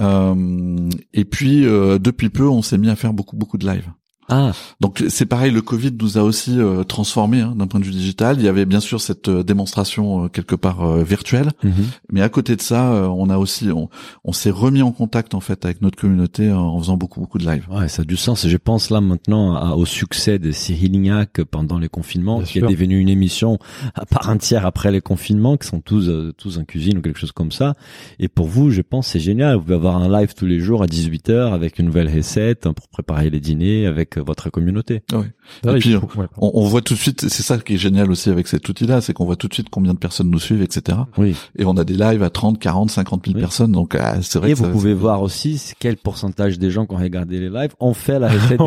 [0.00, 3.90] Euh, et puis euh, depuis peu, on s'est mis à faire beaucoup beaucoup de live.
[4.28, 7.84] Ah, Donc c'est pareil, le Covid nous a aussi euh, transformé hein, d'un point de
[7.86, 8.36] vue digital.
[8.38, 11.72] Il y avait bien sûr cette euh, démonstration euh, quelque part euh, virtuelle, mhm.
[12.12, 13.88] mais à côté de ça, euh, on a aussi, on,
[14.24, 17.38] on s'est remis en contact en fait avec notre communauté euh, en faisant beaucoup beaucoup
[17.38, 17.66] de live.
[17.70, 18.44] ouais, ça a du sens.
[18.44, 22.46] Et Je pense là maintenant à- au succès de Cyril Lignac pendant les confinements, Bien
[22.46, 22.68] qui sûr.
[22.68, 23.58] est devenu une émission
[23.94, 27.18] à part entière après les confinements, qui sont tous euh, tous en cuisine ou quelque
[27.18, 27.74] chose comme ça.
[28.18, 29.56] Et pour vous, je pense c'est génial.
[29.56, 32.74] Vous pouvez avoir un live tous les jours à 18h avec une nouvelle recette hein,
[32.74, 35.02] pour préparer les dîners avec votre communauté.
[35.12, 36.02] Ah, Et puis, ouais,
[36.38, 39.00] On, on voit tout de suite, c'est ça qui est génial aussi avec cet outil-là,
[39.00, 40.98] c'est qu'on voit tout de suite combien de personnes nous suivent, etc.
[41.16, 41.34] Oui.
[41.58, 43.40] Et on a des lives à 30, 40, 50 000 Oui.
[43.40, 46.70] personnes, donc ah, c'est vrai Et que vous ça- pouvez voir aussi quel pourcentage des
[46.70, 48.58] gens qui ont regardé les lives ont fait la recette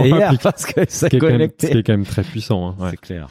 [0.42, 1.78] parce que ce c'est connecté.
[1.78, 2.70] est quand même très puissant.
[2.80, 2.88] hein.
[2.92, 3.28] C'est clair.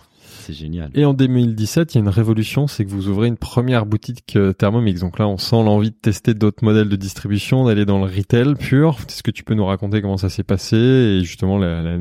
[0.50, 0.90] C'est génial.
[0.94, 4.34] Et en 2017, il y a une révolution, c'est que vous ouvrez une première boutique
[4.36, 5.00] euh, Thermomix.
[5.00, 8.54] Donc là, on sent l'envie de tester d'autres modèles de distribution, d'aller dans le retail
[8.54, 8.96] pur.
[9.08, 11.98] Est-ce que tu peux nous raconter comment ça s'est passé et justement la, la...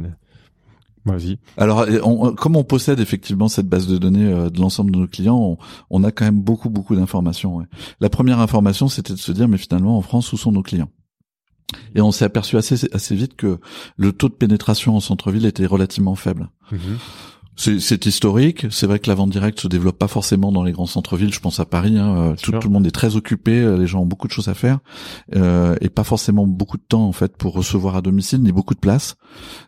[1.06, 1.38] Vas-y.
[1.58, 5.00] Alors, on- on- comme on possède effectivement cette base de données euh, de l'ensemble de
[5.00, 5.58] nos clients, on,
[5.90, 7.56] on a quand même beaucoup, beaucoup d'informations.
[7.58, 7.66] ouais.
[8.02, 10.90] La première information, c'était de se dire, mais finalement, en France, où sont nos clients?
[11.96, 13.60] Et on s'est aperçu assez, assez vite que
[13.96, 16.50] le taux de pénétration en centre-ville était relativement faible.
[16.72, 16.78] C'est
[17.60, 18.68] c'est historique.
[18.70, 21.34] C'est vrai que la vente directe se développe pas forcément dans les grands centres-villes.
[21.34, 21.98] Je pense à Paris.
[21.98, 23.62] hein, Tout, tout le monde est très occupé.
[23.78, 24.80] Les gens ont beaucoup de choses à faire
[25.36, 28.74] euh, et pas forcément beaucoup de temps en fait pour recevoir à domicile ni beaucoup
[28.76, 29.16] de place.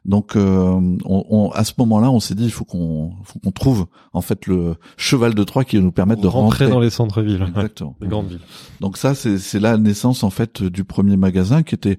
[0.06, 3.52] Donc, euh, on, on- à ce moment-là, on s'est dit il faut qu'on faut qu'on
[3.52, 6.70] trouve en fait le cheval de Troie qui va nous permettre de rentrer rentrer.
[6.70, 7.96] dans les centres-villes, ouais, Exactement.
[8.02, 8.40] les grandes villes.
[8.80, 11.98] Donc ça, c'est c'est la naissance en fait du premier magasin qui était,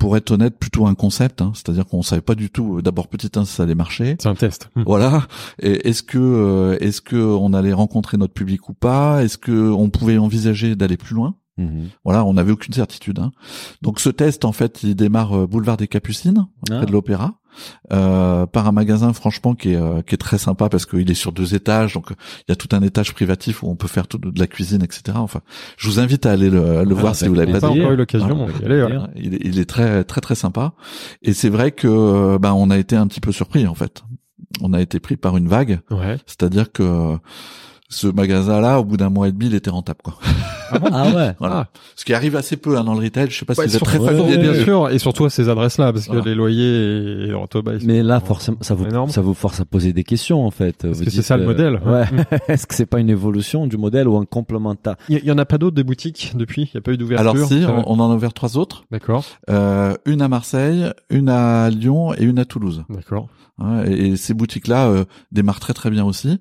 [0.00, 1.42] pour être honnête, plutôt un concept.
[1.42, 1.52] hein.
[1.54, 2.78] C'est-à-dire qu'on savait pas du tout.
[2.78, 4.16] euh, D'abord, petit un, si ça allait marcher.
[4.18, 4.68] C'est un test.
[4.74, 4.82] Hmm.
[4.84, 5.28] Voilà.
[5.62, 9.22] Et est-ce que euh, est-ce que on allait rencontrer notre public ou pas?
[9.22, 11.34] Est-ce que on pouvait envisager d'aller plus loin?
[11.58, 11.88] Mhm.
[12.04, 13.18] Voilà, on n'avait aucune certitude.
[13.18, 13.32] hein.
[13.82, 16.76] Donc ce test, en fait, il démarre euh, boulevard des Capucines, Ah.
[16.78, 17.34] près de l'Opéra,
[17.92, 21.14] euh, par un magasin franchement qui est euh, qui est très sympa parce qu'il est
[21.14, 24.06] sur deux étages, donc il y a tout un étage privatif où on peut faire
[24.06, 25.16] tout de la cuisine, etc.
[25.16, 25.40] Enfin,
[25.76, 27.92] je vous invite à aller le, le Ah, voir si vous l'avez pas pas encore
[27.92, 28.88] eu l'occasion, Ah, ouais.
[29.16, 30.72] Il est, il est très très très sympa
[31.22, 34.02] et c'est vrai que euh, ben on a été un petit peu surpris en fait.
[34.62, 36.16] On a été pris par une vague, Ouais.
[36.26, 37.16] c'est-à-dire que
[37.88, 40.18] ce magasin-là, au bout d'un mois et demi, il était rentable quoi.
[40.92, 41.34] Ah ouais.
[41.38, 41.68] Voilà.
[41.74, 41.78] Ah.
[41.96, 43.30] Ce qui arrive assez peu hein, dans le retail.
[43.30, 44.38] Je sais pas si Ouais, vous êtes très familier.
[44.38, 46.22] bien sûr, et surtout à ces adresses-là, parce Voilà.
[46.22, 49.10] que les loyers et retours Mais là, forcément, ça vous, énorme.
[49.10, 50.82] ça vous force à poser des questions, en fait.
[50.82, 51.80] Parce Vous que c'est ça le euh, modèle.
[51.84, 52.04] Ouais.
[52.48, 55.32] Est-ce que c'est pas une évolution du modèle ou un complémentaire Il y, il y
[55.32, 56.70] en a pas d'autres des boutiques depuis?
[56.72, 57.30] Il y a pas eu d'ouverture?
[57.30, 58.84] Alors si, on, on en a ouvert trois autres.
[58.90, 62.84] D'accord, Euh, une à Marseille, une à Lyon et une à Toulouse.
[62.88, 63.28] d'accord.
[63.58, 66.38] Ouais, et, et ces boutiques-là euh, démarrent très très bien aussi.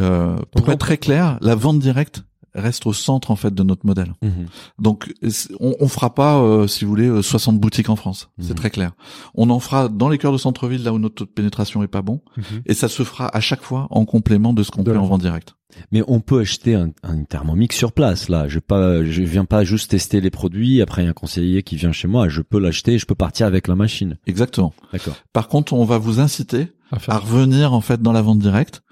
[0.00, 2.24] Euh, pour être très clair, la vente directe
[2.54, 4.12] reste au centre en fait de notre modèle.
[4.22, 4.46] Mhm.
[4.78, 5.12] Donc
[5.60, 8.30] on, on fera pas, euh, si vous voulez, euh, 60 boutiques en France.
[8.38, 8.44] Mhm.
[8.46, 8.92] C'est très clair.
[9.34, 11.88] On en fera dans les cœurs de centre-ville là où notre taux de pénétration est
[11.88, 12.62] pas bon, Mhm.
[12.66, 15.20] et ça se fera à chaque fois en complément de ce qu'on fait en vente
[15.22, 15.54] directe.
[15.90, 18.48] Mais on peut acheter un, un thermomix sur place, là.
[18.48, 20.82] Je pas, je viens pas juste tester les produits.
[20.82, 22.28] Après, il y a un conseiller qui vient chez moi.
[22.28, 22.98] Je peux l'acheter.
[22.98, 24.16] Je peux partir avec la machine.
[24.26, 24.72] Exactement.
[24.92, 25.14] D'accord.
[25.32, 26.68] Par contre, on va vous inciter
[27.08, 28.82] À revenir en fait dans la vente directe.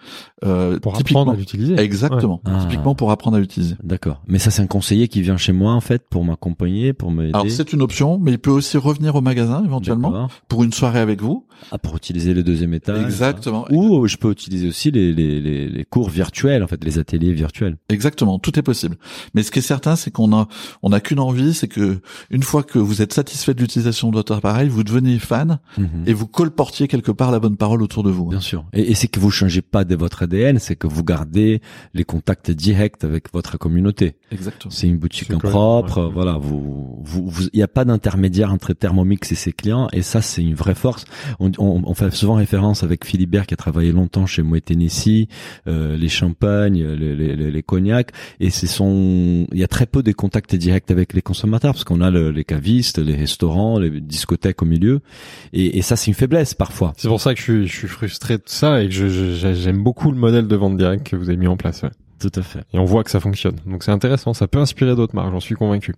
[0.43, 1.78] Euh, pour apprendre à l'utiliser.
[1.78, 2.41] Exactement.
[2.47, 2.53] Ouais.
[2.55, 2.61] Ah.
[2.62, 3.74] Typiquement pour apprendre à l'utiliser.
[3.83, 4.22] D'accord.
[4.26, 7.33] Mais ça, c'est un conseiller qui vient chez moi, en fait, pour m'accompagner, pour m'aider.
[7.35, 11.01] Alors c'est une option, mais il peut aussi revenir au magasin éventuellement pour une soirée
[11.01, 11.47] avec vous.
[11.70, 13.03] Ah, pour utiliser le deuxième étage.
[13.05, 13.66] Exactement.
[13.70, 17.77] Ou je peux utiliser aussi les, les, les, les cours virtuels, fait, les ateliers virtuels.
[17.89, 18.97] Exactement, tout est possible.
[19.35, 20.49] Mais ce qui est certain, c'est qu'on a,
[20.83, 22.01] on a qu'une envie, c'est que
[22.31, 26.05] une fois que vous êtes satisfait de l'utilisation de votre appareil, vous devenez fan Mhm.
[26.07, 28.27] et vous colportiez quelque part la bonne parole autour de vous.
[28.27, 28.64] Bien sûr.
[28.73, 31.61] Et, et c'est que vous changez pas de votre ADN, c'est que vous gardez
[31.95, 34.16] les contacts directs avec votre communauté.
[34.31, 34.71] Exactement.
[34.71, 36.12] C'est une boutique C'est en correct, propre, ouais.
[36.12, 36.39] voilà.
[36.39, 40.23] Vous, vous, vous- il n'y a pas d'intermédiaire entre Thermomix et ses clients, et ça
[40.23, 41.05] c'est une vraie force.
[41.41, 45.27] On, on, on fait souvent référence avec Philibert qui a travaillé longtemps chez Moët Tennessee,
[45.66, 49.87] euh, les champagnes, les, les, les, les cognacs, et c'est son, il y a très
[49.87, 53.79] peu de contacts directs avec les consommateurs parce qu'on a le- les cavistes, les restaurants,
[53.79, 55.01] les discothèques au milieu,
[55.53, 56.93] et, et ça c'est une faiblesse parfois.
[56.97, 59.09] C'est pour ça que je suis, je suis frustré de ça et que
[59.55, 61.83] j'aime beaucoup le modèle de vente directe que vous avez mis en place.
[61.83, 61.91] ouais.
[62.19, 62.61] Tout à fait.
[62.75, 63.57] Et on voit que ça fonctionne.
[63.65, 64.35] Donc c'est intéressant.
[64.35, 65.31] Ça peut inspirer d'autres marques.
[65.31, 65.95] J'en suis convaincu.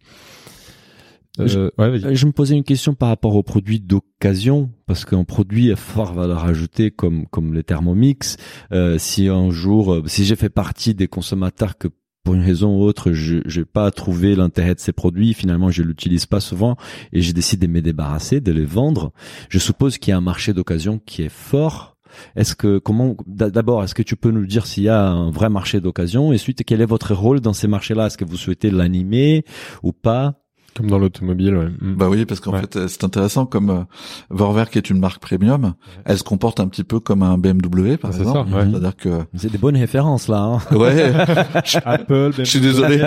[1.41, 2.05] Euh, ouais.
[2.05, 5.77] Euh, Je me posais une question par rapport aux produits d'occasion, parce qu'un produit à
[5.77, 8.37] fort valeur ajoutée comme comme les Thermomix,
[8.73, 11.89] euh, si un jour, euh, si j'ai fait partie des consommateurs que
[12.25, 15.35] pour une raison ou autre, je n'ai pas trouvé l'intérêt de ces produits.
[15.35, 16.77] Finalement, je l'utilise pas souvent
[17.13, 19.13] et j'ai décidé de me débarrasser, de les vendre.
[19.49, 21.97] Je suppose qu'il y a un marché d'occasion qui est fort.
[22.37, 25.49] Est-ce que comment d'abord est-ce que tu peux nous dire s'il y a un vrai
[25.49, 26.33] marché d'occasion?
[26.33, 28.07] Et ensuite quel est votre rôle dans ces marchés-là?
[28.07, 29.45] Est-ce que vous souhaitez l'animer
[29.83, 30.42] ou pas?
[30.77, 31.69] Comme dans l'automobile, ouais.
[31.81, 31.95] Mm.
[31.95, 33.83] Bah oui, parce qu'en fait, euh, c'est intéressant comme euh,
[34.31, 38.15] Vorwerk est une marque premium, elle se comporte un petit peu comme un BMW, par
[38.15, 38.51] exemple.
[38.53, 40.39] C'est-à-dire que c'est des bonnes références là.
[40.39, 40.77] Hein.
[40.77, 41.13] Ouais.
[41.85, 42.33] Apple.
[42.39, 43.03] Je suis désolé.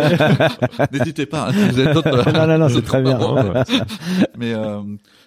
[0.92, 1.50] N'hésitez pas.
[1.50, 3.18] Hein, vous êtes euh, non, non, non, c'est très bien.
[4.38, 4.82] Mais euh,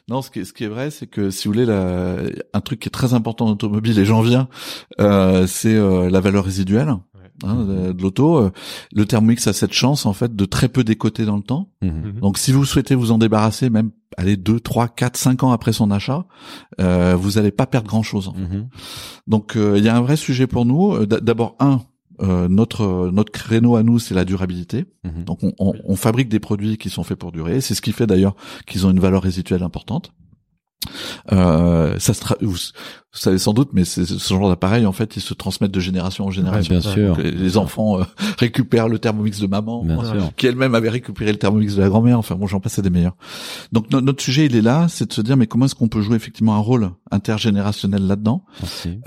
[0.08, 2.16] non, ce qui est, ce qui est vrai, c'est que si vous voulez, la,
[2.54, 4.48] un truc qui est très important en automobile, et j'en viens,
[5.00, 6.94] euh, c'est la valeur résiduelle.
[7.44, 8.38] Hein, de, l'auto.
[8.38, 8.50] Euh,
[8.92, 11.70] le Thermomix a cette chance en fait de très peu décoter dans le temps.
[11.82, 11.90] Mhm.
[11.90, 12.20] Mhm.
[12.20, 15.72] Donc si vous souhaitez vous en débarrasser, même aller deux, trois, quatre, cinq ans après
[15.72, 16.26] son achat,
[16.80, 18.32] euh, vous allez pas perdre grand chose.
[18.36, 18.68] Mhm.
[19.26, 20.94] Donc euh, il y a un vrai sujet pour nous.
[20.94, 21.80] Euh, d'abord un,
[22.20, 24.86] notre notre créneau à nous, c'est la durabilité.
[25.04, 27.60] Donc on, on, on, fabrique des produits qui sont faits pour durer.
[27.60, 28.34] C'est ce qui fait d'ailleurs
[28.66, 30.12] qu'ils ont une valeur résiduelle importante.
[31.32, 32.24] Euh, ça se
[33.12, 36.26] vous, savez sans doute, mais ce genre d'appareil en fait, ils se transmettent de génération
[36.26, 36.78] en génération.
[36.78, 37.16] bien sûr.
[37.16, 38.04] les, enfants euh,
[38.38, 39.84] récupèrent le Thermomix de maman,
[40.36, 42.18] qui elle-même avait récupéré le Thermomix de la grand-mère.
[42.18, 43.16] Enfin bon, j'en passe des meilleurs.
[43.72, 46.02] Donc notre sujet, il est là, c'est de se dire mais comment est-ce qu'on peut
[46.02, 48.44] jouer effectivement un rôle intergénérationnel là-dedans?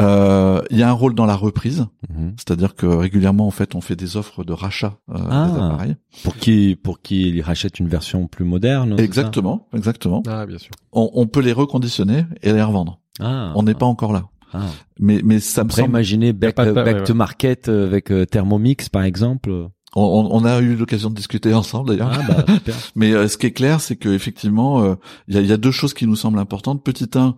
[0.02, 2.34] Euh, Il y a un rôle dans la reprise, mhm.
[2.38, 5.96] c'est-à-dire que régulièrement en fait, on fait des offres de rachat euh, ah, des appareils.
[6.24, 9.00] Pour qui pour qui rachètent une version plus moderne.
[9.00, 10.24] Exactement, exactement.
[10.28, 10.72] Ah bien sûr.
[10.92, 13.02] On, on peut les reconditionner et les revendre.
[13.22, 14.26] Ah, on n'est pas encore là.
[14.54, 14.66] Ah.
[15.00, 18.90] Mais mais ça on me semble imaginer back, back to market euh, avec euh, Thermomix
[18.90, 19.70] par exemple.
[19.94, 22.12] On, on, a eu l'occasion de discuter ensemble d'ailleurs.
[22.14, 22.54] Ah, bah,
[22.96, 24.96] Mais euh, ce qui est clair, c'est que effectivement,
[25.28, 26.82] il y, a, y, a, deux choses qui nous semblent importantes.
[26.82, 27.36] Petit un,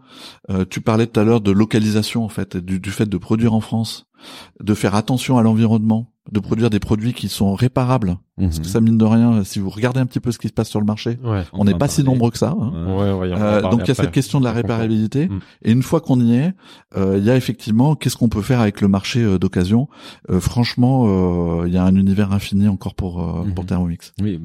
[0.69, 3.61] tu parlais tout à l'heure de localisation en fait, du, du, fait de produire en
[3.61, 4.05] France,
[4.61, 8.17] de faire attention à l'environnement, de produire des produits qui sont réparables.
[8.39, 8.69] Parce que mhm.
[8.69, 10.79] ça mine de rien, si vous regardez un petit peu ce qui se passe sur
[10.79, 11.19] le marché,
[11.51, 12.55] on n'est pas si nombreux que ça.
[12.59, 12.71] Hein.
[12.73, 15.27] Euh, donc il y a cette question de la réparabilité.
[15.27, 15.39] Mm.
[15.63, 16.53] Et une fois qu'on y est,
[16.97, 19.87] euh, il y a effectivement qu'est-ce qu'on peut faire avec le marché euh, d'occasion?
[20.39, 23.13] franchement, il y a un univers infini encore pour
[23.53, 23.67] pour mhm.
[23.67, 24.13] Thermomix.
[24.19, 24.39] Oui,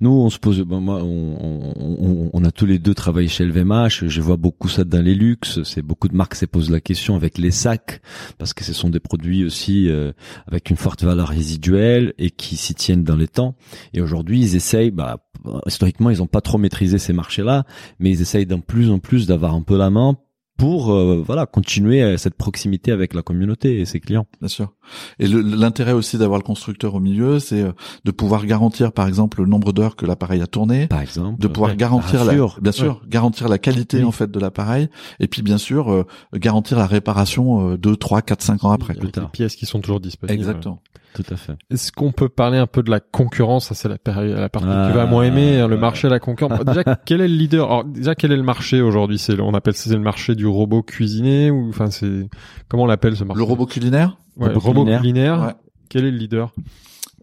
[0.00, 3.44] nous on se pose, ben, moi, on, on, on, a tous les deux travaillé chez
[3.46, 4.06] LVMH.
[4.06, 5.62] Je vois beaucoup ça dans les luxes.
[5.62, 8.02] C'est beaucoup de marques se posent la question avec les sacs
[8.38, 9.88] parce que ce sont des produits aussi
[10.46, 13.54] avec une forte valeur résiduelle et qui s'y tiennent dans les temps.
[13.94, 15.18] Et aujourd'hui, ils essayent, bah,
[15.66, 17.64] historiquement, ils n'ont pas trop maîtrisé ces marchés-là,
[17.98, 20.16] mais ils essayent d'un plus en plus d'avoir un peu la main
[20.60, 24.26] pour euh, voilà continuer cette proximité avec la communauté et ses clients.
[24.40, 24.72] Bien sûr.
[25.18, 27.72] Et l'intérêt aussi d'avoir le constructeur au milieu, c'est euh,
[28.04, 31.48] de pouvoir garantir par exemple le nombre d'heures que l'appareil a tourné, par exemple, de
[31.48, 34.88] pouvoir garantir la, bien sûr, garantir la qualité en fait de l'appareil
[35.18, 38.94] et puis bien sûr euh, garantir la réparation 2 3 4 5 ans après.
[38.94, 40.38] Les pièces qui sont toujours disponibles.
[40.38, 40.82] Exactement.
[41.14, 41.54] Tout à fait.
[41.70, 43.68] Est-ce qu'on peut parler un peu de la concurrence?
[43.68, 46.64] Ça, c'est la, la, partie que tu vas moins aimer, hein, le marché, la concurrence.
[46.64, 47.66] Déjà, quel est le leader?
[47.66, 49.18] Alors, déjà, quel est le marché aujourd'hui?
[49.18, 52.28] C'est on appelle c'est le marché du robot cuisinier ou enfin c'est
[52.68, 53.38] comment on l'appelle ce marché?
[53.38, 54.18] Le robot culinaire?
[54.36, 55.54] Ouais, robot, robot culinaire.
[55.88, 56.52] Quel est le leader?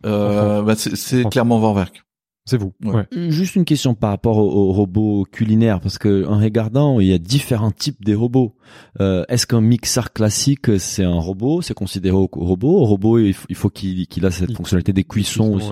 [0.05, 2.03] Euh, bah c'est clairement Vorwerk.
[2.47, 2.73] C'est vous.
[2.83, 3.05] Ouais.
[3.13, 7.13] Euh, juste une question par rapport aux, robots culinaires, parce que en regardant, il y
[7.13, 8.55] a différents types de robots.
[9.01, 11.61] Euh, Est-ce qu'un mixeur classique, c'est un robot?
[11.61, 12.79] C'est considéré au robot?
[12.79, 15.71] Au robot, il faut qu'il qu ait cette fonctionnalité des cuissons aussi.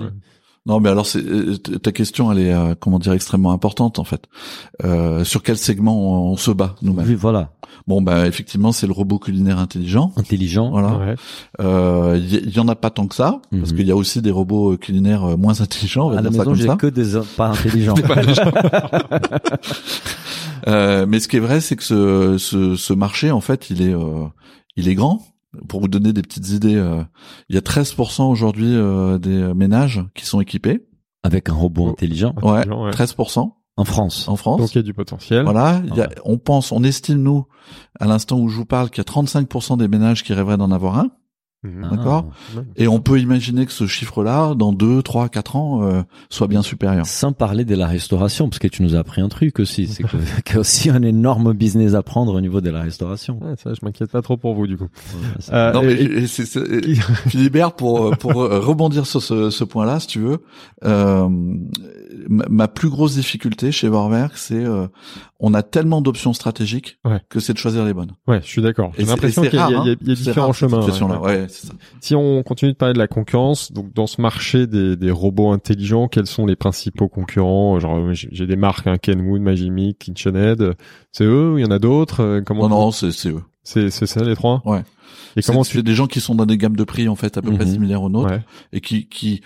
[0.66, 4.04] Non, mais alors c'est euh, ta question, elle est euh, comment dire extrêmement importante en
[4.04, 4.24] fait.
[4.84, 7.06] Euh, sur quel segment on, se bat nous-mêmes?
[7.06, 7.52] Oui, voilà.
[7.86, 10.12] Bon, bah effectivement, c'est le robot culinaire intelligent.
[10.16, 10.70] Intelligent.
[10.70, 11.14] Voilà.
[12.16, 13.76] Il y, y, en a pas tant que ça, parce mhm.
[13.76, 16.06] qu'il y a aussi des robots culinaires moins intelligents.
[16.06, 17.94] On va à la maison, j'ai que des pas intelligents.
[20.66, 23.82] euh, mais ce qui est vrai, c'est que ce, ce, ce, marché, en fait, il
[23.82, 23.94] est
[24.76, 25.22] il est grand
[25.68, 27.02] pour vous donner des petites idées, euh,
[27.48, 30.86] il y a 13% aujourd'hui euh, des ménages qui sont équipés.
[31.22, 33.50] Avec un robot intelligent ouais, 13%.
[33.76, 34.26] En France.
[34.28, 34.60] En France.
[34.60, 35.44] Donc il y a du potentiel.
[35.44, 35.82] Voilà.
[35.86, 37.46] Il y a, on pense, on estime, nous,
[38.00, 40.70] à l'instant où je vous parle, qu'il y a 35% des ménages qui rêveraient d'en
[40.70, 41.10] avoir un.
[41.62, 41.88] Mhm.
[41.90, 46.02] D'accord ah, Et on peut imaginer que ce chiffre-là, dans 2, 3, 4 ans, euh,
[46.30, 47.06] soit bien supérieur.
[47.06, 50.04] Sans parler de la restauration, parce que tu nous as appris un truc aussi, c'est
[50.44, 53.38] qu'il y a aussi un énorme business à prendre au niveau de la restauration.
[53.42, 54.88] Ouais, ça, je m'inquiète pas trop pour vous, du coup.
[55.52, 56.46] euh, non, mais c'est,
[57.28, 60.38] Philibert, pour, pour rebondir sur ce, ce point-là, si tu veux,
[60.84, 61.28] euh,
[62.28, 64.86] ma plus grosse difficulté chez Vorwerk, c'est euh,
[65.40, 66.98] on a tellement d'options stratégiques
[67.28, 68.12] que c'est de choisir les bonnes.
[68.26, 68.92] Ouais, je suis d'accord.
[68.98, 70.80] J'ai l'impression qu'il y, a, y a, y a différents chemins.
[71.20, 71.74] Ouais, c'est ça.
[72.00, 75.50] Si on continue de parler de la concurrence, donc dans ce marché des, des robots
[75.52, 77.78] intelligents, quels sont les principaux concurrents?
[77.80, 80.72] Genre, j'ai j'ai des marques, hein, Kenwood, Magimic, KitchenAid.
[81.12, 82.20] C'est eux ou il y en a d'autres?
[82.22, 83.42] Euh, Comment Non, non, c'est eux.
[83.62, 84.62] C'est c'est ça les trois?
[84.64, 84.82] Ouais.
[85.36, 87.42] Et comment c'est des gens qui sont dans des gammes de prix en fait à
[87.42, 87.72] peu près Mhm.
[87.72, 88.40] similaires aux nôtres Ouais.
[88.72, 89.42] et qui qui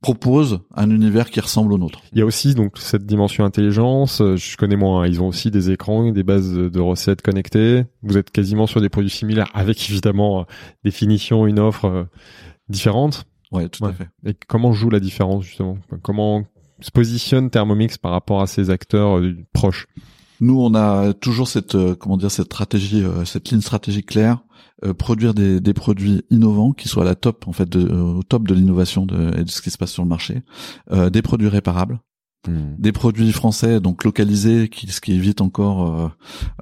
[0.00, 2.02] proposent un univers qui ressemble au nôtre.
[2.12, 4.20] Il y a aussi donc cette dimension intelligence.
[4.20, 5.02] euh, Je connais moins.
[5.02, 5.06] hein.
[5.08, 7.84] Ils ont aussi des écrans, des bases de, recettes connectées.
[8.02, 10.44] Vous êtes quasiment sur des produits similaires, avec évidemment euh,
[10.84, 12.04] des finitions, une offre euh,
[12.68, 13.24] différente.
[13.50, 13.90] Ouais, tout Ouais.
[13.90, 14.08] à fait.
[14.26, 15.78] Et comment joue la différence justement?
[16.02, 16.44] Comment
[16.80, 19.20] se positionne Thermomix par rapport à ces acteurs
[19.52, 19.86] proches?
[20.40, 24.38] Nous, on a toujours cette comment dire cette stratégie, cette ligne stratégique claire,
[24.84, 28.14] euh, produire des, des produits innovants qui soient à la top en fait de, euh,
[28.18, 30.42] au top de l'innovation de, et de ce qui se passe sur le marché,
[30.92, 32.00] euh, des produits réparables,
[32.46, 32.76] Hmm.
[32.78, 36.08] des produits français donc localisés, qui, ce qui évite encore euh,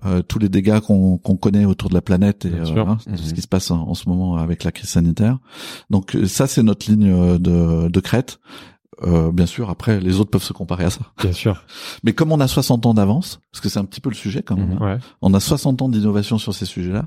[0.07, 3.43] euh, tous les dégâts qu'on connaît autour de la planète et euh, hein, ce qui
[3.43, 5.39] se passe en, en ce moment avec la crise sanitaire.
[5.91, 8.41] Donc euh, ça, c'est notre ligne de, de crête.
[9.03, 11.03] Euh, bien sûr, après, les autres peuvent se comparer à ça.
[11.21, 11.63] Bien sûr.
[12.05, 14.43] Mais comme on a 60 ans d'avance, parce que c'est un petit peu le sujet
[14.43, 14.99] quand même, hein, Ouais.
[15.23, 17.07] on a 60 ans d'innovation sur ces sujets-là,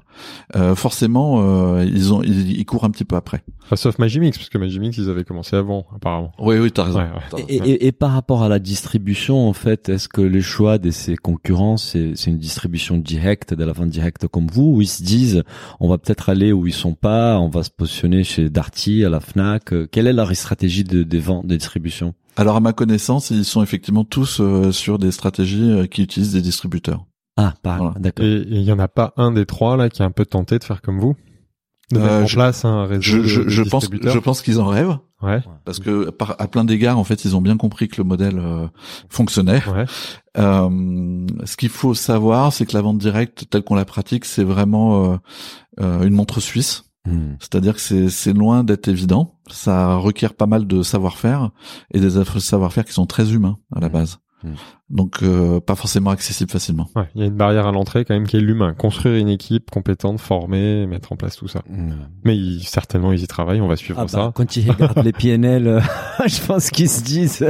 [0.55, 3.43] euh, forcément, euh, ils ont, ils, ils courent un petit peu après.
[3.65, 6.31] Enfin, sauf Magimix, parce que Magimix, ils avaient commencé avant, apparemment.
[6.39, 6.99] Oui, oui, t'as raison.
[6.99, 7.45] Ouais, ouais.
[7.47, 10.89] Et, et- et par rapport à la distribution, en fait, est-ce que les choix de
[10.89, 14.87] ces concurrents, c'est c'est une distribution directe, de la vente directe comme vous, où ils
[14.87, 15.43] se disent,
[15.79, 19.09] on va peut-être aller où ils sont pas, on va se positionner chez Darty, à
[19.09, 19.71] la Fnac.
[19.73, 22.15] euh, Quelle est leur stratégie de, de vente, de distribution?
[22.39, 26.31] Alors à ma connaissance, ils sont effectivement tous euh, sur des stratégies euh, qui utilisent
[26.31, 27.05] des distributeurs.
[27.35, 27.93] Ah, pas, Voilà.
[27.99, 28.25] d'accord.
[28.25, 30.57] Et il y en a pas un des trois là qui est un peu tenté
[30.57, 31.15] de faire comme vous,
[31.91, 34.41] de Euh, mettre en je- place un réseau Je, je, de je pense, je pense
[34.41, 37.57] qu'ils en rêvent Ouais, parce que par, à plein d'égards, en fait, ils ont bien
[37.57, 38.67] compris que le modèle euh,
[39.09, 39.61] fonctionnait.
[39.75, 39.83] ouais.
[40.37, 44.45] Euh, ce qu'il faut savoir, c'est que la vente directe, telle qu'on la pratique, c'est
[44.45, 45.17] vraiment euh,
[45.81, 46.85] euh, une montre suisse.
[47.05, 47.35] Hmm.
[47.39, 49.35] C'est-à-dire que c'est loin d'être évident.
[49.49, 51.51] Ça requiert pas mal de savoir-faire
[51.93, 53.93] et des savoir-faire qui sont très humains à la Mhm.
[53.93, 54.19] base.
[54.43, 54.55] Mhm.
[54.89, 56.87] Donc euh, pas forcément accessible facilement.
[56.95, 58.73] Ouais, il y a une barrière à l'entrée quand même qui est l'humain.
[58.73, 61.61] Construire une équipe compétente, formée, mettre en place tout ça.
[61.69, 61.91] Hmm.
[62.23, 64.31] Mais ils- certainement ils y travaillent, on va suivre Ah bah, ça.
[64.33, 65.79] quand ils regardent les PNL, euh,
[66.27, 67.45] je pense qu'ils se disent,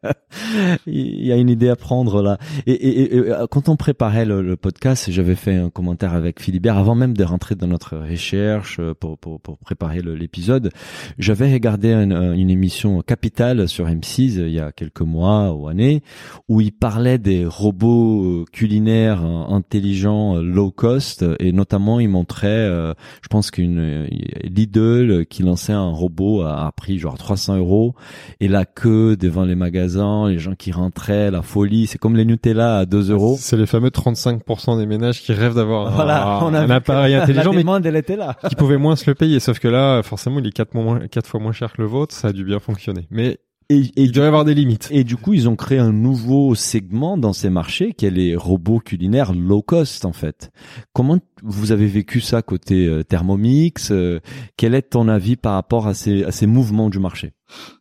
[0.86, 2.38] il y a une idée à prendre là.
[2.66, 6.14] Et, et- et- et, euh, quand on préparait le, le podcast, j'avais fait un commentaire
[6.14, 10.70] avec Philibert avant même de rentrer dans notre recherche euh, pour, pour, pour préparer l'épisode.
[11.18, 15.52] J'avais regardé un- un- une émission Capital sur M6 euh, il y a quelques mois
[15.52, 16.02] ou années
[16.48, 22.08] où il parlait des robots euh, culinaires euh, intelligents euh, low cost et notamment il
[22.08, 24.06] montrait euh, je pense qu'une
[24.44, 27.94] Lidl qui lançait un robot à, à prix genre 300 euros
[28.40, 32.24] et la queue devant les magasins, les gens qui rentraient, la folie, c'est comme les
[32.24, 33.36] Nutella à 2 euros.
[33.38, 37.62] C'est les fameux 35% des ménages qui rêvent d'avoir un- Voilà, appareil intelligent, la mais
[37.62, 38.36] demande elle était là.
[38.48, 39.40] qui pouvaient moins se le payer.
[39.40, 42.14] Sauf que là, forcément, il est quatre, moins, quatre fois moins cher que le vôtre,
[42.14, 43.06] ça a dû bien fonctionner.
[43.10, 43.38] Mais
[43.68, 44.88] Et, et il doit y avoir des limites.
[44.92, 48.36] Et du coup, ils ont créé un nouveau segment dans ces marchés qui est les
[48.36, 50.52] robots culinaires low cost en fait.
[50.92, 54.20] Comment vous avez vécu ça côté euh, Thermomix euh,
[54.56, 57.32] Quel est ton avis par rapport à ces, à ces mouvements du marché?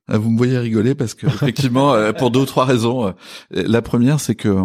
[0.07, 3.07] Ah, Vous me voyez rigoler parce que effectivement, euh, pour deux ou trois raisons.
[3.07, 3.11] Euh,
[3.51, 4.55] La première, c'est que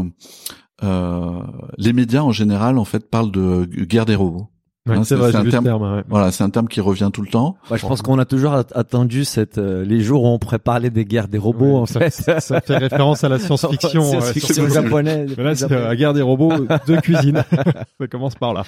[0.82, 1.42] euh,
[1.76, 4.48] les médias en général, en fait, parlent de guerre des robots.
[4.90, 5.82] Ouais, Hein, c'est vrai, un terme- terme.
[5.96, 6.02] ouais.
[6.08, 7.56] Voilà, c'est un terme qui revient tout le temps.
[7.70, 10.90] Bah, Je pense qu'on a toujours at- attendu cette, euh, les jours où on préparait
[10.90, 12.10] des guerres des robots Ouais, en ça, fait.
[12.10, 14.02] ça- ça fait référence à la science-fiction.
[14.10, 15.34] Science-fiction japonaise.
[15.38, 16.52] Là, c'est euh, la guerre des robots
[16.86, 17.44] de cuisine.
[18.00, 18.64] ça commence par là.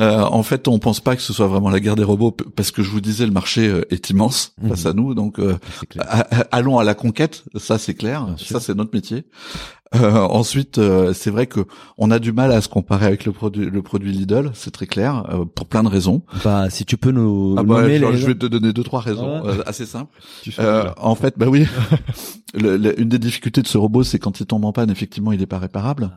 [0.00, 2.70] Euh, en fait, on pense pas que ce soit vraiment la guerre des robots parce
[2.70, 4.68] que je vous disais, le marché euh, est immense Mhm.
[4.70, 5.14] face à nous.
[5.14, 5.56] Donc, euh,
[6.52, 7.44] allons à la conquête.
[7.56, 8.26] Ça, c'est clair.
[8.38, 9.24] Ça, c'est notre métier.
[9.94, 11.60] Euh, ensuite, euh, c'est vrai que
[11.96, 14.50] on a du mal à se comparer avec le produit, le produit Lidl.
[14.52, 16.22] C'est très clair euh, pour plein de raisons.
[16.44, 18.16] Bah, si tu peux nous Ah bah, nommer je, les...
[18.18, 19.50] je vais te donner deux trois raisons Ouais.
[19.50, 20.12] euh, assez simples.
[20.42, 21.66] Tu Euh, en fait, bah oui.
[22.54, 25.32] Le- le- une des difficultés de ce robot, c'est quand il tombe en panne, effectivement,
[25.32, 26.12] il n'est pas réparable.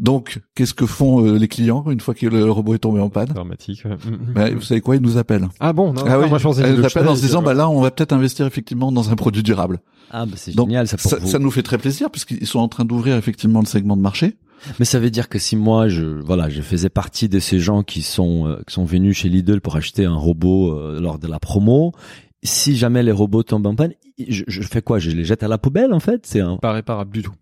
[0.00, 3.08] Donc, qu'est-ce que font euh, les clients une fois que le robot est tombé en
[3.08, 3.28] panne?
[3.28, 3.84] Dramatique.
[3.84, 3.96] ouais.
[4.34, 5.48] Bah, Vous savez quoi Ils nous appellent.
[5.60, 6.28] Ah bon, non, ah non, oui.
[6.28, 8.12] moi je pensais Ils nous le appellent en se disant, bah là, on va peut-être
[8.12, 9.78] investir effectivement dans un produit durable.
[10.10, 11.26] Ah, bah, c'est Donc, génial ça pour Ça, vous.
[11.28, 14.36] ça nous fait très plaisir puisqu'ils sont en train d'ouvrir effectivement le segment de marché.
[14.78, 17.82] Mais ça veut dire que si moi, je voilà, je faisais partie de ces gens
[17.82, 21.26] qui sont euh, qui sont venus chez Lidl pour acheter un robot euh, lors de
[21.26, 21.92] la promo,
[22.42, 23.92] si jamais les robots tombent en panne,
[24.28, 24.98] je, je fais quoi?
[24.98, 26.24] Je les jette à la poubelle en fait?
[26.26, 27.34] C'est un pas réparable du tout.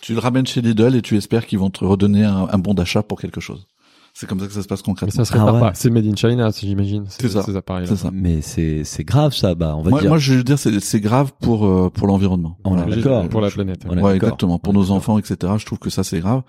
[0.00, 2.74] Tu le ramènes chez Lidl et tu espères qu'ils vont te redonner un, un bon
[2.74, 3.68] d'achat pour quelque chose.
[4.14, 5.24] C'est comme ça que ça se passe Mais concrètement.
[5.24, 5.60] ça se Ah ouais.
[5.60, 5.72] pas.
[5.74, 7.04] C'est made in China, j'imagine.
[7.08, 7.42] C'est ça.
[7.42, 7.88] Ces appareils-là.
[7.88, 8.10] C'est ça.
[8.12, 9.54] Mais c'est c'est grave ça.
[9.54, 10.10] Bah on va Moi, dire.
[10.10, 12.58] moi, je veux dire, c'est c'est grave pour euh, pour l'environnement.
[12.64, 12.94] On Voilà.
[12.94, 13.26] d'accord.
[13.28, 13.84] Pour la planète.
[13.88, 14.58] On Ouais, exactement.
[14.58, 15.54] Pour nos enfants, etc.
[15.56, 16.42] Je trouve que ça c'est grave.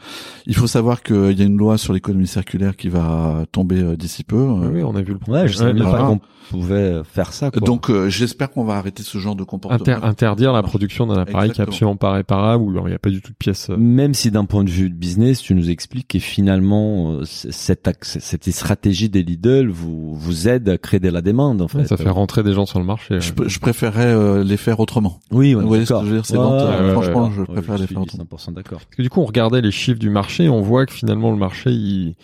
[0.45, 3.95] Il faut savoir qu'il y a une loi sur l'économie circulaire qui va tomber euh,
[3.95, 4.35] d'ici peu.
[4.43, 7.31] Oui, Euh, oui, on a vu le Ouais, je savais même pas qu'on pouvait faire
[7.31, 7.49] ça.
[7.49, 7.61] Quoi.
[7.61, 9.79] Donc euh, j'espère qu'on va arrêter ce genre de comportement.
[9.79, 12.99] Inter- interdire la production d'un appareil qui est absolument pas réparable où il n'y a
[12.99, 13.69] pas du tout de pièces.
[13.69, 17.23] euh, Même si d'un point de vue de business, tu nous expliques que finalement euh,
[17.53, 21.77] cette stratégie des Lidl vous vous aide à créer de la demande en fait.
[21.79, 23.21] ouais, ça fait rentrer des gens sur le marché.
[23.21, 23.47] Je, ouais.
[23.47, 25.19] je préférerais euh, les faire autrement.
[25.31, 26.05] Oui, est voyez ce que d'accord.
[26.05, 26.47] je veux dire, Ouais,
[26.81, 27.31] ouais, ouais, franchement, ouais.
[27.35, 28.23] je Ouais, préfère les suis faire autrement.
[28.25, 28.79] 100% d'accord.
[28.79, 31.37] Parce que du coup, on regardait les chiffres du marché, on voit que finalement le
[31.37, 32.15] marché, il,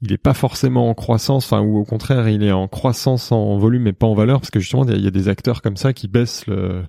[0.00, 3.58] il est pas forcément en croissance, enfin ou au contraire, il est en croissance en
[3.58, 5.28] volume mais pas en valeur, parce que justement, il y a- il y a des
[5.28, 6.84] acteurs comme ça qui baissent le,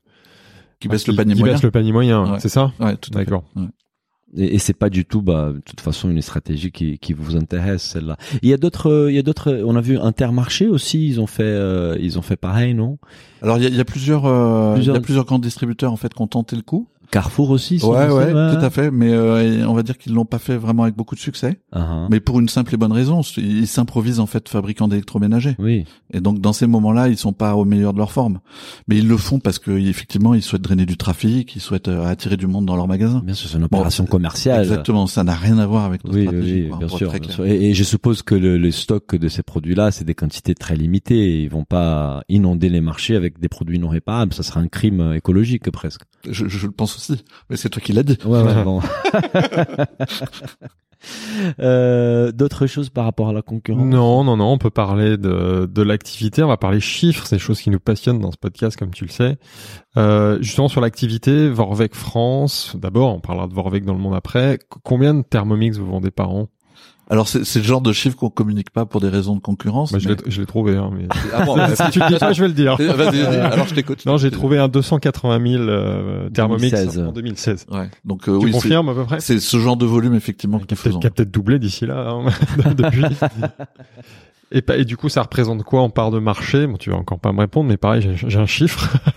[0.80, 1.54] Qui baisse le panier qui moyen.
[1.56, 2.40] baissent le panier moyen, Ouais.
[2.40, 2.72] c'est ça?
[2.80, 3.26] Ouais, tout à fait.
[3.26, 3.44] D'accord.
[3.56, 3.64] Ouais.
[4.38, 7.36] Et, et c'est pas du tout, bah, de toute façon, une stratégie qui, qui vous
[7.36, 8.16] intéresse celle-là.
[8.42, 9.62] Il y a d'autres, euh, il y a d'autres.
[9.66, 11.08] On a vu Intermarché aussi.
[11.08, 12.98] Ils ont fait, euh, ils ont fait pareil, non?
[13.42, 15.40] Alors il y a, il y a plusieurs, euh, Plusieurs- il y a plusieurs grands
[15.40, 16.88] distributeurs en fait qui ont tenté le coup.
[17.12, 17.80] Carrefour aussi.
[17.84, 18.92] Ouais, ouais, tout à fait.
[18.92, 21.60] Mais euh, on va dire qu'ils l'ont pas fait vraiment avec beaucoup de succès.
[21.74, 21.80] fait.
[22.10, 25.56] Mais pour une simple et bonne raison, ils s'improvisent en fait fabricants d'électroménagers.
[25.60, 25.86] Oui.
[26.14, 28.40] Et donc dans ces moments-là, ils sont pas au meilleur de leur forme.
[28.88, 32.06] Mais ils le font parce que effectivement, ils souhaitent drainer du trafic, ils souhaitent euh,
[32.06, 33.22] attirer du monde dans leur magasin.
[33.26, 34.62] Bien sûr, c'est une opération Bon, commerciale.
[34.62, 36.54] Exactement, ça n'a rien à voir avec notre Oui, stratégie.
[36.64, 37.12] oui, quoi, bien sûr.
[37.12, 37.46] bien sûr.
[37.46, 40.76] Et, et je suppose que le, le stock de ces produits-là, c'est des quantités très
[40.76, 41.42] limitées.
[41.44, 44.34] Ils vont pas inonder les marchés avec des produits non réparables.
[44.34, 46.02] Ça sera un crime euh, écologique presque.
[46.30, 46.99] Je, je le pense
[47.50, 48.18] Mais c'est toi qui l'as dit.
[48.26, 48.82] Ouais, ouais, bon.
[51.60, 53.84] euh, D'autres choses par rapport à la concurrence?
[53.84, 57.42] Non, non, non, on peut parler de, de l'activité, on va parler chiffres, c'est des
[57.42, 59.38] choses qui nous passionnent dans ce podcast, comme tu le sais.
[59.98, 64.60] Euh, justement, sur l'activité, Vorvec France, d'abord, on parlera de Vorvec dans le monde après.
[64.84, 66.50] Combien de Thermomix vous vendez par an?
[67.12, 69.92] Alors c'est c'est le genre de chiffre qu'on communique pas pour des raisons de concurrence.
[69.92, 71.08] bah, Je mais- l'ai- je l'ai trouvé, hein, mais...
[71.34, 72.76] Ah bon, bah, si tu le dis pas, je vais le dire.
[72.78, 73.36] Vas-y, vas-y.
[73.38, 74.06] Alors je t'écoute.
[74.06, 77.00] Non, j'ai trouvé un 280 000 euh, Thermomix 2016.
[77.00, 77.66] en 2016.
[77.72, 77.90] Ouais.
[78.06, 80.60] Donc euh, Tu oui, confirmes à peu près c'est ce genre de volume effectivement a
[80.60, 82.26] peut-être qui a peut-être doublé d'ici là hein,
[82.78, 83.04] depuis.
[84.52, 86.66] Et, pas- et du coup, ça représente quoi en part de marché?
[86.66, 88.98] Bon, tu vas encore pas me répondre, mais pareil, j'ai j'ai un chiffre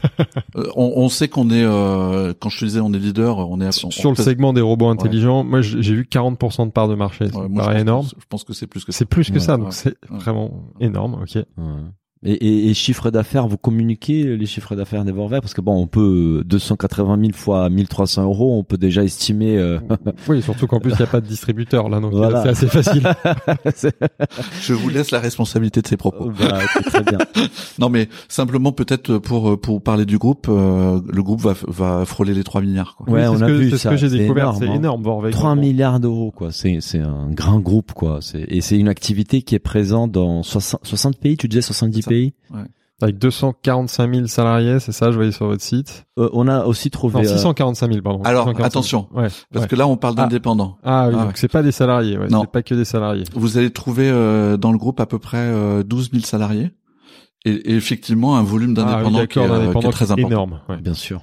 [0.54, 3.58] Euh, on, on sait qu'on est, euh, quand je te disais, on est leader, on
[3.62, 5.44] est à, on- sur on le pèse- segment des robots intelligents.
[5.44, 7.30] Moi, j'ai j'ai vu 40% de part de marché.
[7.30, 8.06] Ça Ouais, moi, paraît énorme.
[8.06, 8.98] que- je pense que c'est plus que ça.
[8.98, 10.18] C'est plus que Ouais, ça, donc ouais, c'est ouais.
[10.18, 11.14] vraiment énorme.
[11.22, 11.42] Ok.
[12.24, 15.74] Et, et, et chiffre d'affaires, vous communiquez les chiffres d'affaires des Vorwerk parce que bon,
[15.82, 19.58] on peut 280 000 fois 1300 euros, on peut déjà estimer.
[19.58, 19.80] euh,
[20.28, 22.42] oui, surtout qu'en plus il n'y a pas de distributeur là, donc Voilà.
[22.44, 23.02] c'est assez facile.
[24.62, 26.30] Je vous laisse la responsabilité de ces propos.
[26.32, 27.18] voilà, c'est très bien.
[27.78, 32.34] Non, mais simplement peut-être pour pour parler du groupe, euh, le groupe va va frôler
[32.34, 32.94] les 3 milliards.
[32.96, 33.08] Quoi.
[33.12, 34.44] Ouais, Oui, on a ce que, vu c'est ce ça, que j'ai c'est découvert.
[34.44, 34.74] énorme, C'est hein.
[34.74, 35.32] énorme, Vorvec.
[35.32, 36.52] 3 milliards d'euros, quoi.
[36.52, 38.18] C'est c'est un grand groupe, quoi.
[38.20, 41.36] C'est et c'est une activité qui est présente dans 60, 60 pays.
[41.36, 42.08] Tu disais 70 C'est
[43.00, 46.04] Avec 245 000 salariés, c'est ça, je voyais sur votre site.
[46.20, 47.20] Euh, on a aussi trouvé.
[47.22, 48.22] Non, euh, 645 000, pardon.
[48.22, 48.66] Alors, 645 000.
[48.66, 49.26] attention, Ouais.
[49.52, 49.68] Parce ouais.
[49.68, 50.22] que là, on parle Ah.
[50.22, 50.78] d'indépendants.
[50.84, 51.32] Ah oui, Ah donc ouais.
[51.36, 52.42] c'est pas des salariés, ouais, Non.
[52.42, 53.24] c'est pas que des salariés.
[53.34, 56.70] Vous allez trouver euh, dans le groupe à peu près euh, 12 000 salariés.
[57.44, 59.92] Et, et effectivement, un volume Ah oui, d'indépendants qui, d'accord, est, euh, qui d'indépendants, est
[59.92, 60.28] très important.
[60.28, 60.60] énorme.
[60.68, 60.76] ouais.
[60.76, 61.22] Bien sûr.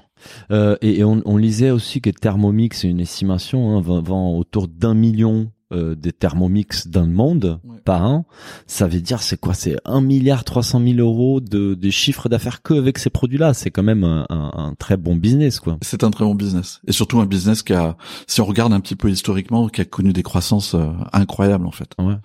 [0.51, 4.37] Euh, et, et on, on lisait aussi que Thermomix, c'est une estimation, hein, vend, vend
[4.37, 7.77] autour d'un million euh, des Thermomix dans le monde Ouais.
[7.85, 8.25] par an.
[8.67, 9.53] Ça veut dire c'est quoi?
[9.53, 13.53] C'est un milliard 300 000 euros de, de chiffre d'affaires que avec ces produits-là.
[13.53, 15.77] C'est quand même un, un, un très bon business, quoi.
[15.81, 16.81] C'est un très bon business.
[16.87, 17.97] Et surtout un business qui a,
[18.27, 21.71] si on regarde un petit peu historiquement, qui a connu des croissances euh, incroyables en
[21.71, 21.91] fait.
[21.99, 22.15] Ouais.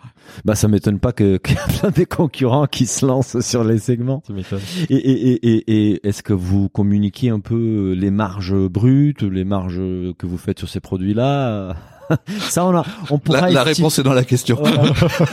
[0.45, 3.62] Bah ça m'étonne pas que qu'il y a plein des concurrents qui se lancent sur
[3.64, 4.22] les segments.
[4.88, 9.80] Et, et, et, et est-ce que vous communiquez un peu les marges brutes, les marges
[10.18, 11.76] que vous faites sur ces produits-là?
[12.50, 14.62] Ça, on, a, on pourra La, réponse est dans la question.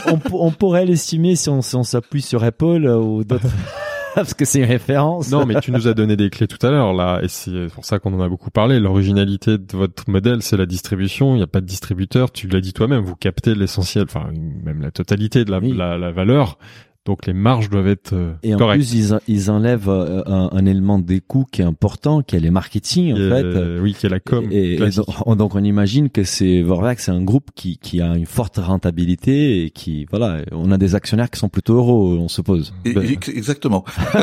[0.06, 3.46] on, pour- on pourrait l'estimer si on, si on s'appuie sur Apple euh, ou d'autres.
[4.14, 5.30] Parce que c'est une référence.
[5.30, 7.86] Non, mais tu nous as donné des clés tout à l'heure, là, et c'est pour
[7.86, 8.78] ça qu'on en a beaucoup parlé.
[8.78, 11.32] L'originalité de votre modèle, c'est la distribution.
[11.34, 12.30] Il n'y a pas de distributeur.
[12.30, 13.02] Tu l'as dit toi-même.
[13.02, 14.26] Vous captez l'essentiel, enfin,
[14.64, 15.72] même la totalité de la, Oui.
[15.74, 16.58] la, la valeur.
[17.04, 18.82] Donc, les marges doivent être euh, Et en correctes.
[18.84, 22.36] plus, ils, en- ils enlèvent euh, un, un élément des coûts qui est important, qui
[22.36, 23.44] est les marketing, en Et, fait.
[23.44, 24.46] euh, oui, qui est la com.
[24.52, 28.14] Et, donc, on, donc on imagine que c'est Vorwerk, c'est un groupe qui, qui a
[28.16, 32.28] une forte rentabilité et qui voilà, on a des actionnaires qui sont plutôt heureux, on
[32.28, 32.72] suppose.
[32.84, 33.84] Et- Ben- exactement.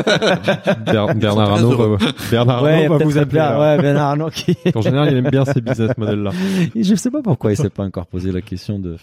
[0.86, 3.40] Ber- Bernard Arnault va, Bernard Ouais, Arnault va vous appeler.
[3.40, 3.60] bien, là.
[3.76, 4.56] ouais, Bernard Arnault qui.
[4.74, 6.30] En général, il aime bien ces business models-là.
[6.74, 8.96] Je sais pas pourquoi il s'est pas encore posé la question de.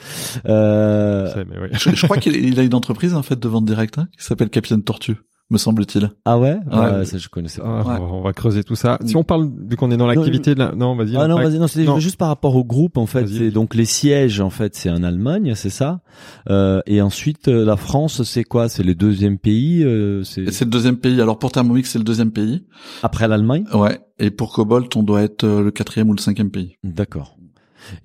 [0.48, 1.28] Euh...
[1.28, 1.68] Je sais, mais oui.
[1.74, 4.24] Je, je crois qu'il il a une entreprise en fait de vente directe hein, qui
[4.26, 5.18] s'appelle Capitaine Tortue.
[5.50, 6.12] me semble-t-il.
[6.26, 7.06] Ah ouais, Ouais.
[7.06, 7.82] ça je connaissais pas.
[7.86, 8.00] Ah, Ouais.
[8.12, 9.00] on va creuser tout ça.
[9.06, 11.16] Si on parle, vu qu'on est dans l'activité de la, non, vas-y.
[11.16, 12.00] Ah non, vas-y, non, Non.
[12.00, 13.26] juste par rapport au groupe en fait.
[13.28, 16.02] C'est donc les sièges en fait, c'est en Allemagne, c'est ça?
[16.50, 18.68] Euh, et ensuite euh, la France, c'est quoi?
[18.68, 19.86] C'est le deuxième pays.
[19.86, 21.22] Euh, c'est Et c'est le deuxième pays.
[21.22, 22.66] Alors pour Thermomix, c'est le deuxième pays.
[23.02, 23.64] après l'Allemagne?
[23.74, 24.00] Ouais.
[24.20, 26.76] Et pour Cobalt, on doit être euh, le quatrième ou le cinquième pays.
[26.84, 27.37] D'accord.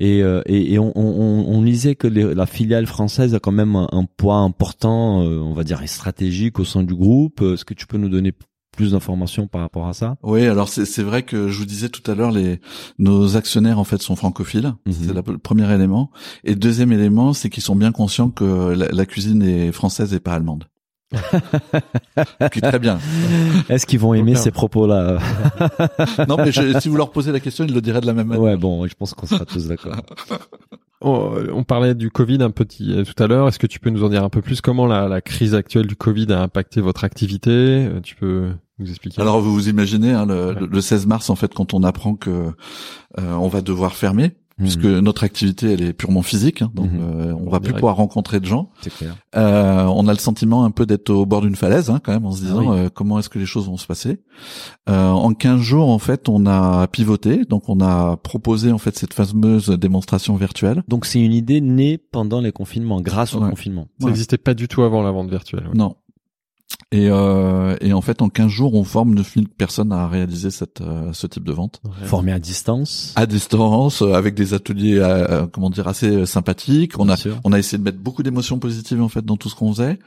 [0.01, 3.53] Et, euh, et, et on, on, on lisait que les- la filiale française a quand
[3.53, 7.41] même un, un poids important, euh, on va dire stratégique au sein du groupe.
[7.43, 8.33] Euh, Est-ce que tu peux nous donner
[8.77, 10.17] plus d'informations par rapport à ça?
[10.23, 12.59] Oui, alors c'est vrai que je vous disais tout à l'heure, les
[12.99, 14.73] nos actionnaires en fait sont francophiles.
[14.87, 14.93] Mhm.
[14.93, 16.11] C'est le premier élément.
[16.45, 20.21] Et deuxième élément, c'est qu'ils sont bien conscients que la, la cuisine est française et
[20.21, 20.65] pas allemande.
[22.53, 22.99] Qui est très bien.
[23.69, 25.19] Est-ce qu'ils vont aimer ces propos-là?
[26.29, 28.29] Non, mais je- si vous leur posez la question, ils le diraient de la même
[28.29, 28.43] manière.
[28.43, 29.97] Ouais, bon, je pense qu'on sera tous d'accord.
[31.05, 33.49] On, on parlait du Covid un petit euh, tout à l'heure.
[33.49, 34.61] Est-ce que tu peux nous en dire un peu plus?
[34.61, 37.51] Comment la, la crise actuelle du Covid a impacté votre activité?
[37.51, 40.67] Euh, Tu peux nous expliquer Alors vous vous imaginez hein, le, Ouais.
[40.71, 44.85] le 16 mars en fait quand on apprend que euh, on va devoir fermer puisque
[44.85, 44.99] Mhm.
[45.01, 47.01] notre activité elle est purement physique hein, donc Mhm.
[47.01, 48.71] euh, on va plus pouvoir rencontrer de gens.
[48.83, 49.17] c'est clair.
[49.37, 52.27] Euh, on a le sentiment un peu d'être au bord d'une falaise hein, quand même
[52.27, 52.79] en se disant Ah oui.
[52.79, 54.21] euh, comment est-ce que les choses vont se passer.
[54.89, 58.97] Euh, en 15 jours en fait on a pivoté donc on a proposé en fait
[58.99, 60.83] cette fameuse démonstration virtuelle.
[60.89, 63.51] Donc c'est une idée née pendant les confinements, grâce au Ouais.
[63.51, 63.89] confinement.
[64.01, 65.65] Ça n'existait pas du tout avant la vente virtuelle.
[65.69, 65.75] ouais.
[65.79, 65.97] Non.
[66.93, 70.83] Et, euh, et en fait en 15 jours on forme 9000 personnes à réaliser cette,
[70.83, 71.81] euh, ce type de vente.
[71.85, 72.07] Ouais.
[72.07, 73.13] Formé à distance.
[73.17, 76.99] à distance, euh, avec des ateliers, euh, euh, comment dire, assez sympathiques.
[76.99, 77.37] On bien a, sûr.
[77.45, 79.99] on a essayé de mettre beaucoup d'émotions positives en fait dans tout ce qu'on faisait.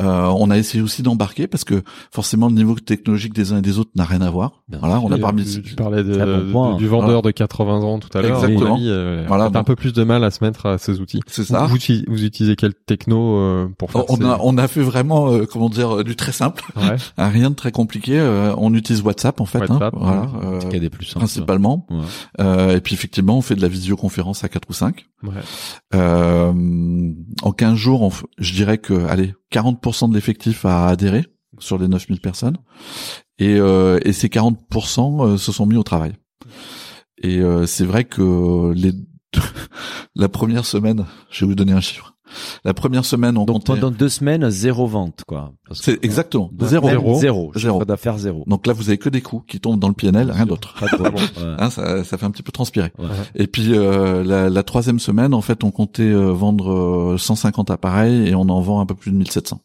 [0.00, 3.62] Euh, on a essayé aussi d'embarquer parce que forcément le niveau technologique des uns et
[3.62, 4.62] des autres n'a rien à voir.
[4.68, 5.04] Bien voilà, sûr.
[5.04, 5.44] on a parmi.
[5.44, 6.76] tu, tu parlais de, bon point.
[6.76, 8.42] du vendeur de 80 ans tout à l'heure.
[8.42, 8.76] Exactement.
[8.76, 11.00] Avis, euh, Voilà, on a un peu plus de mal à se mettre à ces
[11.00, 11.20] outils.
[11.26, 11.66] C'est ça.
[11.66, 11.76] Vous,
[12.08, 15.44] vous utilisez quel techno euh, pour faire On ces- a, on a fait vraiment, euh,
[15.44, 16.96] comment dire, du très simple, Ouais.
[17.16, 18.18] hein, rien de très compliqué.
[18.18, 21.20] Euh, on utilise WhatsApp en fait, hein, voilà, euh, des plus simples.
[21.20, 21.86] principalement.
[21.90, 21.98] Ouais.
[22.40, 25.06] Euh, et puis effectivement, on fait de la visioconférence à 4 ou 5.
[25.24, 25.30] ouais.
[25.94, 26.52] Euh,
[27.42, 31.26] en 15 jours, on f- je dirais que, allez, 40% de l'effectif a adhéré
[31.58, 32.56] sur les 9000 personnes.
[33.38, 36.12] Et, euh, et ces 40% euh, se sont mis au travail.
[37.22, 38.92] Et euh, c'est vrai que les
[40.16, 42.09] la première semaine, je vais vous donner un chiffre.
[42.64, 43.80] La première semaine, on Donc comptait...
[43.80, 45.52] pendant deux semaines, zéro vente, quoi.
[45.72, 46.88] C'est exactement zéro.
[46.88, 47.18] Zéro.
[47.18, 47.52] Zéro.
[47.54, 47.84] Zéro.
[47.84, 48.44] D'affaires zéro.
[48.46, 50.74] Donc là, vous avez que des coûts qui tombent dans le PNL, rien d'autre.
[51.58, 52.92] Hein, ça, ça fait un petit peu transpirer.
[52.98, 53.06] Ouais.
[53.34, 56.72] Et puis euh, la, la troisième semaine, en fait, on comptait euh, vendre
[57.14, 59.60] euh, 150 appareils et on en vend un peu plus de 1700.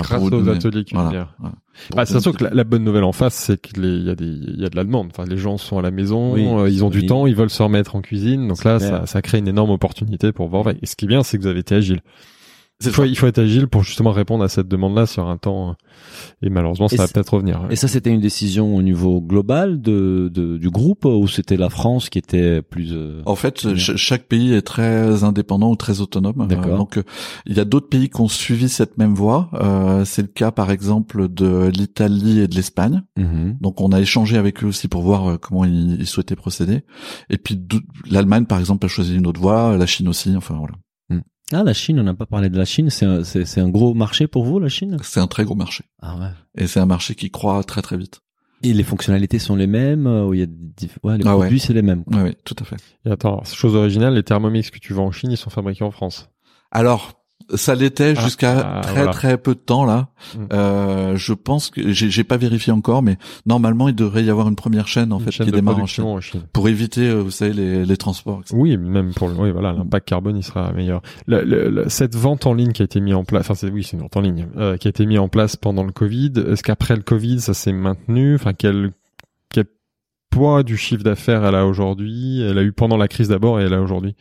[0.00, 1.34] Grâce aux ateliers culinaires.
[1.38, 1.54] voilà.
[1.96, 4.26] Ah, c'est sûr que la, la bonne nouvelle en face, c'est qu'il y a des,
[4.26, 5.08] il y a de la demande.
[5.10, 7.50] Enfin, les gens sont à la maison, Oui, euh, ils ont du temps, ils veulent
[7.50, 8.46] se remettre en cuisine.
[8.48, 10.78] Donc là, ça, ça crée une énorme opportunité pour Vorveil.
[10.82, 12.00] Et ce qui est bien, c'est que vous avez été agile.
[12.84, 15.70] Il faut, il faut être agile pour justement répondre à cette demande-là sur un temps.
[15.70, 17.66] euh, Et malheureusement, ça Et va peut-être revenir.
[17.70, 21.70] Et ça, c'était une décision au niveau global de, de du groupe ou c'était la
[21.70, 26.46] France qui était plus euh, En fait, chaque pays est très indépendant ou très autonome.
[26.48, 26.74] D'accord.
[26.74, 27.02] Euh, donc, euh,
[27.46, 29.50] il y a d'autres pays qui ont suivi cette même voie.
[29.54, 33.02] Euh, c'est le cas, par exemple, de l'Italie et de l'Espagne.
[33.16, 33.56] mhm.
[33.60, 36.82] Donc, on a échangé avec eux aussi pour voir comment ils, ils souhaitaient procéder.
[37.30, 37.60] Et puis,
[38.10, 39.76] l'Allemagne, par exemple, a choisi une autre voie.
[39.76, 40.34] La Chine aussi.
[40.36, 40.74] Enfin, voilà.
[41.52, 42.88] Ah, la Chine, on n'a pas parlé de la Chine.
[42.90, 44.96] C'est un, c'est, c'est un gros marché pour vous, la Chine?
[45.02, 45.84] C'est un très gros marché.
[46.00, 46.28] Ah ouais.
[46.56, 48.20] Et c'est un marché qui croît très très vite.
[48.62, 51.24] Et les fonctionnalités sont les mêmes euh, ou il y a des diff- ouais, les
[51.26, 51.46] Ah ouais.
[51.46, 52.04] produits c'est les mêmes.
[52.06, 52.76] Oui, oui, tout à fait.
[53.04, 55.90] Et attends, chose originale, les Thermomix que tu vends en Chine, ils sont fabriqués en
[55.90, 56.30] France?
[56.70, 57.21] Alors,
[57.54, 59.10] ça l'était Ah, jusqu'à ah, très voilà.
[59.12, 60.08] très peu de temps là.
[60.36, 60.38] Mm.
[60.52, 63.16] Euh, je pense que j'ai pas vérifié encore, mais
[63.46, 65.86] normalement il devrait y avoir une première chaîne en Une fait chaîne qui démarre en
[65.86, 66.42] Chine en Chine.
[66.52, 68.40] pour éviter, euh, vous savez, les, les transports.
[68.40, 68.54] etc.
[68.58, 71.02] Oui, même pour le, oui, voilà, l'impact carbone, il sera meilleur.
[71.26, 73.70] Le- le- le- cette vente en ligne qui a été mise en place, enfin, c'est,
[73.70, 75.92] oui, c'est une vente en ligne, euh, qui a été mise en place pendant le
[75.92, 76.32] Covid.
[76.50, 78.34] Est-ce qu'après le Covid, ça s'est maintenu?
[78.34, 78.92] Enfin, quel,
[79.50, 79.66] quel
[80.30, 82.40] poids du chiffre d'affaires elle a aujourd'hui?
[82.42, 84.14] Elle a eu pendant la crise d'abord et elle a aujourd'hui?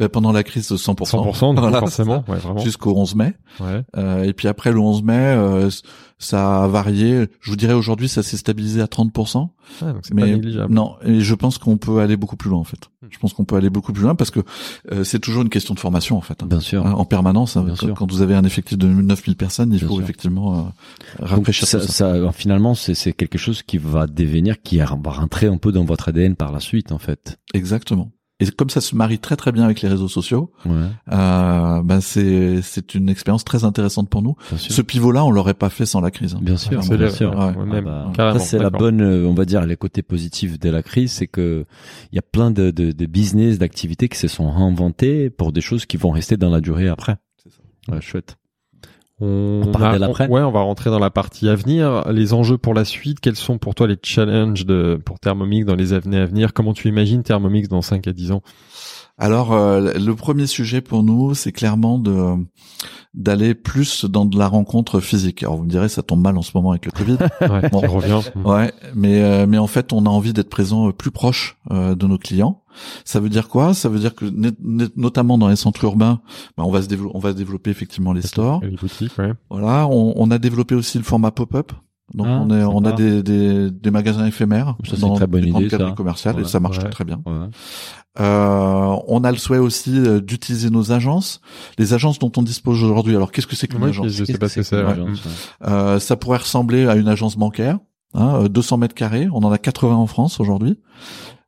[0.00, 0.94] Euh, pendant la crise de 100%.
[1.10, 2.38] 100%, donc Voilà, forcément, ouais.
[2.62, 3.34] Jusqu'au 11 mai.
[3.60, 3.82] Ouais.
[3.96, 5.70] Euh, et puis après le 11 mai, euh,
[6.18, 7.26] ça a varié.
[7.40, 9.48] Je vous dirais aujourd'hui, ça s'est stabilisé à 30%.
[9.82, 10.72] Ouais, donc c'est pas Mais négligeable.
[10.72, 12.78] non, et je pense qu'on peut aller beaucoup plus loin en fait.
[13.02, 13.08] Hmm.
[13.10, 14.40] Je pense qu'on peut aller beaucoup plus loin parce que
[14.92, 16.42] euh, c'est toujours une question de formation en fait.
[16.42, 16.46] hein.
[16.46, 16.86] Bien sûr.
[16.86, 17.56] Hein, en permanence.
[17.56, 17.94] hein, Bien quand, sûr.
[17.94, 20.04] quand vous avez un effectif de 9000 personnes, il Bien faut sûr.
[20.04, 20.62] effectivement euh,
[21.20, 21.88] Donc, rafraîchir ça, ça.
[21.88, 25.84] ça, finalement, c'est, c'est quelque chose qui va devenir, qui va rentrer un peu dans
[25.84, 27.38] votre ADN par la suite, en fait.
[27.54, 28.10] Exactement.
[28.40, 30.72] Et comme ça se marie très très bien avec les réseaux sociaux, Ouais,
[31.12, 34.36] euh, ben c'est c'est une expérience très intéressante pour nous.
[34.56, 36.34] Ce pivot-là, on l'aurait pas fait sans la crise.
[36.34, 36.40] hein.
[36.40, 36.96] Bien sûr, Clairement.
[36.96, 37.36] bien C'est sûr.
[37.36, 37.56] Ouais.
[37.56, 40.70] ouais, même, Ah bah, c'est la bonne, euh, on va dire, les côtés positifs de
[40.70, 41.66] la crise, c'est que
[42.12, 45.60] il y a plein de, de, de business, d'activités qui se sont inventés pour des
[45.60, 47.16] choses qui vont rester dans la durée après.
[47.42, 47.58] C'est ça.
[47.92, 48.36] Ouais, chouette.
[49.20, 51.54] On, On parle a- de l'après on- Ouais, on va rentrer dans la partie à
[51.54, 52.04] venir.
[52.12, 55.74] Les enjeux pour la suite, quels sont pour toi les challenges de, pour Thermomix dans
[55.74, 56.52] les années à venir?
[56.52, 58.42] Comment tu imagines Thermomix dans 5 à 10 ans?
[59.20, 62.34] Alors, euh, le premier sujet pour nous, c'est clairement de
[63.14, 65.42] d'aller plus dans de la rencontre physique.
[65.42, 67.16] Alors vous me direz, ça tombe mal en ce moment avec le Covid.
[67.40, 67.80] Ouais, Bon.
[67.80, 68.20] revient.
[68.44, 71.96] Ouais, mais euh, mais en fait, on a envie d'être présent euh, plus proche euh,
[71.96, 72.62] de nos clients.
[73.04, 73.74] Ça veut dire quoi?
[73.74, 74.24] Ça veut dire que
[74.96, 76.20] notamment dans les centres urbains,
[76.56, 78.60] bah, on va se développer, on va développer effectivement les stores.
[78.62, 79.32] Les boutiques, ouais.
[79.50, 81.72] Voilà, on, on a développé aussi le format pop-up.
[82.14, 85.16] Donc Ah, on est, on a des, des, des magasins éphémères Ça, c'est dans une
[85.16, 85.92] très bonne idée, ça.
[85.94, 86.48] commerciales et Ouais.
[86.48, 86.84] ça marche Ouais.
[86.84, 87.20] très, très bien.
[87.26, 87.48] Ouais.
[88.20, 91.40] Euh, on a le souhait aussi euh, d'utiliser nos agences,
[91.78, 93.14] les agences dont on dispose aujourd'hui.
[93.14, 94.82] Alors qu'est-ce que c'est qu'une agence je sais pas ce que c'est.
[95.66, 97.78] Euh, Ça pourrait ressembler à une agence bancaire,
[98.14, 99.28] hein, euh, 200 mètres carrés.
[99.32, 100.78] On en a 80 en France aujourd'hui.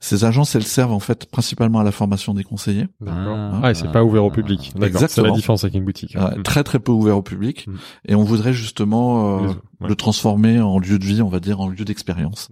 [0.02, 2.86] Ces agences, elles servent en fait principalement à la formation des conseillers.
[3.02, 3.36] D'accord.
[3.36, 3.60] Ah.
[3.64, 4.58] Ah, et c'est pas ouvert au public.
[4.58, 4.72] D'accord.
[4.74, 5.34] C'est la Exactement.
[5.34, 6.16] différence avec une boutique.
[6.16, 6.42] Euh, Mm.
[6.42, 7.66] très très peu ouvert au public.
[7.66, 7.72] Mm.
[8.08, 9.88] Et on voudrait justement euh, ouais.
[9.88, 12.48] le transformer en lieu de vie, on va dire, en lieu d'expérience.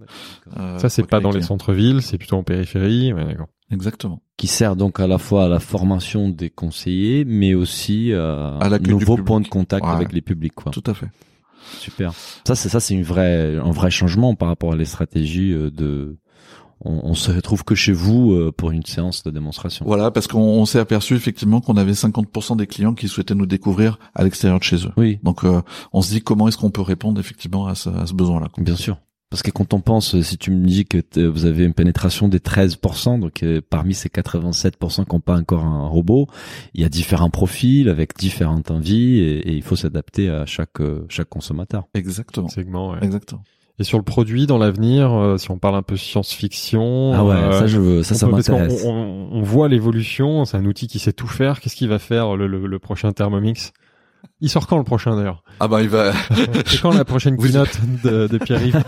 [0.59, 3.13] Euh, Ça, c'est pas dans les centres-villes, c'est plutôt en périphérie.
[3.13, 3.47] Ouais, d'accord.
[3.71, 4.21] Exactement.
[4.37, 8.67] qui sert donc à la fois à la formation des conseillers, mais aussi euh, À
[8.67, 9.91] un nouveau point de contact Ouais.
[9.91, 10.53] avec les publics.
[10.55, 10.71] Quoi.
[10.71, 11.07] Tout à fait.
[11.77, 12.13] Super.
[12.47, 15.69] Ça, c'est ça, c'est une vraie, un vrai changement par rapport à les stratégies euh,
[15.71, 16.17] de.
[16.81, 19.85] On, on se retrouve que chez vous euh, pour une séance de démonstration.
[19.85, 23.45] Voilà, parce qu'on on s'est aperçu effectivement qu'on avait 50% des clients qui souhaitaient nous
[23.45, 24.91] découvrir à l'extérieur de chez eux.
[24.95, 25.61] Oui, Donc euh,
[25.91, 28.47] on se dit comment est-ce qu'on peut répondre effectivement à ce, à ce besoin-là.
[28.57, 28.97] bien sûr.
[29.29, 31.75] Parce que quand on pense, euh, si tu me dis que t- vous avez une
[31.75, 36.27] pénétration des 13%, donc euh, parmi ces 87% qui n'ont pas encore un robot,
[36.73, 40.81] il y a différents profils avec différentes envies et, et il faut s'adapter à chaque
[40.81, 41.83] euh, chaque consommateur.
[41.93, 42.47] Exactement.
[42.47, 42.97] Segment, ouais.
[43.03, 43.43] Exactement.
[43.77, 47.13] Et sur le produit, dans l'avenir, euh, si on parle un peu science-fiction.
[47.13, 48.83] Ah ouais, euh, ça je veux, ça on ça m'intéresse.
[48.85, 51.59] On, on- on voit l'évolution, c'est un outil qui sait tout faire.
[51.61, 53.71] Qu'est-ce qu'il va faire le, le- le prochain Thermomix?
[54.41, 55.43] Il sort quand le prochain d'ailleurs?
[55.59, 56.13] Ah bah il va.
[56.65, 58.81] C'est quand la prochaine keynote de, de Pierre-Yves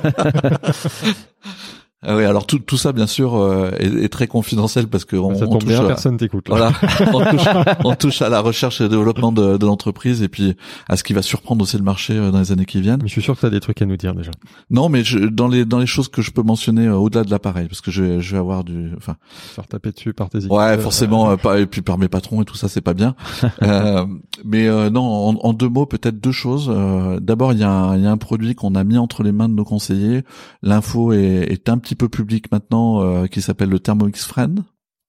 [2.03, 5.15] Ah oui, alors tout, tout ça bien sûr euh, est, est très confidentiel parce que
[5.15, 6.49] on, Ça on touche bien, à- personne t'écoute.
[6.49, 6.55] là.
[6.55, 7.47] Voilà, on touche,
[7.85, 10.55] on touche à la recherche et développement de, de l'entreprise et puis
[10.89, 13.01] à ce qui va surprendre aussi le marché euh, dans les années qui viennent.
[13.03, 14.31] Mais je suis sûr que tu as des trucs à nous dire déjà.
[14.71, 17.29] Non, mais je, dans les dans les choses que je peux mentionner euh, au-delà de
[17.29, 20.39] l'appareil, parce que je vais, je vais avoir du, enfin, Faire taper dessus par tes
[20.47, 22.93] ouais, Euh, forcément, euh, pas, et puis par mes patrons et tout ça, c'est pas
[22.95, 23.15] bien.
[23.63, 24.05] Euh,
[24.43, 26.71] mais euh, non, en, en deux mots, peut-être deux choses.
[26.73, 29.21] Euh, D'abord, il y a un, il y a un produit qu'on a mis entre
[29.23, 30.23] les mains de nos conseillers.
[30.63, 31.19] L'info est,
[31.51, 34.63] est un petit peu publique maintenant, euh, qui s'appelle le Thermomix Friend.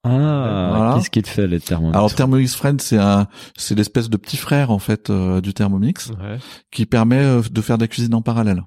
[0.04, 0.94] Ah, Voilà.
[0.96, 4.70] qu'est-ce qu'il fait les thermomètres Alors Thermomix Friend, c'est un, c'est l'espèce de petit frère
[4.72, 6.38] en fait euh, du Thermomix Ouais,
[6.72, 8.64] qui permet euh, de faire de la cuisine en parallèle.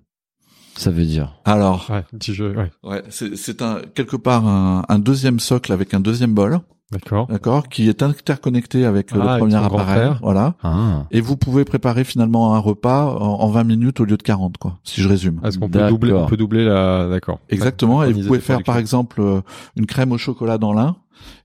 [0.78, 1.36] Ça veut dire.
[1.45, 2.72] Alors, ouais, petit jeu, ouais.
[2.84, 6.59] ouais, c'est c'est un quelque part un, un deuxième socle avec un deuxième bol,
[6.92, 7.28] D'accord.
[7.28, 10.54] d'accord, qui est interconnecté avec euh, Ah, le avec premier appareil, voilà.
[10.64, 14.24] Ah, Et vous pouvez préparer finalement un repas en, en 20 minutes au lieu de
[14.24, 15.42] 40, quoi, si je résume.
[15.44, 17.40] Est-ce qu'on peut doubler, on peut doubler la, d'accord.
[17.50, 18.04] Exactement.
[18.04, 19.42] Et vous Synchroniser pouvez faire par exemple euh,
[19.76, 20.96] une crème au chocolat dans l'un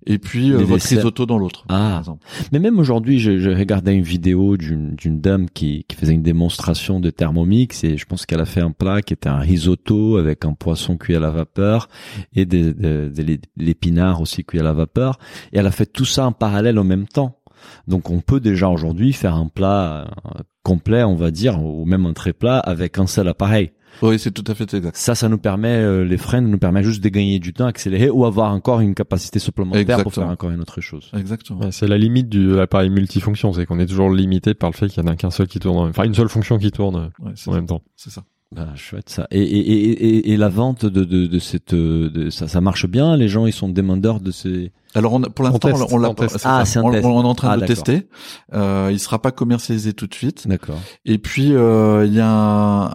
[0.06, 1.64] et puis euh, votre risotto dans l'autre.
[1.66, 1.98] par ah.
[1.98, 2.26] exemple.
[2.52, 6.22] Mais même aujourd'hui, je, je regardais une vidéo d'une d'une dame qui, qui faisait une
[6.22, 10.16] démonstration de Thermomix et je pense qu'elle a fait un plat qui était un risotto
[10.16, 11.88] avec un poisson cuit à la vapeur
[12.34, 15.18] et des, des, des l'épinard aussi cuit à la vapeur.
[15.52, 17.40] Et elle a fait tout ça en parallèle en même temps.
[17.86, 22.06] Donc on peut déjà aujourd'hui faire un plat euh, complet, on va dire, ou même
[22.06, 23.72] un très plat avec un seul appareil.
[24.02, 24.96] Oui, c'est tout à fait exact.
[24.96, 28.08] Ça, ça nous permet, euh, les freins nous permet juste de gagner du temps, accélérer
[28.10, 31.10] ou avoir encore une capacité supplémentaire pour faire encore une autre chose.
[31.16, 31.60] Exactement.
[31.60, 34.74] Ouais, c'est la limite du de l'appareil multifonction, c'est qu'on est toujours limité par le
[34.74, 36.70] fait qu'il y en a qu'un seul qui tourne, en- enfin une seule fonction qui
[36.70, 37.82] tourne euh, Ouais, c'est en même temps.
[37.96, 38.22] c'est ça.
[38.52, 39.28] Bah, chouette ça.
[39.30, 42.60] Et, et, et, et, et la vente de, de, de cette, euh, de, ça, ça
[42.60, 43.16] marche bien?
[43.16, 44.72] Les gens, ils sont demandeurs de ces.
[44.96, 46.12] Alors on pour l'instant, on l'a
[46.42, 46.82] Ah, ça.
[46.82, 48.08] on, on est en train Ah, de le tester.
[48.52, 50.48] Euh, il sera pas commercialisé tout de suite.
[50.48, 50.80] D'accord.
[51.04, 52.90] Et puis euh, il y a un-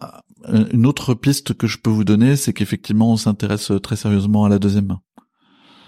[0.72, 4.50] une autre piste que je peux vous donner, c'est qu'effectivement on s'intéresse très sérieusement à
[4.50, 5.02] la deuxième main.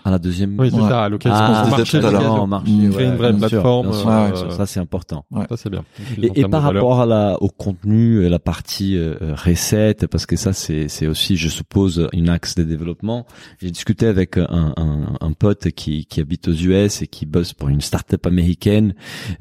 [0.06, 0.58] À la deuxième.
[0.58, 0.88] Oui, c'est Ouais.
[0.88, 1.38] ça, à l'occasion.
[1.38, 2.22] Ah, disait marché, tout à l'heure.
[2.22, 2.38] l'occasion.
[2.38, 2.90] Non, marché, Mmh.
[2.92, 4.10] Créer une vraie sûr, plateforme, bien sûr.
[4.10, 5.26] euh, Ça, ça, c'est important.
[5.50, 5.80] Ça c'est bien.
[6.00, 10.08] En Et, et par rapport à la, au contenu et la partie euh, euh, recette,
[10.08, 13.26] parce que ça c'est c'est aussi, je suppose, une axe de développement.
[13.62, 17.52] J'ai discuté avec un, un, un pote qui qui habite aux US et qui bosse
[17.52, 18.94] pour une start-up américaine,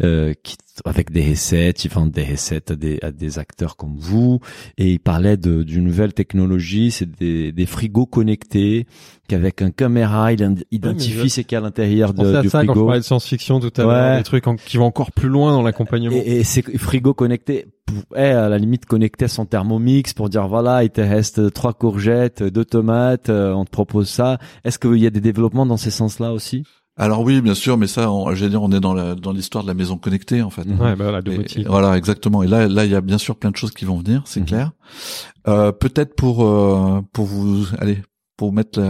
[0.02, 3.96] euh, qui avec des recettes, ils vendent des recettes à des à des acteurs comme
[3.98, 4.40] vous,
[4.78, 8.86] et il parlait de d'une nouvelle technologie, c'est des des frigos connectés
[9.28, 12.42] qu'avec un caméra, il identifie je- ce qu'il y a à l'intérieur du ça quand
[12.42, 12.84] je frigo.
[12.86, 13.92] parlais de science-fiction tout à Ouais.
[13.92, 16.14] l'heure, des trucs en- qui vont encore plus loin dans l'accompagnement.
[16.14, 17.66] Et, et ces frigos connectés,
[18.14, 22.42] eh, à la limite connecter son thermomix pour dire voilà, il te reste trois courgettes,
[22.42, 24.38] deux tomates, euh, on te propose ça.
[24.64, 26.62] Est-ce qu'il y a des développements dans ces sens-là aussi?
[26.98, 29.68] Alors oui, bien sûr, mais ça, j'allais dire, on est dans la, dans l'histoire de
[29.68, 30.66] la maison connectée en fait.
[30.66, 31.66] Ouais, bah Et- domotique.
[31.66, 32.42] voilà, exactement.
[32.42, 34.40] Et là, là, il y a bien sûr plein de choses qui vont venir, c'est
[34.40, 34.46] Mhm.
[34.46, 34.72] clair.
[35.46, 38.02] Euh, peut-être pour euh, pour vous, allez,
[38.38, 38.80] pour mettre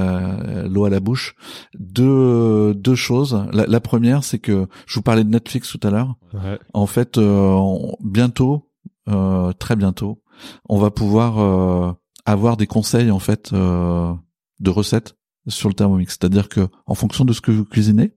[0.68, 1.34] l'eau à la bouche,
[1.78, 3.44] deux deux choses.
[3.52, 6.14] La, la première, c'est que je vous parlais de Netflix tout à l'heure.
[6.34, 6.58] Ouais.
[6.74, 8.68] En fait, euh, on- bientôt,
[9.08, 10.22] euh, très bientôt,
[10.68, 11.92] on va pouvoir euh,
[12.24, 14.12] avoir des conseils en fait euh,
[14.60, 15.16] de recettes
[15.48, 16.10] sur le Thermomix.
[16.18, 18.12] C'est-à-dire que en fonction de ce que vous cuisinez,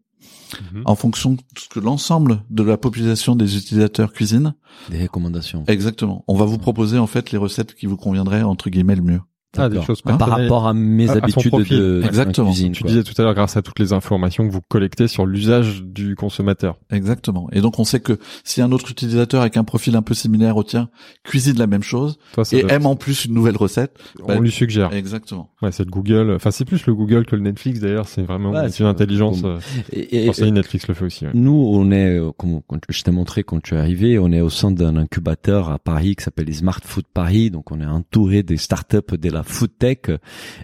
[0.74, 0.82] Mhm.
[0.86, 4.56] en fonction de ce que l'ensemble de la population des utilisateurs cuisine,
[4.90, 5.64] Des recommandations.
[5.68, 9.02] exactement, on va vous proposer en fait les recettes qui vous conviendraient entre guillemets le
[9.04, 9.22] mieux.
[9.58, 11.78] Ah, des par rapport à mes À- à habitudes profil.
[11.78, 12.50] de, de Exactement.
[12.50, 12.72] cuisine.
[12.72, 12.92] Tu quoi.
[12.92, 16.16] disais tout à l'heure, grâce à toutes les informations que vous collectez sur l'usage du
[16.16, 16.78] consommateur.
[16.92, 17.50] Exactement.
[17.52, 20.56] Et donc on sait que si un autre utilisateur avec un profil un peu similaire
[20.58, 20.90] au tien
[21.24, 24.94] cuisine la même chose Toi, et aime en plus une nouvelle recette, on lui suggère.
[24.94, 25.50] exactement.
[25.64, 26.32] Ouais, c'est le Google.
[26.36, 28.08] Enfin, c'est plus le Google que le Netflix d'ailleurs.
[28.08, 29.42] C'est vraiment Ouais, c'est c'est- une intelligence.
[29.42, 29.60] comme- euh,
[29.92, 31.26] Et, et- enfin, ça, Netflix le fait aussi.
[31.26, 31.32] ouais.
[31.34, 34.50] Nous, on est, euh, comme je t'ai montré quand tu es arrivé, on est au
[34.50, 37.50] sein d'un incubateur à Paris qui s'appelle les Smart Food Paris.
[37.50, 40.00] Donc, on est entouré des startups de la food tech.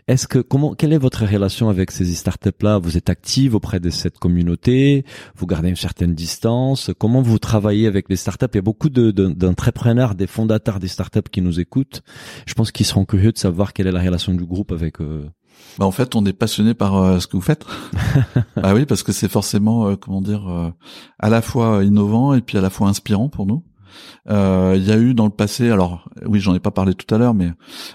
[0.08, 2.78] Est-ce que comment, quelle est votre relation avec ces startups-là?
[2.80, 5.06] Vous êtes active auprès de cette communauté?
[5.36, 6.92] Vous gardez une certaine distance?
[7.00, 8.46] Comment vous travaillez avec les startups?
[8.54, 12.02] Il y a beaucoup de- de- d'entrepreneurs, des fondateurs des startups qui nous écoutent.
[12.46, 15.00] Je pense qu'ils seront curieux de savoir quelle est la relation du groupe avec.
[15.02, 15.26] eux.
[15.80, 17.66] Bah, en fait, on est passionné par euh, ce que vous faites.
[18.62, 20.70] ah oui, parce que c'est forcément, euh, comment dire, euh,
[21.20, 23.64] à la fois innovant et puis à la fois inspirant pour nous.
[24.30, 27.14] Euh, Il y a eu dans le passé, alors oui, j'en ai pas parlé tout
[27.14, 27.52] à l'heure, mais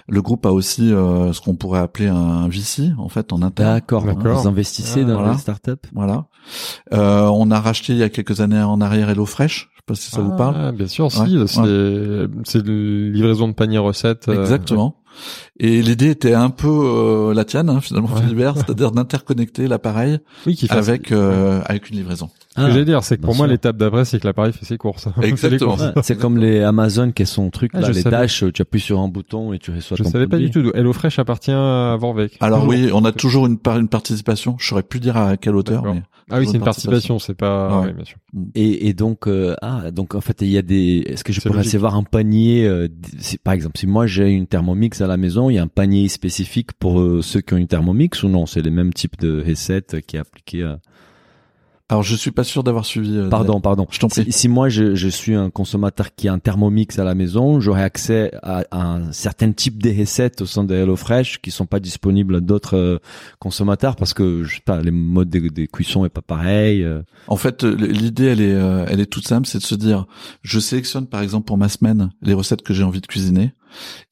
[0.07, 3.73] le groupe a aussi euh, ce qu'on pourrait appeler un VC en fait en interne.
[3.73, 4.03] D'accord.
[4.03, 4.41] D'accord.
[4.41, 5.31] Vous investissez Ah, dans voilà.
[5.33, 6.25] les startups Voilà.
[6.93, 9.69] Euh, on a racheté il y a quelques années en arrière HelloFresh.
[9.73, 10.55] Je sais pas si ça vous parle.
[10.57, 11.37] Ah, bien sûr, si.
[11.37, 14.27] Ouais, c'est c'est de livraison de panier recettes.
[14.29, 14.95] euh, Exactement.
[15.59, 18.21] Et l'idée était un peu euh, la tienne hein, finalement, Ouais.
[18.21, 22.29] Philibert, c'est-à-dire d'interconnecter l'appareil Oui, avec euh, avec une livraison.
[22.57, 24.77] Ce que j'allais dire, c'est que pour moi, l'étape d'après, c'est que l'appareil fait ses
[24.77, 25.07] courses.
[25.21, 25.77] Exactement.
[26.01, 28.99] c'est comme les Amazon qui est son truc, Ah, là, les tâches, tu appuies sur
[28.99, 30.71] un bouton et tu reçois Je ton savais pas du tout.
[30.73, 32.35] HelloFresh appartient à Vorvec.
[32.41, 32.69] Alors Toujours.
[32.73, 34.55] oui, on a toujours une part une participation.
[34.59, 37.79] Je saurais plus dire à quelle hauteur, mais Ah oui, c'est une participation, c'est pas.
[37.79, 37.87] Ouais.
[37.87, 38.17] ouais, bien sûr.
[38.55, 41.03] Et, et donc, euh, ah, donc en fait, il y a des.
[41.05, 41.69] Est-ce que je pourrais logique.
[41.69, 42.87] recevoir un panier euh,
[43.43, 46.07] Par exemple, si moi j'ai une Thermomix à la maison, il y a un panier
[46.07, 48.45] spécifique pour euh, ceux qui ont une Thermomix ou non?
[48.45, 50.63] C'est les mêmes types de recettes qui est appliqué.
[50.63, 50.79] À...
[51.91, 53.15] alors je suis pas sûr d'avoir suivi.
[53.17, 53.85] euh, Pardon, pardon.
[53.91, 54.23] Je t'en prie.
[54.25, 57.59] Si, si moi je, je suis un consommateur qui a un Thermomix à la maison,
[57.59, 61.65] j'aurai accès à, à un certain type de recettes au sein de HelloFresh qui sont
[61.67, 62.97] pas disponibles à d'autres euh,
[63.39, 66.83] consommateurs parce que je sais pas, les modes de, de cuisson est pas pareil.
[66.83, 67.01] euh.
[67.27, 68.51] En fait, l'idée elle est
[68.87, 70.05] elle est toute simple, c'est de se dire
[70.41, 73.53] je sélectionne par exemple pour ma semaine les recettes que j'ai envie de cuisiner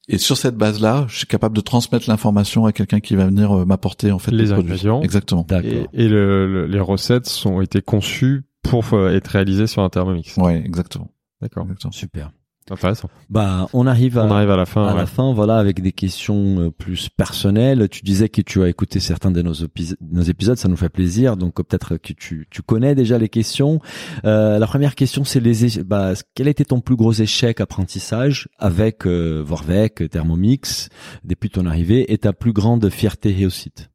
[0.08, 3.52] et sur cette base-là, je suis capable de transmettre l'information à quelqu'un qui va venir
[3.52, 5.02] euh, m'apporter en fait Les ingrédients.
[5.02, 5.44] Exactement.
[5.48, 5.70] D'accord.
[5.70, 9.88] Et, et le, le- les recettes sont été conçues pour euh, être réalisées sur un
[9.88, 10.36] Thermomix.
[10.36, 11.10] Ouais, exactement.
[11.40, 11.64] D'accord.
[11.64, 11.92] exactement.
[11.92, 12.30] Super.
[12.70, 13.08] Intéressant.
[13.28, 14.86] Bah, on arrive à, On arrive à la fin.
[14.86, 14.98] à ouais.
[15.00, 17.88] la fin, voilà, avec des questions euh, plus personnelles.
[17.90, 20.88] Tu disais que tu as écouté certains de nos, épis- nos épisodes, ça nous fait
[20.88, 21.36] plaisir.
[21.36, 23.80] Donc euh, peut-être que tu, tu connais déjà les questions.
[24.24, 29.04] Euh, la première question, c'est les, bah, quel était ton plus gros échec apprentissage avec
[29.06, 30.88] euh, Vorvec, Thermomix,
[31.24, 33.90] depuis ton arrivée, et ta plus grande fierté réussite?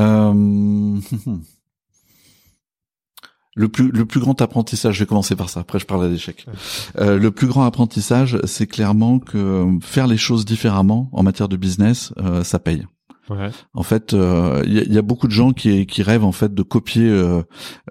[0.00, 0.32] Euh,
[3.58, 5.60] Le plus le plus grand apprentissage, je vais commencer par ça.
[5.60, 6.46] Après, je parlerai d'échecs.
[6.98, 11.48] Euh, le plus grand apprentissage, c'est clairement que euh, faire les choses différemment en matière
[11.48, 12.86] de business, euh, ça paye.
[13.30, 13.50] Ouais.
[13.74, 16.24] En fait, euh, il y, a- il y a beaucoup de gens qui, qui rêvent
[16.24, 17.42] en fait de copier euh,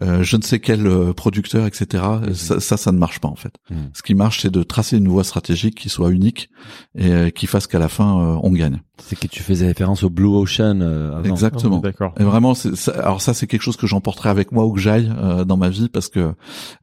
[0.01, 2.03] euh, je ne sais quel euh, producteur, etc.
[2.33, 3.53] Ça, ça, ça ne marche pas en fait.
[3.69, 3.89] Mhm.
[3.93, 6.49] Ce qui marche, c'est de tracer une voie stratégique qui soit unique
[6.95, 8.79] et euh, qui fasse qu'à la fin, euh, on gagne.
[8.99, 11.23] C'est que tu faisais référence au Blue Ocean euh, avant.
[11.29, 11.77] Exactement.
[11.83, 12.13] Ah, D'accord.
[12.19, 14.79] Et vraiment, c'est, ça- alors ça, c'est quelque chose que j'emporterai avec moi où que
[14.79, 16.33] j'aille euh, dans ma vie parce que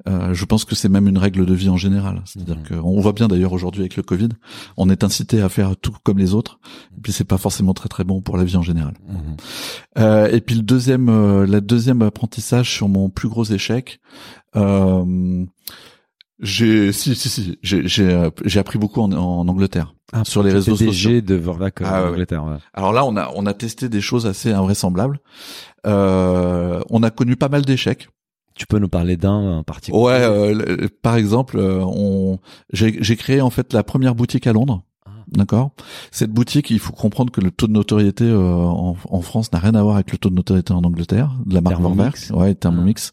[0.08, 2.22] euh, je pense que c'est même une règle de vie en général.
[2.24, 2.62] C'est-à-dire Mhm.
[2.62, 4.28] que on voit bien d'ailleurs aujourd'hui avec le Covid,
[4.76, 6.60] on est incité à faire tout comme les autres,
[6.96, 8.94] et puis c'est pas forcément très très bon pour la vie en général.
[9.08, 9.36] Mhm.
[9.98, 14.00] Euh, et puis le deuxième, euh, la deuxième apprentissage sur mon plus gros échec.
[14.56, 15.44] Euh,
[16.40, 20.42] j'ai si si si j'ai j'ai euh, j'ai appris beaucoup en, en Angleterre Ah, sur
[20.42, 21.10] les réseaux sociaux.
[21.10, 21.40] DG de euh,
[21.82, 22.08] Ah, ouais.
[22.08, 22.44] en Angleterre.
[22.44, 22.56] ouais.
[22.72, 25.18] Alors là, on a on a testé des choses assez invraisemblables.
[25.86, 28.08] Euh, on a connu pas mal d'échecs.
[28.54, 30.00] Tu peux nous parler d'un en particulier?
[30.00, 32.38] Ouais, euh, par exemple, euh, on
[32.72, 34.82] j'ai j'ai créé en fait la première boutique à Londres.
[35.34, 35.38] Ah.
[35.38, 35.70] D'accord.
[36.10, 39.58] Cette boutique, il faut comprendre que le taux de notoriété euh, en, en, France n'a
[39.58, 42.30] rien à voir avec le taux de notoriété en Angleterre, de la marque Thermomix.
[42.30, 43.12] Ouais, Thermomix.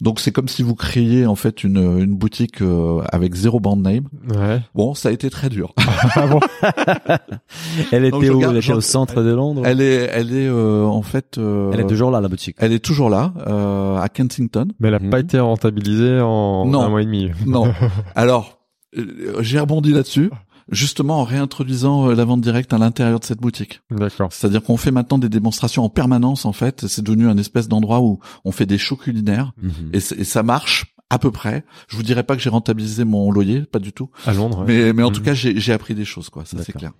[0.00, 3.80] Donc c'est comme si vous créiez en fait une, une boutique euh, avec zéro brand
[3.80, 4.08] name.
[4.34, 4.60] Ouais.
[4.74, 5.74] Bon, ça a été très dur.
[6.14, 6.40] Ah bon
[7.92, 8.36] Elle Donc, était je où?
[8.36, 9.62] regarde- Elle était au centre de Londres?
[9.64, 11.38] Elle est, elle est euh, en fait.
[11.38, 12.56] euh, Elle est toujours là la boutique.
[12.58, 14.68] Elle est toujours là, euh, à Kensington.
[14.80, 15.10] Mais elle a Mhm.
[15.10, 16.82] pas été rentabilisée en Non.
[16.82, 17.30] un mois et demi.
[17.46, 17.72] Non.
[18.14, 18.58] Alors,
[18.96, 20.30] euh, j'ai rebondi là-dessus,
[20.70, 23.80] justement en réintroduisant euh, la vente directe à l'intérieur de cette boutique.
[23.90, 24.32] D'accord.
[24.32, 26.86] C'est-à-dire qu'on fait maintenant des démonstrations en permanence, en fait.
[26.86, 29.90] C'est devenu un espèce d'endroit où on fait des shows culinaires Mhm.
[29.92, 31.64] et, ça marche à peu près.
[31.88, 34.10] Je vous dirais pas que j'ai rentabilisé mon loyer, pas du tout.
[34.26, 34.58] À Londres.
[34.60, 34.66] ouais.
[34.86, 35.26] Mais, mais en tout Mhm.
[35.26, 36.44] cas, j'ai appris des choses, quoi.
[36.44, 36.92] Ça c'est clair.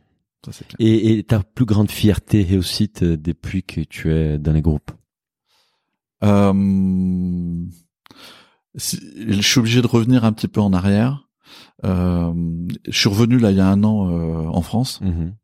[0.46, 0.76] Ça c'est clair.
[0.78, 4.90] Et, et ta plus grande fierté réussite euh, depuis que tu es dans les groupes?
[6.24, 7.64] Euh,
[8.76, 11.27] si- je suis obligé de revenir un petit peu en arrière.
[11.84, 12.32] Euh,
[12.88, 15.00] je suis revenu là il y a un an euh, en France.
[15.00, 15.34] Mhm.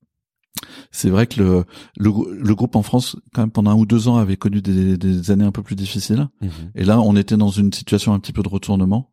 [0.93, 1.65] C'est vrai que le,
[1.99, 4.62] le grou- le groupe en France, quand même pendant un ou deux ans, avait connu
[4.62, 6.28] des, des années un peu plus difficiles.
[6.41, 6.51] Mhm.
[6.77, 9.11] Et là, on était dans une situation un petit peu de retournement.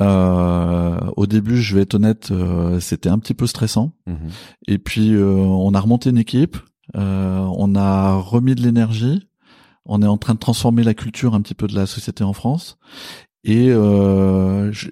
[0.00, 3.92] Euh, au début, je vais être honnête, euh, c'était un petit peu stressant.
[4.06, 4.16] Mhm.
[4.68, 6.56] Et puis, euh, on a remonté une équipe,
[6.96, 9.26] euh, on a remis de l'énergie,
[9.86, 12.32] on est en train de transformer la culture un petit peu de la société en
[12.34, 12.78] France.
[13.44, 14.88] Et euh, je-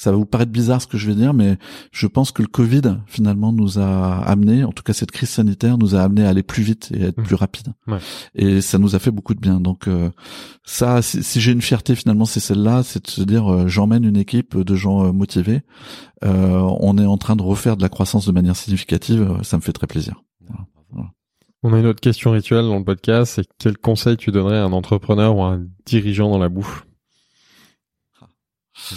[0.00, 1.58] ça va vous paraître bizarre ce que je vais dire, mais
[1.92, 5.78] je pense que le Covid finalement nous a amené, en tout cas cette crise sanitaire
[5.78, 7.24] nous a amené à aller plus vite et à être Mmh.
[7.24, 7.68] plus rapide.
[7.86, 7.98] Ouais.
[8.34, 9.60] Et ça nous a fait beaucoup de bien.
[9.60, 10.10] Donc euh,
[10.64, 14.04] ça, si, si j'ai une fierté finalement, c'est celle-là, c'est de se dire euh, j'emmène
[14.04, 15.62] une équipe de gens euh, motivés.
[16.24, 19.38] Euh, on est en train de refaire de la croissance de manière significative.
[19.42, 20.22] Ça me fait très plaisir.
[21.62, 24.64] On a une autre question rituelle dans le podcast, c'est quel conseil tu donnerais à
[24.64, 26.86] un entrepreneur ou à un dirigeant dans la bouffe?
[28.92, 28.96] Euh,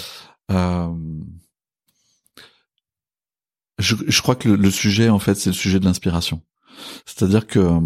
[3.79, 6.41] je, je crois que le, le sujet, en fait, c'est le sujet de l'inspiration.
[7.05, 7.79] C'est-à-dire que euh,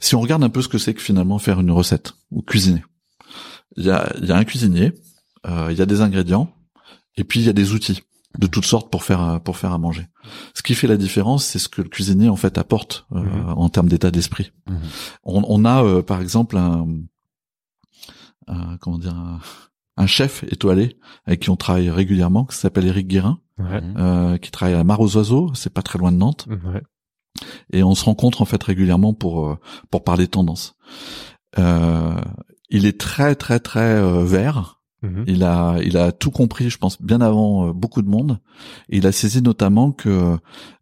[0.00, 2.84] si on regarde un peu ce que c'est que finalement faire une recette ou cuisiner,
[3.76, 4.92] il y a, il y a un cuisinier,
[5.46, 6.52] euh, il y a des ingrédients,
[7.16, 8.02] et puis il y a des outils
[8.38, 10.06] de toutes sortes pour faire euh, pour faire à manger.
[10.54, 13.48] Ce qui fait la différence, c'est ce que le cuisinier en fait apporte euh, Mhm.
[13.56, 14.52] en termes d'état d'esprit.
[14.68, 14.78] Mhm.
[15.24, 16.86] On, on a euh, par exemple un,
[18.48, 19.40] un- comment dire un,
[19.96, 23.80] un chef étoilé avec qui on travaille régulièrement, qui s'appelle Eric Guérin, Ouais.
[23.80, 23.94] Mhm.
[23.98, 26.82] euh, qui travaille à Mar aux Oiseaux, c'est pas très loin de Nantes, Ouais.
[27.72, 29.58] et on se rencontre en fait régulièrement pour euh,
[29.90, 30.76] pour parler tendances.
[31.58, 32.20] Euh,
[32.68, 34.82] il est très très très euh, vert.
[35.02, 35.24] Mhm.
[35.26, 38.40] Il a il a tout compris, je pense, bien avant euh, beaucoup de monde.
[38.88, 40.36] Et il a saisi notamment que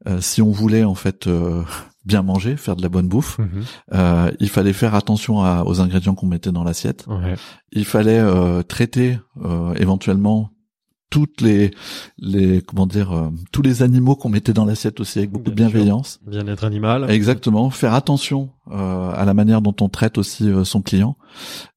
[0.08, 1.62] euh, si on voulait en fait euh,
[2.04, 3.48] bien manger, faire de la bonne bouffe, Mhm.
[3.94, 7.06] euh, il fallait faire attention à- aux ingrédients qu'on mettait dans l'assiette.
[7.08, 7.34] Ouais.
[7.72, 10.50] Il fallait euh, traiter euh, éventuellement
[11.10, 11.70] toutes les
[12.18, 15.54] les comment dire euh, tous les animaux qu'on mettait dans l'assiette aussi avec beaucoup de
[15.54, 16.18] Bien bienveillance.
[16.26, 17.08] Bien-être animal.
[17.08, 21.16] Exactement, faire attention euh, à la manière dont on traite aussi euh, son client.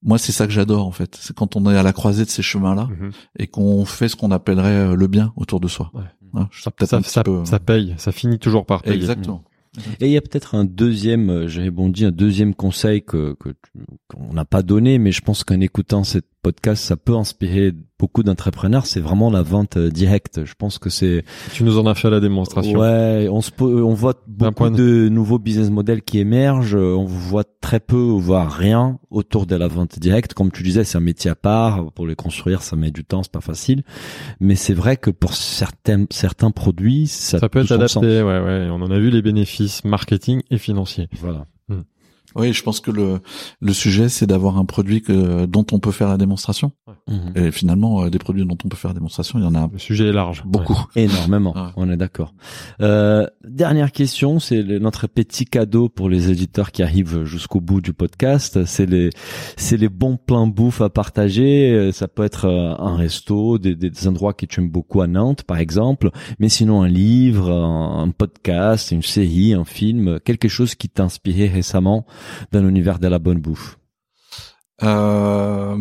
[0.02, 1.16] Moi, c'est ça que j'adore en fait.
[1.20, 3.10] C'est quand on est à la croisée de ces chemins-là Mhm.
[3.38, 5.90] et qu'on fait ce qu'on appellerait le bien autour de soi.
[5.94, 6.02] Ouais.
[6.34, 8.96] Hein, Ça, ça, ça, peu- ça paye, ça finit toujours par payer.
[8.96, 9.44] Exactement.
[10.00, 13.36] Et il y a peut-être un deuxième, euh, j'ai rebondi, un deuxième conseil que
[14.08, 18.22] qu'on n'a pas donné, mais je pense qu'en écoutant cette podcast, ça peut inspirer beaucoup
[18.22, 18.86] d'entrepreneurs.
[18.86, 20.44] C'est vraiment la vente euh, directe.
[20.44, 22.78] Je pense que c'est Tu nous en as fait la démonstration.
[22.78, 26.76] ouais, on se on voit beaucoup de- de nouveaux business models qui émergent.
[26.76, 30.34] euh, On voit très peu, voire rien autour de la vente directe.
[30.34, 31.90] Comme tu disais, c'est un métier à part.
[31.92, 33.82] Pour les construire, ça met du temps, c'est pas facile.
[34.38, 38.68] Mais c'est vrai que pour certains certains produits, ça, Ça peut être adapté, ouais, ouais.
[38.70, 41.08] On en a vu les bénéfices marketing et financiers.
[41.20, 41.46] Voilà.
[42.38, 43.20] Oui, je pense que le
[43.60, 46.72] le sujet c'est d'avoir un produit que dont on peut faire la démonstration.
[47.08, 47.32] Mhm.
[47.36, 49.68] Et finalement, euh, des produits dont on peut faire la démonstration, il y en a
[49.72, 50.42] Le sujet est large.
[50.46, 50.78] beaucoup.
[50.96, 51.70] Énormément, Ouais.
[51.76, 52.34] on est d'accord.
[52.80, 57.92] Euh, dernière question, c'est notre petit cadeau pour les éditeurs qui arrivent jusqu'au bout du
[57.92, 58.64] podcast.
[58.66, 59.10] C'est les,
[59.56, 61.70] c'est les bons plans bouffe à partager.
[61.72, 65.06] Euh, Ça peut être euh, un resto, des, des endroits que tu aimes beaucoup à
[65.06, 70.48] Nantes, par exemple, mais sinon un livre, un, un podcast, une série, un film, quelque
[70.48, 72.06] chose qui t'a inspiré récemment
[72.52, 73.78] dans l'univers de la bonne bouffe.
[74.82, 75.76] Euh...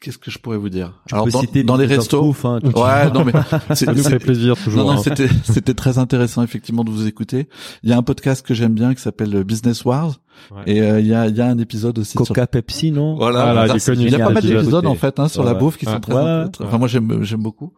[0.00, 1.02] Qu'est-ce que je pourrais vous dire?
[1.08, 3.32] Tu Alors peux dans, citer dans les restos, hein, tu- ouais, non mais
[3.74, 4.84] c'est- Ça nous fait plaisir toujours.
[4.84, 5.02] Non, non, hein.
[5.02, 7.48] c'était c'était très intéressant effectivement de vous écouter.
[7.82, 10.20] Il y a un podcast que j'aime bien qui s'appelle Business Wars
[10.54, 10.62] Ouais.
[10.66, 13.16] Et euh, il y a il y a un épisode aussi sur Coca Pepsi, non
[13.16, 14.58] voilà, Voilà, est c'est- connu, il y a pas mal épisode.
[14.60, 15.92] d'épisodes en fait hein, sur Ouais, la bouffe qui Ouais.
[15.92, 17.72] sont très, enfin moi j'aime j'aime beaucoup.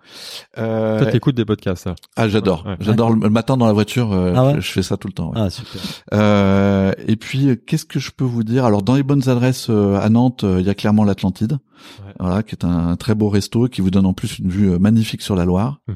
[0.59, 1.95] Euh, Toi, t'écoutes des podcasts, ça?
[2.17, 2.77] ah j'adore, Ouais, ouais.
[2.81, 5.15] j'adore le matin dans la voiture, euh, Ah ouais je, je fais ça tout le
[5.15, 5.29] temps.
[5.31, 5.37] ouais.
[5.41, 5.81] Ah super.
[6.15, 8.65] Euh, et puis, euh, qu'est-ce que je peux vous dire?
[8.65, 11.59] Alors, dans les bonnes adresses euh, à Nantes, euh, il y a clairement l'Atlantide,
[12.05, 12.13] Ouais.
[12.19, 14.79] voilà, qui est un, très beau resto et qui vous donne en plus une vue
[14.81, 15.79] magnifique sur la Loire.
[15.87, 15.95] Mhm.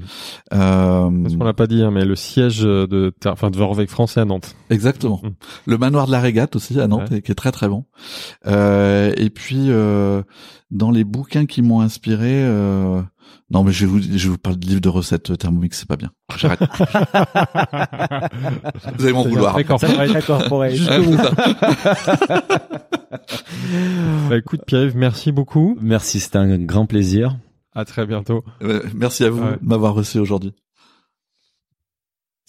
[0.54, 4.20] Euh, Parce qu'on l'a pas dit, hein, mais le siège de, enfin, de Vorweg français
[4.20, 4.54] à Nantes.
[4.70, 5.20] exactement.
[5.24, 5.32] Mhm.
[5.66, 7.18] Le manoir de la Régate aussi à Nantes, Ouais.
[7.18, 7.84] et qui est très très bon.
[8.46, 10.22] Euh, et puis, euh,
[10.70, 13.02] dans les bouquins qui m'ont inspiré, euh,
[13.50, 15.96] non, mais je vous, je vous parler de livres de recettes euh, Thermomix, c'est pas
[15.96, 16.10] bien.
[16.36, 16.60] J'arrête.
[18.98, 19.54] vous allez m'en vouloir.
[19.56, 19.78] D'accord.
[19.80, 20.72] D'accord, pour elle.
[20.72, 21.32] Ouais, c'est ça.
[24.28, 25.76] Bah, écoute, Pierre-Yves, merci beaucoup.
[25.80, 27.36] Merci, c'était un grand plaisir.
[27.74, 28.42] À très bientôt.
[28.94, 29.58] Merci à vous Ouais.
[29.60, 30.52] de m'avoir reçu aujourd'hui.